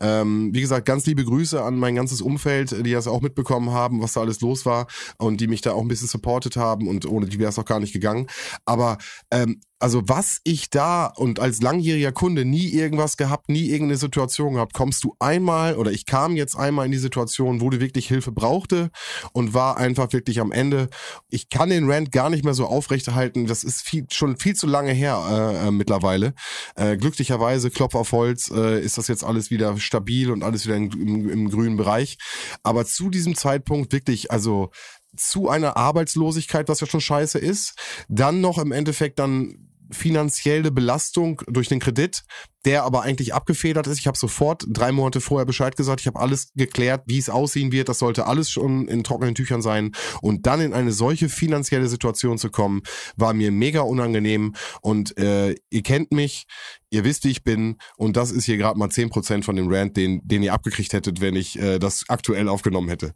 Ähm, 0.00 0.52
wie 0.52 0.60
gesagt, 0.60 0.86
ganz 0.86 1.06
liebe 1.06 1.24
Grüße 1.24 1.62
an 1.62 1.78
mein 1.78 1.94
ganzes 1.94 2.20
Umfeld, 2.20 2.84
die 2.84 2.92
das 2.92 3.06
auch 3.06 3.20
mitbekommen 3.20 3.70
haben, 3.70 4.02
was 4.02 4.14
da 4.14 4.22
alles 4.22 4.40
los 4.40 4.66
war 4.66 4.88
und 5.18 5.40
die 5.40 5.46
mich 5.46 5.60
da 5.60 5.72
auch 5.72 5.82
ein 5.82 5.88
bisschen 5.88 6.08
supportet 6.08 6.56
haben 6.56 6.88
und 6.88 7.06
ohne 7.06 7.26
die 7.26 7.38
wäre 7.38 7.50
es 7.50 7.58
auch 7.58 7.64
gar 7.64 7.80
nicht 7.80 7.92
gegangen. 7.92 8.26
Aber 8.64 8.98
ähm, 9.30 9.60
also 9.80 10.02
was 10.06 10.40
ich 10.44 10.70
da 10.70 11.06
und 11.06 11.40
als 11.40 11.60
langjähriger 11.60 12.12
Kunde 12.12 12.44
nie 12.44 12.68
irgendwas 12.68 13.16
gehabt, 13.16 13.48
nie 13.48 13.66
irgendeine 13.66 13.98
Situation 13.98 14.54
gehabt, 14.54 14.72
kommst 14.72 15.04
du 15.04 15.14
einmal 15.18 15.76
oder 15.76 15.90
ich 15.90 16.06
kam 16.06 16.36
jetzt 16.36 16.56
einmal 16.56 16.86
in 16.86 16.92
die 16.92 16.98
Situation, 16.98 17.60
wo 17.60 17.70
du 17.70 17.80
wirklich 17.80 18.06
Hilfe 18.06 18.32
brauchte 18.32 18.90
und 19.32 19.52
war 19.52 19.76
einfach 19.76 20.12
wirklich 20.12 20.40
am 20.40 20.52
Ende. 20.52 20.88
Ich 21.28 21.48
kann 21.48 21.70
den 21.70 21.90
Rant 21.90 22.12
gar 22.12 22.30
nicht 22.30 22.44
mehr 22.44 22.54
so 22.54 22.66
aufrechterhalten. 22.66 23.46
Das 23.46 23.64
ist 23.64 23.82
viel, 23.82 24.06
schon 24.10 24.36
viel 24.36 24.54
zu 24.54 24.66
lange 24.66 24.92
her 24.92 25.22
äh, 25.28 25.68
äh, 25.68 25.70
mittlerweile. 25.70 26.34
Äh, 26.76 26.96
glücklicherweise, 26.96 27.70
Klopf 27.70 27.94
auf 27.94 28.12
Holz, 28.12 28.50
äh, 28.50 28.80
ist 28.80 28.96
das 28.96 29.08
jetzt 29.08 29.24
alles 29.24 29.50
wieder 29.50 29.76
stabil 29.78 30.30
und 30.30 30.44
alles 30.44 30.66
wieder 30.66 30.76
im, 30.76 30.90
im, 30.92 31.28
im 31.28 31.50
grünen 31.50 31.76
Bereich. 31.76 32.16
Aber 32.62 32.84
zu 32.84 33.10
diesem 33.10 33.34
Zeitpunkt 33.34 33.92
wirklich, 33.92 34.30
also 34.30 34.70
zu 35.16 35.48
einer 35.48 35.76
Arbeitslosigkeit, 35.76 36.68
was 36.68 36.80
ja 36.80 36.86
schon 36.86 37.00
scheiße 37.00 37.38
ist, 37.38 37.78
dann 38.08 38.40
noch 38.40 38.58
im 38.58 38.72
Endeffekt 38.72 39.18
dann 39.18 39.70
finanzielle 39.90 40.70
Belastung 40.70 41.42
durch 41.46 41.68
den 41.68 41.80
Kredit, 41.80 42.24
der 42.64 42.84
aber 42.84 43.02
eigentlich 43.02 43.34
abgefedert 43.34 43.86
ist. 43.86 43.98
Ich 43.98 44.06
habe 44.06 44.16
sofort 44.16 44.64
drei 44.68 44.92
Monate 44.92 45.20
vorher 45.20 45.44
Bescheid 45.44 45.76
gesagt. 45.76 46.00
Ich 46.00 46.06
habe 46.06 46.18
alles 46.18 46.52
geklärt, 46.54 47.02
wie 47.06 47.18
es 47.18 47.28
aussehen 47.28 47.72
wird. 47.72 47.88
Das 47.88 47.98
sollte 47.98 48.26
alles 48.26 48.50
schon 48.50 48.88
in 48.88 49.04
trockenen 49.04 49.34
Tüchern 49.34 49.62
sein. 49.62 49.92
Und 50.22 50.46
dann 50.46 50.60
in 50.60 50.72
eine 50.72 50.92
solche 50.92 51.28
finanzielle 51.28 51.88
Situation 51.88 52.38
zu 52.38 52.50
kommen, 52.50 52.82
war 53.16 53.34
mir 53.34 53.52
mega 53.52 53.80
unangenehm. 53.80 54.54
Und 54.80 55.18
äh, 55.18 55.54
ihr 55.70 55.82
kennt 55.82 56.12
mich, 56.12 56.46
ihr 56.90 57.04
wisst, 57.04 57.24
wie 57.24 57.30
ich 57.30 57.44
bin. 57.44 57.76
Und 57.96 58.16
das 58.16 58.30
ist 58.30 58.44
hier 58.44 58.56
gerade 58.56 58.78
mal 58.78 58.90
zehn 58.90 59.10
Prozent 59.10 59.44
von 59.44 59.56
dem 59.56 59.70
Rant, 59.70 59.96
den, 59.96 60.20
den 60.24 60.42
ihr 60.42 60.54
abgekriegt 60.54 60.92
hättet, 60.92 61.20
wenn 61.20 61.36
ich 61.36 61.58
äh, 61.58 61.78
das 61.78 62.04
aktuell 62.08 62.48
aufgenommen 62.48 62.88
hätte. 62.88 63.14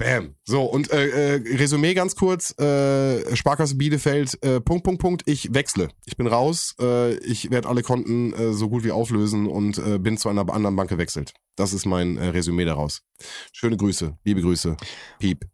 Bam. 0.00 0.34
So, 0.44 0.64
und 0.64 0.90
äh, 0.90 1.34
äh, 1.34 1.56
Resümee 1.58 1.92
ganz 1.92 2.16
kurz. 2.16 2.58
Äh, 2.58 3.36
Sparkasse 3.36 3.74
Bielefeld, 3.76 4.42
äh, 4.42 4.58
Punkt, 4.58 4.82
Punkt, 4.82 4.98
Punkt. 4.98 5.22
Ich 5.26 5.52
wechsle. 5.52 5.90
Ich 6.06 6.16
bin 6.16 6.26
raus. 6.26 6.74
Äh, 6.80 7.16
ich 7.18 7.50
werde 7.50 7.68
alle 7.68 7.82
Konten 7.82 8.32
äh, 8.32 8.54
so 8.54 8.70
gut 8.70 8.82
wie 8.82 8.92
auflösen 8.92 9.46
und 9.46 9.76
äh, 9.76 9.98
bin 9.98 10.16
zu 10.16 10.30
einer 10.30 10.50
anderen 10.50 10.74
Bank 10.74 10.88
gewechselt. 10.88 11.34
Das 11.54 11.74
ist 11.74 11.84
mein 11.84 12.16
äh, 12.16 12.28
Resümee 12.28 12.64
daraus. 12.64 13.02
Schöne 13.52 13.76
Grüße. 13.76 14.16
Liebe 14.24 14.40
Grüße. 14.40 14.78
Piep. 15.18 15.44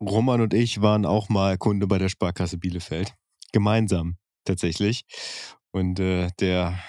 Roman 0.00 0.40
und 0.40 0.54
ich 0.54 0.82
waren 0.82 1.06
auch 1.06 1.28
mal 1.28 1.56
Kunde 1.56 1.86
bei 1.86 1.98
der 1.98 2.08
Sparkasse 2.08 2.58
Bielefeld. 2.58 3.14
Gemeinsam, 3.52 4.16
tatsächlich. 4.44 5.04
Und 5.70 6.00
äh, 6.00 6.30
der 6.40 6.80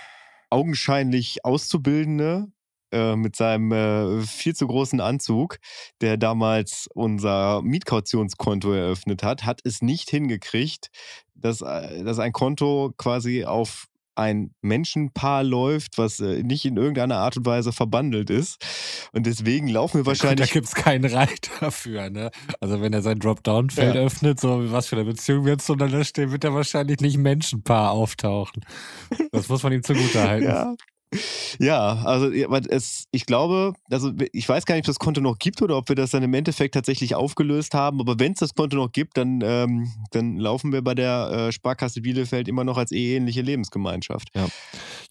augenscheinlich 0.50 1.46
Auszubildende 1.46 2.48
äh, 2.92 3.16
mit 3.16 3.36
seinem 3.36 3.72
äh, 3.72 4.22
viel 4.22 4.56
zu 4.56 4.68
großen 4.68 5.02
Anzug, 5.02 5.58
der 6.02 6.18
damals 6.18 6.88
unser 6.94 7.62
Mietkautionskonto 7.62 8.72
eröffnet 8.74 9.24
hat, 9.24 9.46
hat 9.46 9.62
es 9.64 9.82
nicht 9.82 10.10
hingekriegt, 10.10 10.90
dass, 11.36 11.62
äh, 11.62 12.04
dass 12.04 12.20
ein 12.20 12.32
Konto 12.32 12.94
quasi 12.98 13.46
auf 13.46 13.88
ein 14.20 14.52
Menschenpaar 14.62 15.44
läuft, 15.44 15.98
was 15.98 16.20
äh, 16.20 16.44
nicht 16.44 16.66
in 16.66 16.76
irgendeiner 16.76 17.18
Art 17.18 17.38
und 17.38 17.46
Weise 17.46 17.72
verbandelt 17.72 18.30
ist. 18.30 18.58
Und 19.14 19.26
deswegen 19.26 19.70
laufen 19.70 20.00
wir 20.00 20.06
wahrscheinlich. 20.06 20.50
Da 20.50 20.54
gibt 20.54 20.68
es 20.68 20.76
keinen 20.76 21.06
Reiter 21.06 21.52
dafür, 21.62 22.10
ne? 22.10 22.30
Also 22.60 22.82
wenn 22.82 22.92
er 22.92 23.02
sein 23.02 23.20
Dropdown-Feld 23.20 23.96
ja. 23.96 24.02
öffnet, 24.02 24.40
so 24.40 24.72
was 24.72 24.88
für 24.88 24.98
eine 24.98 25.06
Beziehung 25.06 25.46
wird 25.46 25.62
es 25.62 25.70
unter 25.70 25.88
da 25.88 26.04
stehen, 26.04 26.32
wird 26.32 26.44
er 26.44 26.54
wahrscheinlich 26.54 27.00
nicht 27.00 27.18
Menschenpaar 27.18 27.92
auftauchen. 27.92 28.66
Das 29.32 29.48
muss 29.48 29.64
man 29.64 29.72
ihm 29.72 29.84
zugute 29.84 30.22
halten. 30.22 30.48
Ja, 30.48 30.76
ja, 31.60 32.04
also 32.06 32.32
es, 32.32 33.06
ich 33.12 33.26
glaube, 33.26 33.74
also 33.90 34.12
ich 34.32 34.48
weiß 34.48 34.66
gar 34.66 34.76
nicht, 34.76 34.84
ob 34.84 34.88
das 34.88 35.00
Konto 35.00 35.22
noch 35.22 35.40
gibt 35.40 35.62
oder 35.62 35.78
ob 35.78 35.90
wir 35.90 35.96
das 35.96 36.12
dann 36.12 36.24
im 36.24 36.34
Endeffekt 36.34 36.76
tatsächlich 36.76 37.16
aufgelöst 37.16 37.74
haben. 37.74 38.00
Aber 38.00 38.20
wenn 38.20 38.34
es 38.34 38.40
das 38.40 38.54
Konto 38.54 38.78
noch 38.78 38.92
gibt, 38.92 39.18
dann, 39.18 39.42
ähm, 39.44 39.92
dann 40.12 40.38
laufen 40.38 40.72
wir 40.72 40.84
bei 40.84 40.94
der 40.94 41.48
äh, 41.48 41.52
Sparkasse 41.52 42.02
Bielefeld 42.02 42.48
immer 42.48 42.64
noch 42.64 42.78
als 42.78 42.92
eheähnliche 42.92 43.42
Lebensgemeinschaft. 43.42 44.30
Ja. 44.36 44.48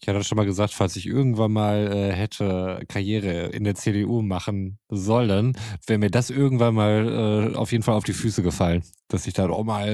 Ich 0.01 0.07
hatte 0.07 0.23
schon 0.23 0.37
mal 0.37 0.45
gesagt, 0.45 0.73
falls 0.73 0.95
ich 0.95 1.05
irgendwann 1.05 1.51
mal 1.51 1.91
äh, 1.91 2.13
hätte 2.13 2.83
Karriere 2.87 3.47
in 3.47 3.63
der 3.63 3.75
CDU 3.75 4.21
machen 4.21 4.78
sollen, 4.89 5.57
wäre 5.85 5.99
mir 5.99 6.09
das 6.09 6.29
irgendwann 6.29 6.75
mal 6.75 7.51
äh, 7.53 7.55
auf 7.55 7.71
jeden 7.71 7.83
Fall 7.83 7.95
auf 7.95 8.03
die 8.03 8.13
Füße 8.13 8.41
gefallen. 8.41 8.83
Dass 9.07 9.27
ich 9.27 9.33
dann 9.33 9.51
auch 9.51 9.63
mal 9.63 9.87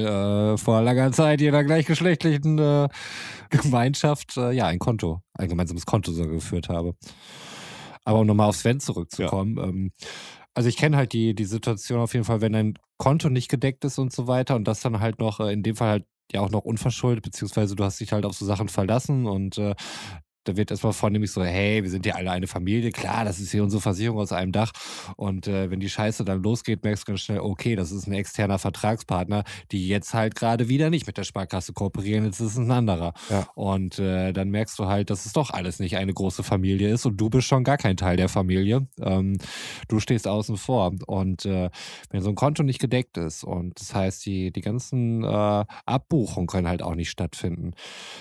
äh, 0.54 0.58
vor 0.58 0.82
langer 0.82 1.12
Zeit 1.12 1.42
in 1.42 1.50
einer 1.50 1.64
gleichgeschlechtlichen 1.64 2.60
äh, 2.60 2.88
Gemeinschaft 3.50 4.38
äh, 4.38 4.52
ja 4.52 4.68
ein 4.68 4.80
Konto, 4.80 5.22
ein 5.34 5.50
gemeinsames 5.50 5.86
Konto 5.86 6.12
so 6.12 6.26
geführt 6.28 6.70
habe. 6.70 6.96
Aber 8.04 8.20
um 8.20 8.28
nochmal 8.28 8.50
auf 8.50 8.56
Sven 8.56 8.80
zurückzukommen, 8.80 9.58
ja. 9.58 9.64
ähm, 9.64 9.92
also 10.54 10.70
ich 10.70 10.78
kenne 10.78 10.96
halt 10.96 11.12
die, 11.12 11.36
die 11.36 11.46
Situation 11.46 12.00
auf 12.00 12.14
jeden 12.14 12.26
Fall, 12.26 12.42
wenn 12.42 12.56
ein 12.56 12.80
Konto 12.98 13.30
nicht 13.30 13.50
gedeckt 13.50 13.84
ist 13.84 14.00
und 14.00 14.14
so 14.14 14.28
weiter 14.28 14.56
und 14.56 14.66
das 14.68 14.80
dann 14.80 15.00
halt 15.00 15.20
noch, 15.20 15.40
äh, 15.40 15.52
in 15.52 15.64
dem 15.64 15.76
Fall 15.76 15.90
halt 15.90 16.06
ja 16.32 16.42
auch 16.42 16.50
noch 16.50 16.64
unverschuldet, 16.64 17.24
beziehungsweise 17.24 17.76
du 17.76 17.84
hast 17.84 18.00
dich 18.00 18.12
halt 18.12 18.26
auf 18.26 18.34
so 18.34 18.46
Sachen 18.46 18.70
verlassen 18.70 19.26
und 19.26 19.58
äh, 19.58 19.76
da 20.48 20.56
wird 20.56 20.72
erstmal 20.72 20.94
vornehmlich 20.94 21.32
so, 21.32 21.44
hey, 21.44 21.84
wir 21.84 21.90
sind 21.90 22.06
ja 22.06 22.16
alle 22.16 22.32
eine 22.32 22.48
Familie, 22.48 22.92
klar, 22.92 23.26
das 23.26 23.40
ist 23.40 23.52
hier 23.52 23.64
unsere 23.64 23.82
Versicherung 23.82 24.20
aus 24.20 24.32
einem 24.32 24.52
Dach. 24.52 24.72
Und 25.18 25.48
äh, 25.48 25.70
wenn 25.70 25.80
die 25.80 25.90
Scheiße 25.90 26.24
dann 26.24 26.42
losgeht, 26.42 26.84
merkst 26.84 27.08
du 27.08 27.12
ganz 27.12 27.22
schnell, 27.22 27.40
okay, 27.40 27.76
das 27.76 27.92
ist 27.92 28.08
ein 28.08 28.14
externer 28.14 28.60
Vertragspartner, 28.60 29.44
die 29.72 29.88
jetzt 29.88 30.14
halt 30.14 30.36
gerade 30.36 30.70
wieder 30.70 30.90
nicht 30.90 31.08
mit 31.08 31.18
der 31.18 31.24
Sparkasse 31.24 31.74
kooperieren, 31.74 32.26
jetzt 32.26 32.40
ist 32.40 32.52
es 32.52 32.58
ein 32.58 32.72
anderer. 32.72 33.14
Ja. 33.30 33.48
Und 33.56 34.00
äh, 34.00 34.34
dann 34.34 34.50
merkst 34.50 34.78
du 34.80 34.86
halt, 34.86 35.10
dass 35.10 35.26
es 35.26 35.34
doch 35.34 35.50
alles 35.50 35.80
nicht 35.80 35.98
eine 35.98 36.14
große 36.14 36.44
Familie 36.44 36.90
ist 36.90 37.06
und 37.06 37.18
du 37.18 37.30
bist 37.30 37.48
schon 37.48 37.64
gar 37.64 37.78
kein 37.78 37.98
Teil 37.98 38.18
der 38.18 38.30
Familie. 38.30 38.88
Ähm, 39.02 39.38
du 39.88 40.00
stehst 40.00 40.28
außen 40.28 40.58
vor. 40.58 40.94
Und 41.08 41.46
äh, 41.46 41.70
wenn 42.10 42.22
so 42.22 42.30
ein 42.30 42.36
Konto 42.36 42.64
nicht 42.64 42.80
gedeckt 42.80 43.18
ist 43.18 43.44
und 43.44 43.80
das 43.80 43.94
heißt, 43.96 44.26
die, 44.26 44.52
die 44.52 44.62
ganzen 44.62 45.24
äh, 45.24 45.66
Abbuchungen 45.86 46.48
können 46.48 46.68
halt 46.68 46.82
auch 46.82 46.96
nicht 46.96 47.10
stattfinden. 47.10 47.74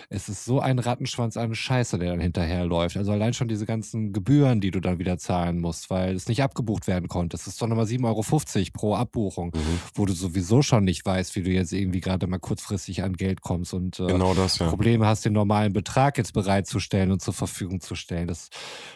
Es 0.09 0.29
ist 0.29 0.45
so 0.45 0.61
ein 0.61 0.79
Rattenschwanz 0.79 1.37
an 1.37 1.55
Scheiße, 1.55 1.99
der 1.99 2.14
dann 2.15 2.21
hinterherläuft. 2.21 2.97
Also 2.97 3.13
allein 3.13 3.35
schon 3.35 3.49
diese 3.49 3.67
ganzen 3.67 4.13
Gebühren, 4.13 4.61
die 4.61 4.71
du 4.71 4.81
dann 4.81 4.99
wieder 4.99 5.19
zahlen 5.19 5.61
musst, 5.61 5.91
weil 5.91 6.15
es 6.15 6.29
nicht 6.29 6.43
abgebucht 6.43 6.87
werden 6.87 7.09
konnte. 7.09 7.37
Das 7.37 7.47
ist 7.47 7.61
doch 7.61 7.67
nochmal 7.67 7.87
7,50 7.87 8.05
Euro 8.07 8.71
pro 8.73 8.95
Abbuchung, 8.95 9.53
mhm. 9.55 9.81
wo 9.95 10.07
du 10.07 10.13
sowieso 10.13 10.63
schon 10.63 10.85
nicht 10.85 11.05
weißt, 11.05 11.37
wie 11.37 11.43
du 11.43 11.51
jetzt 11.51 11.73
irgendwie 11.73 12.01
gerade 12.01 12.27
mal 12.27 12.39
kurzfristig 12.39 13.03
an 13.03 13.15
Geld 13.15 13.43
kommst 13.43 13.75
und 13.75 14.01
äh, 14.01 14.07
genau 14.07 14.35
das, 14.35 14.59
ja. 14.59 14.69
Probleme 14.69 15.07
hast, 15.07 15.25
den 15.25 15.33
normalen 15.33 15.73
Betrag 15.73 16.17
jetzt 16.19 16.33
bereitzustellen 16.33 17.11
und 17.11 17.21
zur 17.21 17.35
Verfügung 17.35 17.81
zu 17.81 17.95
stellen. 17.95 18.29
Das 18.29 18.51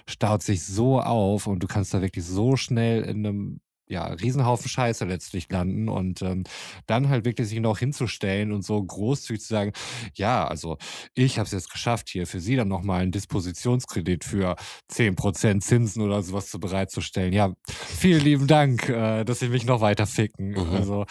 staut 0.07 0.43
sich 0.43 0.65
so 0.65 1.01
auf 1.01 1.47
und 1.47 1.63
du 1.63 1.67
kannst 1.67 1.93
da 1.93 2.01
wirklich 2.01 2.25
so 2.25 2.57
schnell 2.57 3.03
in 3.03 3.27
einem 3.27 3.61
ja, 3.89 4.05
Riesenhaufen 4.07 4.69
Scheiße 4.69 5.05
letztlich 5.05 5.51
landen 5.51 5.89
und 5.89 6.23
ähm, 6.23 6.45
dann 6.87 7.09
halt 7.09 7.25
wirklich 7.25 7.49
sich 7.49 7.61
noch 7.61 7.79
hinzustellen 7.79 8.53
und 8.53 8.63
so 8.63 8.83
großzügig 8.83 9.41
zu 9.43 9.49
sagen, 9.49 9.73
ja, 10.15 10.47
also 10.47 10.79
ich 11.15 11.39
habe 11.39 11.47
es 11.47 11.53
jetzt 11.53 11.71
geschafft, 11.71 12.09
hier 12.09 12.27
für 12.27 12.41
Sie 12.41 12.57
dann 12.57 12.69
nochmal 12.69 13.03
einen 13.03 13.13
Dispositionskredit 13.13 14.25
für 14.25 14.57
zehn 14.89 15.17
Prozent 15.17 15.65
Zinsen 15.65 16.03
oder 16.03 16.23
sowas 16.23 16.51
zu 16.51 16.61
bereitzustellen. 16.61 17.33
Ja, 17.33 17.55
vielen 17.69 18.23
lieben 18.23 18.47
Dank, 18.47 18.89
äh, 18.89 19.25
dass 19.25 19.41
Sie 19.41 19.49
mich 19.49 19.65
noch 19.65 19.81
weiter 19.81 20.07
ficken. 20.07 20.51
Mhm. 20.51 20.75
Also 20.75 21.07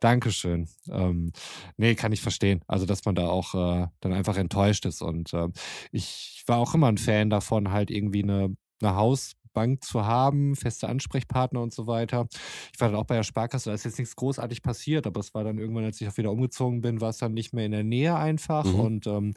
Dankeschön. 0.00 0.66
Ähm, 0.90 1.32
nee, 1.76 1.94
kann 1.94 2.12
ich 2.12 2.22
verstehen. 2.22 2.62
Also, 2.66 2.86
dass 2.86 3.04
man 3.04 3.14
da 3.14 3.28
auch 3.28 3.54
äh, 3.54 3.86
dann 4.00 4.12
einfach 4.14 4.36
enttäuscht 4.38 4.86
ist. 4.86 5.02
Und 5.02 5.34
äh, 5.34 5.48
ich 5.92 6.42
war 6.46 6.56
auch 6.56 6.74
immer 6.74 6.88
ein 6.88 6.96
Fan 6.96 7.28
davon, 7.28 7.70
halt 7.70 7.90
irgendwie 7.90 8.22
eine, 8.22 8.56
eine 8.80 8.94
Haus- 8.94 9.36
Bank 9.52 9.84
zu 9.84 10.06
haben, 10.06 10.56
feste 10.56 10.88
Ansprechpartner 10.88 11.60
und 11.60 11.72
so 11.72 11.86
weiter. 11.86 12.26
Ich 12.72 12.80
war 12.80 12.88
dann 12.88 12.96
auch 12.96 13.06
bei 13.06 13.16
der 13.16 13.22
Sparkasse, 13.22 13.70
da 13.70 13.74
ist 13.74 13.84
jetzt 13.84 13.98
nichts 13.98 14.16
großartig 14.16 14.62
passiert, 14.62 15.06
aber 15.06 15.20
es 15.20 15.34
war 15.34 15.44
dann 15.44 15.58
irgendwann, 15.58 15.84
als 15.84 16.00
ich 16.00 16.08
auch 16.08 16.16
wieder 16.16 16.30
umgezogen 16.30 16.80
bin, 16.80 17.00
war 17.00 17.10
es 17.10 17.18
dann 17.18 17.34
nicht 17.34 17.52
mehr 17.52 17.66
in 17.66 17.72
der 17.72 17.84
Nähe 17.84 18.16
einfach 18.16 18.64
mhm. 18.64 18.80
und 18.80 19.06
ähm, 19.06 19.34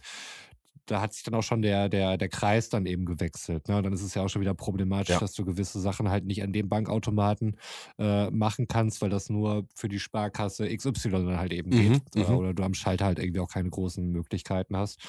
da 0.85 1.01
hat 1.01 1.13
sich 1.13 1.23
dann 1.23 1.33
auch 1.35 1.43
schon 1.43 1.61
der, 1.61 1.89
der, 1.89 2.17
der 2.17 2.29
Kreis 2.29 2.69
dann 2.69 2.85
eben 2.85 3.05
gewechselt. 3.05 3.67
Ne? 3.67 3.81
Dann 3.81 3.93
ist 3.93 4.01
es 4.01 4.13
ja 4.13 4.23
auch 4.23 4.27
schon 4.27 4.41
wieder 4.41 4.53
problematisch, 4.53 5.09
ja. 5.09 5.19
dass 5.19 5.33
du 5.33 5.45
gewisse 5.45 5.79
Sachen 5.79 6.09
halt 6.09 6.25
nicht 6.25 6.43
an 6.43 6.51
dem 6.51 6.69
Bankautomaten 6.69 7.57
äh, 7.97 8.29
machen 8.31 8.67
kannst, 8.67 9.01
weil 9.01 9.09
das 9.09 9.29
nur 9.29 9.65
für 9.75 9.87
die 9.87 9.99
Sparkasse 9.99 10.67
XY 10.75 11.09
dann 11.09 11.37
halt 11.37 11.53
eben 11.53 11.69
mhm, 11.69 11.93
geht. 11.93 12.01
Oder, 12.15 12.29
mhm. 12.29 12.37
oder, 12.37 12.53
du 12.53 12.63
am 12.63 12.73
Schalter 12.73 13.05
halt 13.05 13.19
irgendwie 13.19 13.39
auch 13.39 13.49
keine 13.49 13.69
großen 13.69 14.11
Möglichkeiten 14.11 14.75
hast. 14.75 14.99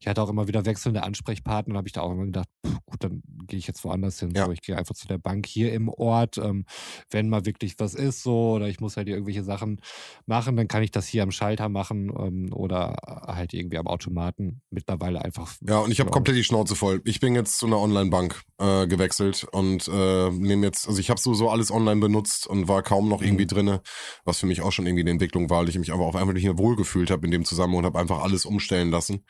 Ich 0.00 0.06
hatte 0.06 0.22
auch 0.22 0.28
immer 0.28 0.48
wieder 0.48 0.64
wechselnde 0.64 1.02
Ansprechpartner, 1.02 1.74
da 1.74 1.78
habe 1.78 1.88
ich 1.88 1.92
da 1.92 2.02
auch 2.02 2.12
immer 2.12 2.26
gedacht, 2.26 2.48
pff, 2.64 2.76
gut, 2.86 3.02
dann 3.02 3.22
gehe 3.46 3.58
ich 3.58 3.66
jetzt 3.66 3.84
woanders 3.84 4.20
hin. 4.20 4.32
Ja. 4.34 4.46
So, 4.46 4.52
ich 4.52 4.62
gehe 4.62 4.76
einfach 4.76 4.94
zu 4.94 5.06
der 5.06 5.18
Bank 5.18 5.46
hier 5.46 5.72
im 5.72 5.88
Ort. 5.88 6.38
Ähm, 6.38 6.64
wenn 7.10 7.28
mal 7.28 7.44
wirklich 7.46 7.78
was 7.78 7.94
ist, 7.94 8.22
so, 8.22 8.52
oder 8.52 8.68
ich 8.68 8.80
muss 8.80 8.96
halt 8.96 9.08
irgendwelche 9.08 9.44
Sachen 9.44 9.80
machen, 10.26 10.56
dann 10.56 10.68
kann 10.68 10.82
ich 10.82 10.90
das 10.90 11.06
hier 11.06 11.22
am 11.22 11.30
Schalter 11.30 11.68
machen 11.68 12.12
ähm, 12.18 12.52
oder 12.52 12.96
halt 13.04 13.54
irgendwie 13.54 13.78
am 13.78 13.86
Automaten. 13.86 14.62
Mittlerweile 14.70 15.15
mittlerweile 15.16 15.24
einfach. 15.24 15.54
Ja, 15.66 15.78
und 15.78 15.90
ich 15.90 16.00
habe 16.00 16.10
komplett 16.10 16.36
die 16.36 16.44
Schnauze 16.44 16.74
voll. 16.74 17.00
Ich 17.04 17.20
bin 17.20 17.34
jetzt 17.34 17.58
zu 17.58 17.66
einer 17.66 17.78
Online-Bank 17.78 18.42
äh, 18.58 18.86
gewechselt 18.86 19.46
und 19.52 19.88
äh, 19.88 20.30
nehme 20.30 20.66
jetzt, 20.66 20.88
also 20.88 21.00
ich 21.00 21.10
habe 21.10 21.20
so 21.20 21.50
alles 21.50 21.70
online 21.70 22.00
benutzt 22.00 22.46
und 22.46 22.68
war 22.68 22.82
kaum 22.82 23.08
noch 23.08 23.22
irgendwie 23.22 23.44
mhm. 23.44 23.48
drinne, 23.48 23.82
was 24.24 24.38
für 24.38 24.46
mich 24.46 24.62
auch 24.62 24.72
schon 24.72 24.86
irgendwie 24.86 25.02
eine 25.02 25.10
Entwicklung 25.10 25.50
war, 25.50 25.60
weil 25.60 25.68
ich 25.68 25.78
mich 25.78 25.92
aber 25.92 26.04
auch 26.04 26.14
einfach 26.14 26.34
nicht 26.34 26.44
mehr 26.44 26.58
wohlgefühlt 26.58 27.10
habe 27.10 27.26
in 27.26 27.32
dem 27.32 27.44
Zusammenhang 27.44 27.80
und 27.80 27.86
habe 27.86 27.98
einfach 27.98 28.22
alles 28.22 28.44
umstellen 28.44 28.90
lassen. 28.90 29.24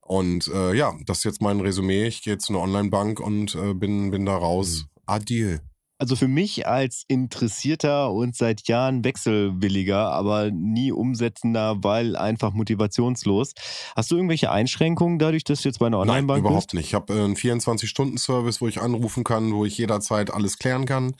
Und 0.00 0.48
äh, 0.48 0.74
ja, 0.74 0.94
das 1.06 1.18
ist 1.18 1.24
jetzt 1.24 1.42
mein 1.42 1.60
Resümee. 1.60 2.06
Ich 2.06 2.22
gehe 2.22 2.34
jetzt 2.34 2.46
zu 2.46 2.52
einer 2.52 2.62
Online-Bank 2.62 3.20
und 3.20 3.54
äh, 3.54 3.74
bin, 3.74 4.10
bin 4.10 4.26
da 4.26 4.36
raus. 4.36 4.84
Mhm. 4.84 4.90
Adieu. 5.06 5.58
Also 5.96 6.16
für 6.16 6.26
mich 6.26 6.66
als 6.66 7.04
interessierter 7.06 8.10
und 8.10 8.34
seit 8.34 8.66
Jahren 8.66 9.04
wechselwilliger, 9.04 10.10
aber 10.10 10.50
nie 10.50 10.90
umsetzender, 10.90 11.76
weil 11.84 12.16
einfach 12.16 12.52
motivationslos. 12.52 13.52
Hast 13.94 14.10
du 14.10 14.16
irgendwelche 14.16 14.50
Einschränkungen 14.50 15.20
dadurch, 15.20 15.44
dass 15.44 15.62
du 15.62 15.68
jetzt 15.68 15.78
bei 15.78 15.86
einer 15.86 15.98
Nein, 15.98 16.08
Online-Bank 16.08 16.40
überhaupt 16.40 16.66
bist? 16.66 16.74
nicht. 16.74 16.86
Ich 16.86 16.94
habe 16.94 17.14
äh, 17.14 17.22
einen 17.22 17.36
24-Stunden-Service, 17.36 18.60
wo 18.60 18.66
ich 18.66 18.80
anrufen 18.80 19.22
kann, 19.22 19.54
wo 19.54 19.64
ich 19.64 19.78
jederzeit 19.78 20.32
alles 20.32 20.58
klären 20.58 20.84
kann. 20.84 21.14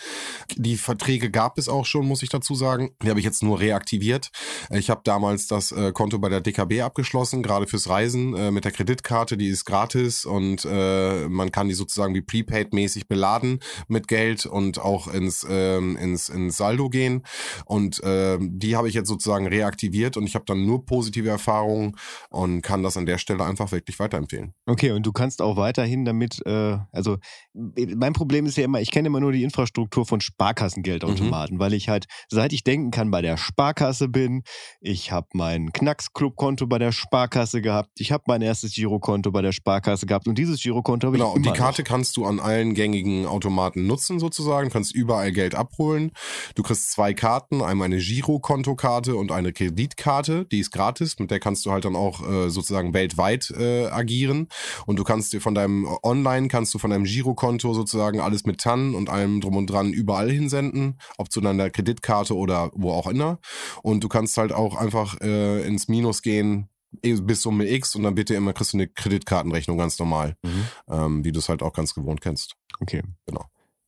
Die 0.56 0.76
Verträge 0.76 1.30
gab 1.30 1.56
es 1.56 1.68
auch 1.68 1.84
schon, 1.84 2.06
muss 2.06 2.24
ich 2.24 2.28
dazu 2.28 2.56
sagen. 2.56 2.90
Die 3.02 3.10
habe 3.10 3.20
ich 3.20 3.24
jetzt 3.24 3.44
nur 3.44 3.60
reaktiviert. 3.60 4.32
Ich 4.70 4.90
habe 4.90 5.02
damals 5.04 5.46
das 5.46 5.70
äh, 5.70 5.92
Konto 5.92 6.18
bei 6.18 6.28
der 6.28 6.40
DKB 6.40 6.80
abgeschlossen, 6.80 7.44
gerade 7.44 7.68
fürs 7.68 7.88
Reisen 7.88 8.34
äh, 8.34 8.50
mit 8.50 8.64
der 8.64 8.72
Kreditkarte. 8.72 9.36
Die 9.36 9.48
ist 9.48 9.64
gratis 9.64 10.24
und 10.24 10.64
man 10.64 11.52
kann 11.52 11.68
die 11.68 11.74
sozusagen 11.74 12.14
wie 12.14 12.20
Prepaid-mäßig 12.20 13.06
beladen 13.06 13.60
mit 13.88 14.08
Geld 14.08 14.46
und 14.46 14.63
auch 14.78 15.06
ins, 15.08 15.46
ähm, 15.48 15.96
ins, 15.96 16.28
ins 16.28 16.56
Saldo 16.56 16.88
gehen. 16.88 17.22
Und 17.64 18.00
ähm, 18.04 18.58
die 18.58 18.76
habe 18.76 18.88
ich 18.88 18.94
jetzt 18.94 19.08
sozusagen 19.08 19.46
reaktiviert 19.46 20.16
und 20.16 20.26
ich 20.26 20.34
habe 20.34 20.44
dann 20.46 20.64
nur 20.64 20.84
positive 20.86 21.28
Erfahrungen 21.28 21.96
und 22.30 22.62
kann 22.62 22.82
das 22.82 22.96
an 22.96 23.06
der 23.06 23.18
Stelle 23.18 23.44
einfach 23.44 23.72
wirklich 23.72 23.98
weiterempfehlen. 23.98 24.54
Okay, 24.66 24.90
und 24.92 25.04
du 25.04 25.12
kannst 25.12 25.42
auch 25.42 25.56
weiterhin 25.56 26.04
damit, 26.04 26.40
äh, 26.46 26.78
also 26.92 27.18
mein 27.52 28.12
Problem 28.12 28.46
ist 28.46 28.56
ja 28.56 28.64
immer, 28.64 28.80
ich 28.80 28.90
kenne 28.90 29.06
immer 29.08 29.20
nur 29.20 29.32
die 29.32 29.42
Infrastruktur 29.42 30.06
von 30.06 30.20
Sparkassengeldautomaten, 30.20 31.58
weil 31.58 31.74
ich 31.74 31.88
halt, 31.88 32.06
seit 32.28 32.52
ich 32.52 32.64
denken 32.64 32.90
kann, 32.90 33.10
bei 33.10 33.22
der 33.22 33.36
Sparkasse 33.36 34.08
bin, 34.08 34.42
ich 34.80 35.12
habe 35.12 35.28
mein 35.34 35.72
Knacks-Club-Konto 35.72 36.66
bei 36.66 36.78
der 36.78 36.92
Sparkasse 36.92 37.60
gehabt, 37.62 37.90
ich 37.98 38.12
habe 38.12 38.24
mein 38.26 38.42
erstes 38.42 38.74
Girokonto 38.74 39.30
bei 39.30 39.42
der 39.42 39.52
Sparkasse 39.52 40.06
gehabt 40.06 40.26
und 40.26 40.36
dieses 40.38 40.62
Girokonto 40.62 41.06
habe 41.08 41.16
Genau, 41.18 41.30
ich 41.30 41.36
und 41.36 41.46
die 41.46 41.50
Karte 41.52 41.82
noch. 41.82 41.88
kannst 41.88 42.16
du 42.16 42.24
an 42.24 42.40
allen 42.40 42.74
gängigen 42.74 43.26
Automaten 43.26 43.86
nutzen 43.86 44.18
sozusagen, 44.18 44.44
kannst 44.62 44.94
überall 44.94 45.32
Geld 45.32 45.55
abholen. 45.55 46.12
Du 46.55 46.62
kriegst 46.62 46.92
zwei 46.92 47.14
Karten, 47.14 47.62
einmal 47.62 47.86
eine 47.86 47.98
Girokontokarte 47.98 49.16
und 49.16 49.32
eine 49.32 49.52
Kreditkarte, 49.52 50.46
die 50.46 50.61
ist 50.61 50.70
gratis, 50.70 51.18
mit 51.18 51.30
der 51.30 51.40
kannst 51.40 51.64
du 51.66 51.72
halt 51.72 51.84
dann 51.84 51.96
auch 51.96 52.26
äh, 52.26 52.50
sozusagen 52.50 52.94
weltweit 52.94 53.50
äh, 53.50 53.86
agieren 53.86 54.48
und 54.86 54.98
du 54.98 55.05
kannst 55.05 55.32
dir 55.32 55.40
von 55.40 55.55
deinem 55.55 55.86
online 56.02 56.48
kannst 56.48 56.74
du 56.74 56.78
von 56.78 56.90
deinem 56.90 57.05
Girokonto 57.05 57.74
sozusagen 57.74 58.20
alles 58.20 58.44
mit 58.44 58.61
TAN 58.61 58.94
und 58.94 59.11
allem 59.11 59.40
drum 59.40 59.57
und 59.57 59.66
dran 59.68 59.92
überall 59.92 60.30
hinsenden, 60.30 60.98
ob 61.18 61.30
zu 61.30 61.40
deiner 61.40 61.70
Kreditkarte 61.70 62.36
oder 62.36 62.70
wo 62.74 62.92
auch 62.92 63.07
immer 63.07 63.38
und 63.82 64.05
du 64.05 64.09
kannst 64.09 64.36
halt 64.36 64.52
auch 64.52 64.76
einfach 64.76 65.20
äh, 65.20 65.66
ins 65.66 65.88
Minus 65.88 66.22
gehen 66.22 66.68
bis 67.02 67.42
Summe 67.42 67.68
X 67.68 67.96
und 67.96 68.05
dann 68.05 68.14
bitte 68.14 68.34
immer 68.34 68.52
kriegst 68.52 68.72
du 68.72 68.76
eine 68.76 68.86
Kreditkartenrechnung 68.86 69.78
ganz 69.78 69.98
normal 69.98 70.36
Mhm. 70.42 70.66
ähm, 70.88 71.24
wie 71.24 71.32
du 71.32 71.38
es 71.38 71.48
halt 71.48 71.62
auch 71.62 71.72
ganz 71.72 71.94
gewohnt 71.94 72.20
kennst. 72.20 72.55
Okay. 72.80 73.02
Genau. 73.26 73.44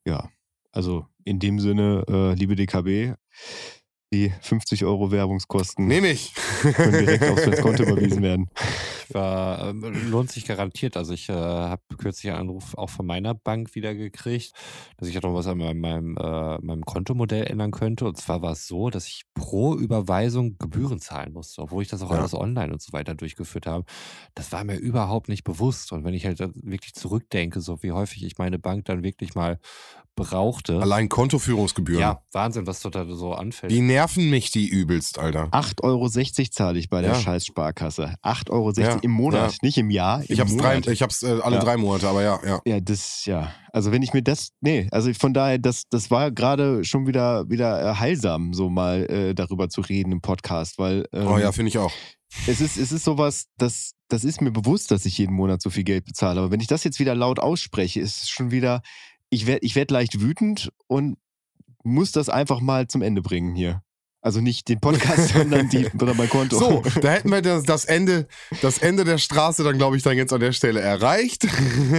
Ja, 0.06 0.28
also 0.76 1.06
in 1.24 1.38
dem 1.38 1.58
Sinne, 1.58 2.04
äh, 2.08 2.34
liebe 2.34 2.54
DKB, 2.54 3.14
die 4.12 4.32
50 4.42 4.84
Euro 4.84 5.10
Werbungskosten 5.10 5.86
Nehme 5.86 6.08
ich. 6.08 6.34
können 6.60 6.92
direkt 6.92 7.24
aufs 7.24 7.60
Konto 7.62 7.82
überwiesen 7.82 8.22
werden. 8.22 8.50
war, 9.14 9.68
ähm, 9.68 10.10
lohnt 10.10 10.30
sich 10.30 10.44
garantiert. 10.46 10.96
Also 10.96 11.12
ich 11.12 11.28
äh, 11.28 11.32
habe 11.32 11.82
kürzlich 11.98 12.30
einen 12.32 12.40
Anruf 12.42 12.74
auch 12.74 12.90
von 12.90 13.06
meiner 13.06 13.34
Bank 13.34 13.74
wieder 13.74 13.94
gekriegt, 13.94 14.52
dass 14.96 15.08
ich 15.08 15.14
ja 15.14 15.20
noch 15.22 15.34
was 15.34 15.46
an 15.46 15.58
meinem, 15.58 15.80
meinem, 15.80 16.16
äh, 16.16 16.58
meinem 16.58 16.82
Kontomodell 16.84 17.44
ändern 17.44 17.70
könnte. 17.70 18.04
Und 18.06 18.16
zwar 18.18 18.42
war 18.42 18.52
es 18.52 18.66
so, 18.66 18.90
dass 18.90 19.06
ich 19.06 19.22
pro 19.34 19.74
Überweisung 19.74 20.56
Gebühren 20.58 21.00
zahlen 21.00 21.32
musste, 21.32 21.62
obwohl 21.62 21.82
ich 21.82 21.88
das 21.88 22.02
auch 22.02 22.10
Ja. 22.10 22.18
alles 22.18 22.34
online 22.34 22.72
und 22.72 22.82
so 22.82 22.92
weiter 22.92 23.14
durchgeführt 23.14 23.66
habe. 23.66 23.84
Das 24.34 24.52
war 24.52 24.64
mir 24.64 24.76
überhaupt 24.76 25.28
nicht 25.28 25.44
bewusst. 25.44 25.92
Und 25.92 26.04
wenn 26.04 26.14
ich 26.14 26.26
halt 26.26 26.38
wirklich 26.40 26.94
zurückdenke, 26.94 27.60
so 27.60 27.82
wie 27.82 27.92
häufig 27.92 28.24
ich 28.24 28.38
meine 28.38 28.58
Bank 28.58 28.84
dann 28.86 29.02
wirklich 29.02 29.34
mal 29.34 29.58
brauchte. 30.16 30.80
Allein 30.80 31.08
Kontoführungsgebühren. 31.08 32.00
Ja, 32.00 32.22
Wahnsinn, 32.32 32.66
was 32.66 32.80
da 32.80 33.04
so 33.14 33.34
anfällt. 33.34 33.70
Die 33.70 33.82
nerven 33.82 34.30
mich, 34.30 34.50
die 34.50 34.66
übelst, 34.66 35.18
Alter. 35.18 35.48
8,60 35.50 35.82
Euro 35.84 36.08
zahle 36.50 36.78
ich 36.78 36.88
bei 36.88 37.02
der 37.02 37.12
Ja. 37.12 37.20
scheiß 37.20 37.44
Sparkasse. 37.44 38.14
8,60 38.22 38.50
Euro 38.50 38.72
Ja, 38.72 38.95
im 39.02 39.10
Monat, 39.10 39.52
ja. 39.52 39.58
nicht 39.62 39.78
im 39.78 39.90
Jahr. 39.90 40.22
Ich 40.24 40.30
im 40.30 40.38
hab's, 40.40 40.56
drei, 40.56 40.78
ich 40.78 41.02
hab's 41.02 41.22
äh, 41.22 41.38
alle 41.42 41.56
Ja. 41.56 41.62
drei 41.62 41.76
Monate, 41.76 42.08
aber 42.08 42.22
ja, 42.22 42.40
ja. 42.46 42.60
Ja, 42.64 42.80
das, 42.80 43.24
ja. 43.24 43.52
Also 43.72 43.92
wenn 43.92 44.02
ich 44.02 44.12
mir 44.12 44.22
das, 44.22 44.50
nee, 44.60 44.88
also 44.90 45.12
von 45.14 45.34
daher, 45.34 45.58
das, 45.58 45.84
das 45.90 46.10
war 46.10 46.30
gerade 46.30 46.84
schon 46.84 47.06
wieder, 47.06 47.48
wieder 47.48 47.90
äh, 47.90 47.94
heilsam, 47.96 48.54
so 48.54 48.68
mal 48.70 49.04
äh, 49.10 49.34
darüber 49.34 49.68
zu 49.68 49.80
reden 49.80 50.12
im 50.12 50.20
Podcast, 50.20 50.78
weil 50.78 51.06
ähm, 51.12 51.26
Oh 51.26 51.38
ja, 51.38 51.52
finde 51.52 51.68
ich 51.68 51.78
auch. 51.78 51.92
es 52.46 52.60
ist, 52.60 52.76
es 52.76 52.92
ist 52.92 53.04
sowas, 53.04 53.46
das, 53.58 53.92
das 54.08 54.24
ist 54.24 54.40
mir 54.40 54.50
bewusst, 54.52 54.90
dass 54.90 55.04
ich 55.06 55.18
jeden 55.18 55.34
Monat 55.34 55.62
so 55.62 55.70
viel 55.70 55.84
Geld 55.84 56.04
bezahle. 56.04 56.40
Aber 56.40 56.50
wenn 56.50 56.60
ich 56.60 56.66
das 56.68 56.84
jetzt 56.84 56.98
wieder 56.98 57.14
laut 57.14 57.38
ausspreche, 57.38 58.00
ist 58.00 58.22
es 58.24 58.28
schon 58.30 58.50
wieder, 58.50 58.80
ich 59.30 59.46
werde 59.46 59.64
ich 59.64 59.74
werd 59.76 59.90
leicht 59.90 60.20
wütend 60.20 60.70
und 60.86 61.16
muss 61.84 62.12
das 62.12 62.28
einfach 62.28 62.60
mal 62.60 62.88
zum 62.88 63.02
Ende 63.02 63.22
bringen 63.22 63.54
hier. 63.54 63.82
Also 64.26 64.40
nicht 64.40 64.68
den 64.68 64.80
Podcast, 64.80 65.28
sondern, 65.34 65.68
die, 65.68 65.84
sondern 65.96 66.16
mein 66.16 66.28
Konto. 66.28 66.58
So, 66.58 66.82
da 67.00 67.12
hätten 67.12 67.30
wir 67.30 67.42
das, 67.42 67.62
das 67.62 67.84
Ende, 67.84 68.26
das 68.60 68.78
Ende 68.78 69.04
der 69.04 69.18
Straße 69.18 69.62
dann, 69.62 69.78
glaube 69.78 69.96
ich, 69.96 70.02
dann 70.02 70.16
jetzt 70.16 70.32
an 70.32 70.40
der 70.40 70.50
Stelle 70.50 70.80
erreicht. 70.80 71.46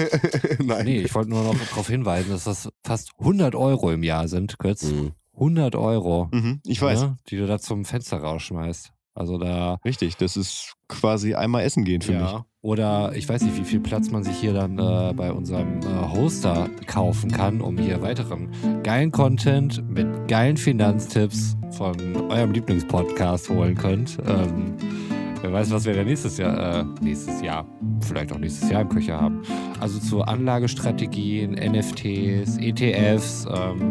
Nein. 0.59 0.83
Nee, 0.85 1.01
ich 1.03 1.15
wollte 1.15 1.29
nur 1.29 1.43
noch 1.43 1.55
darauf 1.57 1.87
hinweisen, 1.87 2.31
dass 2.31 2.43
das 2.43 2.67
fast 2.83 3.11
100 3.19 3.55
Euro 3.55 3.91
im 3.91 4.03
Jahr 4.03 4.27
sind, 4.27 4.59
Götz. 4.59 4.83
Mhm. 4.83 5.13
100 5.35 5.77
Euro. 5.77 6.27
Mhm, 6.33 6.59
ich 6.65 6.81
weiß. 6.81 6.99
Ne, 7.03 7.17
die 7.29 7.37
du 7.37 7.47
da 7.47 7.59
zum 7.59 7.85
Fenster 7.85 8.17
rausschmeißt. 8.17 8.91
Also 9.17 9.39
da. 9.39 9.79
Richtig, 9.83 10.15
das 10.17 10.37
ist 10.37 10.73
quasi 10.87 11.33
einmal 11.33 11.63
essen 11.63 11.83
gehen 11.83 12.01
für 12.01 12.13
mich. 12.13 12.21
ja. 12.21 12.45
Oder 12.61 13.13
ich 13.15 13.27
weiß 13.27 13.41
nicht, 13.43 13.57
wie 13.57 13.63
viel 13.63 13.79
Platz 13.79 14.11
man 14.11 14.23
sich 14.23 14.35
hier 14.35 14.53
dann 14.53 14.77
äh, 14.77 15.13
bei 15.15 15.31
unserem 15.31 15.79
äh, 15.79 16.13
Hoster 16.13 16.69
kaufen 16.85 17.31
kann, 17.31 17.61
um 17.61 17.77
hier 17.77 18.01
weiteren 18.01 18.51
geilen 18.83 19.11
Content 19.11 19.89
mit 19.89 20.27
geilen 20.27 20.57
Finanztipps 20.57 21.55
von 21.71 21.95
eurem 22.29 22.51
Lieblingspodcast 22.51 23.49
holen 23.49 23.75
könnt. 23.75 24.17
Ähm, 24.27 24.75
wer 25.41 25.53
weiß, 25.53 25.71
was 25.71 25.85
wir 25.85 25.93
da 25.93 26.03
nächstes 26.03 26.37
Jahr, 26.37 26.81
äh, 26.81 26.85
nächstes 27.01 27.41
Jahr, 27.41 27.65
vielleicht 28.01 28.31
auch 28.33 28.39
nächstes 28.39 28.69
Jahr 28.69 28.81
im 28.81 28.89
Köcher 28.89 29.19
haben. 29.19 29.41
Also 29.79 29.99
zu 29.99 30.21
Anlagestrategien, 30.21 31.53
NFTs, 31.53 32.57
ETFs. 32.57 33.47
Ähm, 33.49 33.89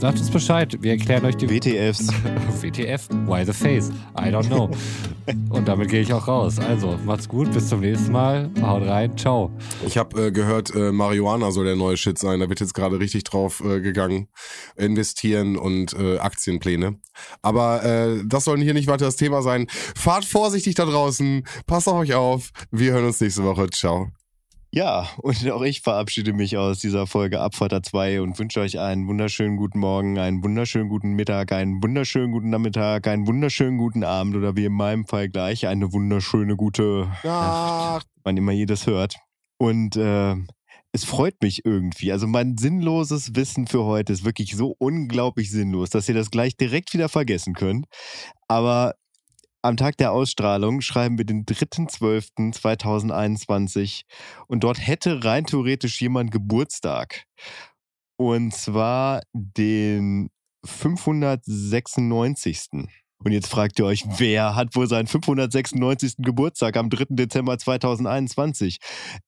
sagt 0.00 0.18
uns 0.18 0.30
Bescheid. 0.30 0.78
Wir 0.80 0.92
erklären 0.92 1.26
euch 1.26 1.36
die 1.36 1.48
WTFs. 1.48 2.08
WTF? 2.62 3.06
Why 3.26 3.44
the 3.44 3.52
face? 3.52 3.90
I 4.18 4.30
don't 4.30 4.46
know. 4.46 4.70
Und 5.50 5.68
damit 5.68 5.90
gehe 5.90 6.00
ich 6.00 6.12
auch 6.14 6.26
raus. 6.26 6.58
Also, 6.58 6.98
macht's 7.04 7.28
gut, 7.28 7.52
bis 7.52 7.68
zum 7.68 7.80
nächsten 7.80 8.10
Mal. 8.10 8.50
Haut 8.62 8.86
rein, 8.86 9.16
ciao. 9.18 9.50
Ich 9.86 9.98
habe 9.98 10.28
äh, 10.28 10.32
gehört, 10.32 10.74
äh, 10.74 10.90
Marihuana 10.90 11.50
soll 11.50 11.66
der 11.66 11.76
neue 11.76 11.98
Shit 11.98 12.18
sein. 12.18 12.40
Da 12.40 12.48
wird 12.48 12.60
jetzt 12.60 12.72
gerade 12.72 12.98
richtig 12.98 13.24
drauf 13.24 13.62
äh, 13.62 13.80
gegangen. 13.80 14.28
Investieren 14.76 15.58
und 15.58 15.92
äh, 15.92 16.18
Aktienpläne. 16.18 16.96
Aber 17.42 17.84
äh, 17.84 18.22
das 18.24 18.44
soll 18.44 18.58
hier 18.60 18.74
nicht 18.74 18.88
weiter 18.88 19.04
das 19.04 19.16
Thema 19.16 19.42
sein. 19.42 19.66
Fahrt 19.68 20.24
vorsichtig 20.24 20.76
da 20.76 20.86
draußen. 20.86 21.44
Passt 21.66 21.88
auf 21.88 21.98
euch 21.98 22.14
auf. 22.14 22.50
Wir 22.70 22.92
hören 22.92 23.04
uns 23.04 23.20
nächste 23.20 23.44
Woche. 23.44 23.68
Ciao. 23.68 24.10
Ja, 24.72 25.08
und 25.18 25.50
auch 25.50 25.62
ich 25.62 25.80
verabschiede 25.80 26.32
mich 26.32 26.56
aus 26.56 26.78
dieser 26.78 27.08
Folge 27.08 27.40
Abfahrter 27.40 27.82
2 27.82 28.20
und 28.20 28.38
wünsche 28.38 28.60
euch 28.60 28.78
einen 28.78 29.08
wunderschönen 29.08 29.56
guten 29.56 29.80
Morgen, 29.80 30.16
einen 30.16 30.44
wunderschönen 30.44 30.88
guten 30.88 31.14
Mittag, 31.14 31.50
einen 31.50 31.82
wunderschönen 31.82 32.30
guten 32.30 32.50
Nachmittag, 32.50 33.08
einen 33.08 33.26
wunderschönen 33.26 33.78
guten 33.78 34.04
Abend 34.04 34.36
oder 34.36 34.54
wie 34.54 34.66
in 34.66 34.72
meinem 34.72 35.06
Fall 35.06 35.28
gleich 35.28 35.66
eine 35.66 35.92
wunderschöne 35.92 36.54
gute, 36.54 37.10
Ja. 37.24 37.98
wann 38.22 38.36
immer 38.36 38.52
ihr 38.52 38.66
das 38.66 38.86
hört. 38.86 39.16
Und 39.58 39.96
äh, 39.96 40.36
es 40.92 41.04
freut 41.04 41.42
mich 41.42 41.64
irgendwie. 41.64 42.12
Also 42.12 42.28
mein 42.28 42.56
sinnloses 42.56 43.34
Wissen 43.34 43.66
für 43.66 43.84
heute 43.84 44.12
ist 44.12 44.24
wirklich 44.24 44.54
so 44.54 44.76
unglaublich 44.78 45.50
sinnlos, 45.50 45.90
dass 45.90 46.08
ihr 46.08 46.14
das 46.14 46.30
gleich 46.30 46.56
direkt 46.56 46.94
wieder 46.94 47.08
vergessen 47.08 47.54
könnt. 47.54 47.86
Aber 48.46 48.94
am 49.62 49.76
Tag 49.76 49.96
der 49.98 50.12
Ausstrahlung 50.12 50.80
schreiben 50.80 51.18
wir 51.18 51.24
den 51.24 51.44
3.12.2021 51.44 54.02
und 54.46 54.62
dort 54.64 54.86
hätte 54.86 55.24
rein 55.24 55.44
theoretisch 55.44 56.00
jemand 56.00 56.30
Geburtstag. 56.30 57.24
Und 58.16 58.54
zwar 58.54 59.20
den 59.32 60.30
596. 60.64 62.88
Und 63.22 63.32
jetzt 63.32 63.48
fragt 63.48 63.78
ihr 63.78 63.84
euch, 63.84 64.04
wer 64.16 64.54
hat 64.54 64.74
wohl 64.74 64.88
seinen 64.88 65.06
596. 65.06 66.14
Geburtstag 66.18 66.78
am 66.78 66.88
3. 66.88 67.04
Dezember 67.10 67.58
2021? 67.58 68.78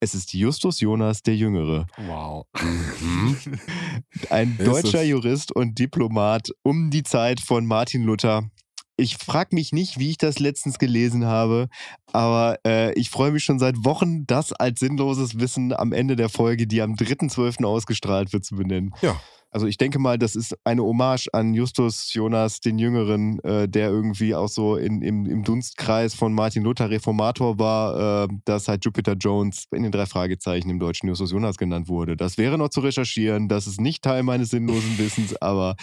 Es 0.01 0.15
ist 0.15 0.33
Justus 0.33 0.81
Jonas 0.81 1.23
der 1.23 1.37
Jüngere. 1.37 1.87
Wow. 1.99 2.47
Mhm. 2.59 3.37
Ein 4.31 4.57
deutscher? 4.57 5.03
Jurist 5.03 5.53
und 5.53 5.79
Diplomat 5.79 6.49
um 6.63 6.91
die 6.91 7.03
Zeit 7.03 7.41
von 7.41 7.67
Martin 7.67 8.05
Luther 8.05 8.51
Ich 8.97 9.17
frage 9.17 9.55
mich 9.55 9.73
nicht, 9.73 9.99
wie 9.99 10.11
ich 10.11 10.19
das 10.19 10.39
letztens 10.39 10.79
gelesen 10.79 11.25
habe, 11.25 11.69
aber 12.13 12.59
äh, 12.67 12.93
ich 12.95 13.11
freue 13.11 13.33
mich 13.33 13.45
schon 13.45 13.59
seit 13.59 13.85
Wochen, 13.85 14.27
das 14.27 14.53
als 14.53 14.81
sinnloses 14.81 15.39
Wissen 15.39 15.73
am 15.73 15.93
Ende 15.93 16.17
der 16.17 16.29
Folge, 16.29 16.67
die 16.67 16.83
am 16.83 16.95
3.12. 16.95 17.65
ausgestrahlt 17.65 18.33
wird, 18.33 18.45
zu 18.45 18.57
benennen. 18.57 18.95
Ja. 19.01 19.19
Also 19.53 19.67
ich 19.67 19.77
denke 19.77 19.99
mal, 19.99 20.19
das 20.19 20.35
ist 20.35 20.57
eine 20.65 20.83
Hommage 20.83 21.29
an 21.35 21.53
Justus 21.53 22.15
Jonas, 22.15 22.61
den 22.61 22.79
Jüngeren, 22.79 23.39
äh, 23.41 23.69
der 23.69 23.91
irgendwie 23.91 24.35
auch 24.35 24.49
so 24.49 24.77
in, 24.77 25.03
im, 25.03 25.27
im 25.27 25.45
Dunstkreis 25.45 26.15
von 26.15 26.33
Martin 26.33 26.63
Luther 26.63 26.89
Reformator 26.89 27.59
war, 27.59 28.25
äh, 28.25 28.29
dass 28.47 28.69
halt 28.69 28.83
Jupiter 28.87 29.13
Jones 29.13 29.67
in 29.71 29.83
den 29.83 29.93
drei 29.93 30.07
Fragezeichen 30.07 30.71
im 30.71 30.79
deutschen 30.79 31.09
Justus 31.09 31.33
Jonas 31.33 31.59
genannt 31.59 31.89
wurde. 31.89 32.17
Das 32.17 32.39
wäre 32.39 32.57
noch 32.57 32.71
zu 32.71 32.81
recherchieren, 32.81 33.49
das 33.49 33.67
ist 33.67 33.79
nicht 33.79 34.03
Teil 34.03 34.23
meines 34.23 34.49
sinnlosen 34.49 34.97
Wissens, 34.97 35.37
aber 35.43 35.77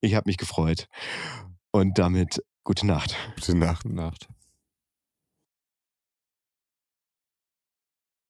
ich 0.00 0.14
habe 0.14 0.28
mich 0.28 0.36
gefreut. 0.36 0.86
Und 1.78 1.96
damit 1.96 2.42
gute 2.64 2.88
Nacht. 2.88 3.14
Gute 3.36 3.56
Nacht. 3.56 3.84
Nacht. 3.84 4.28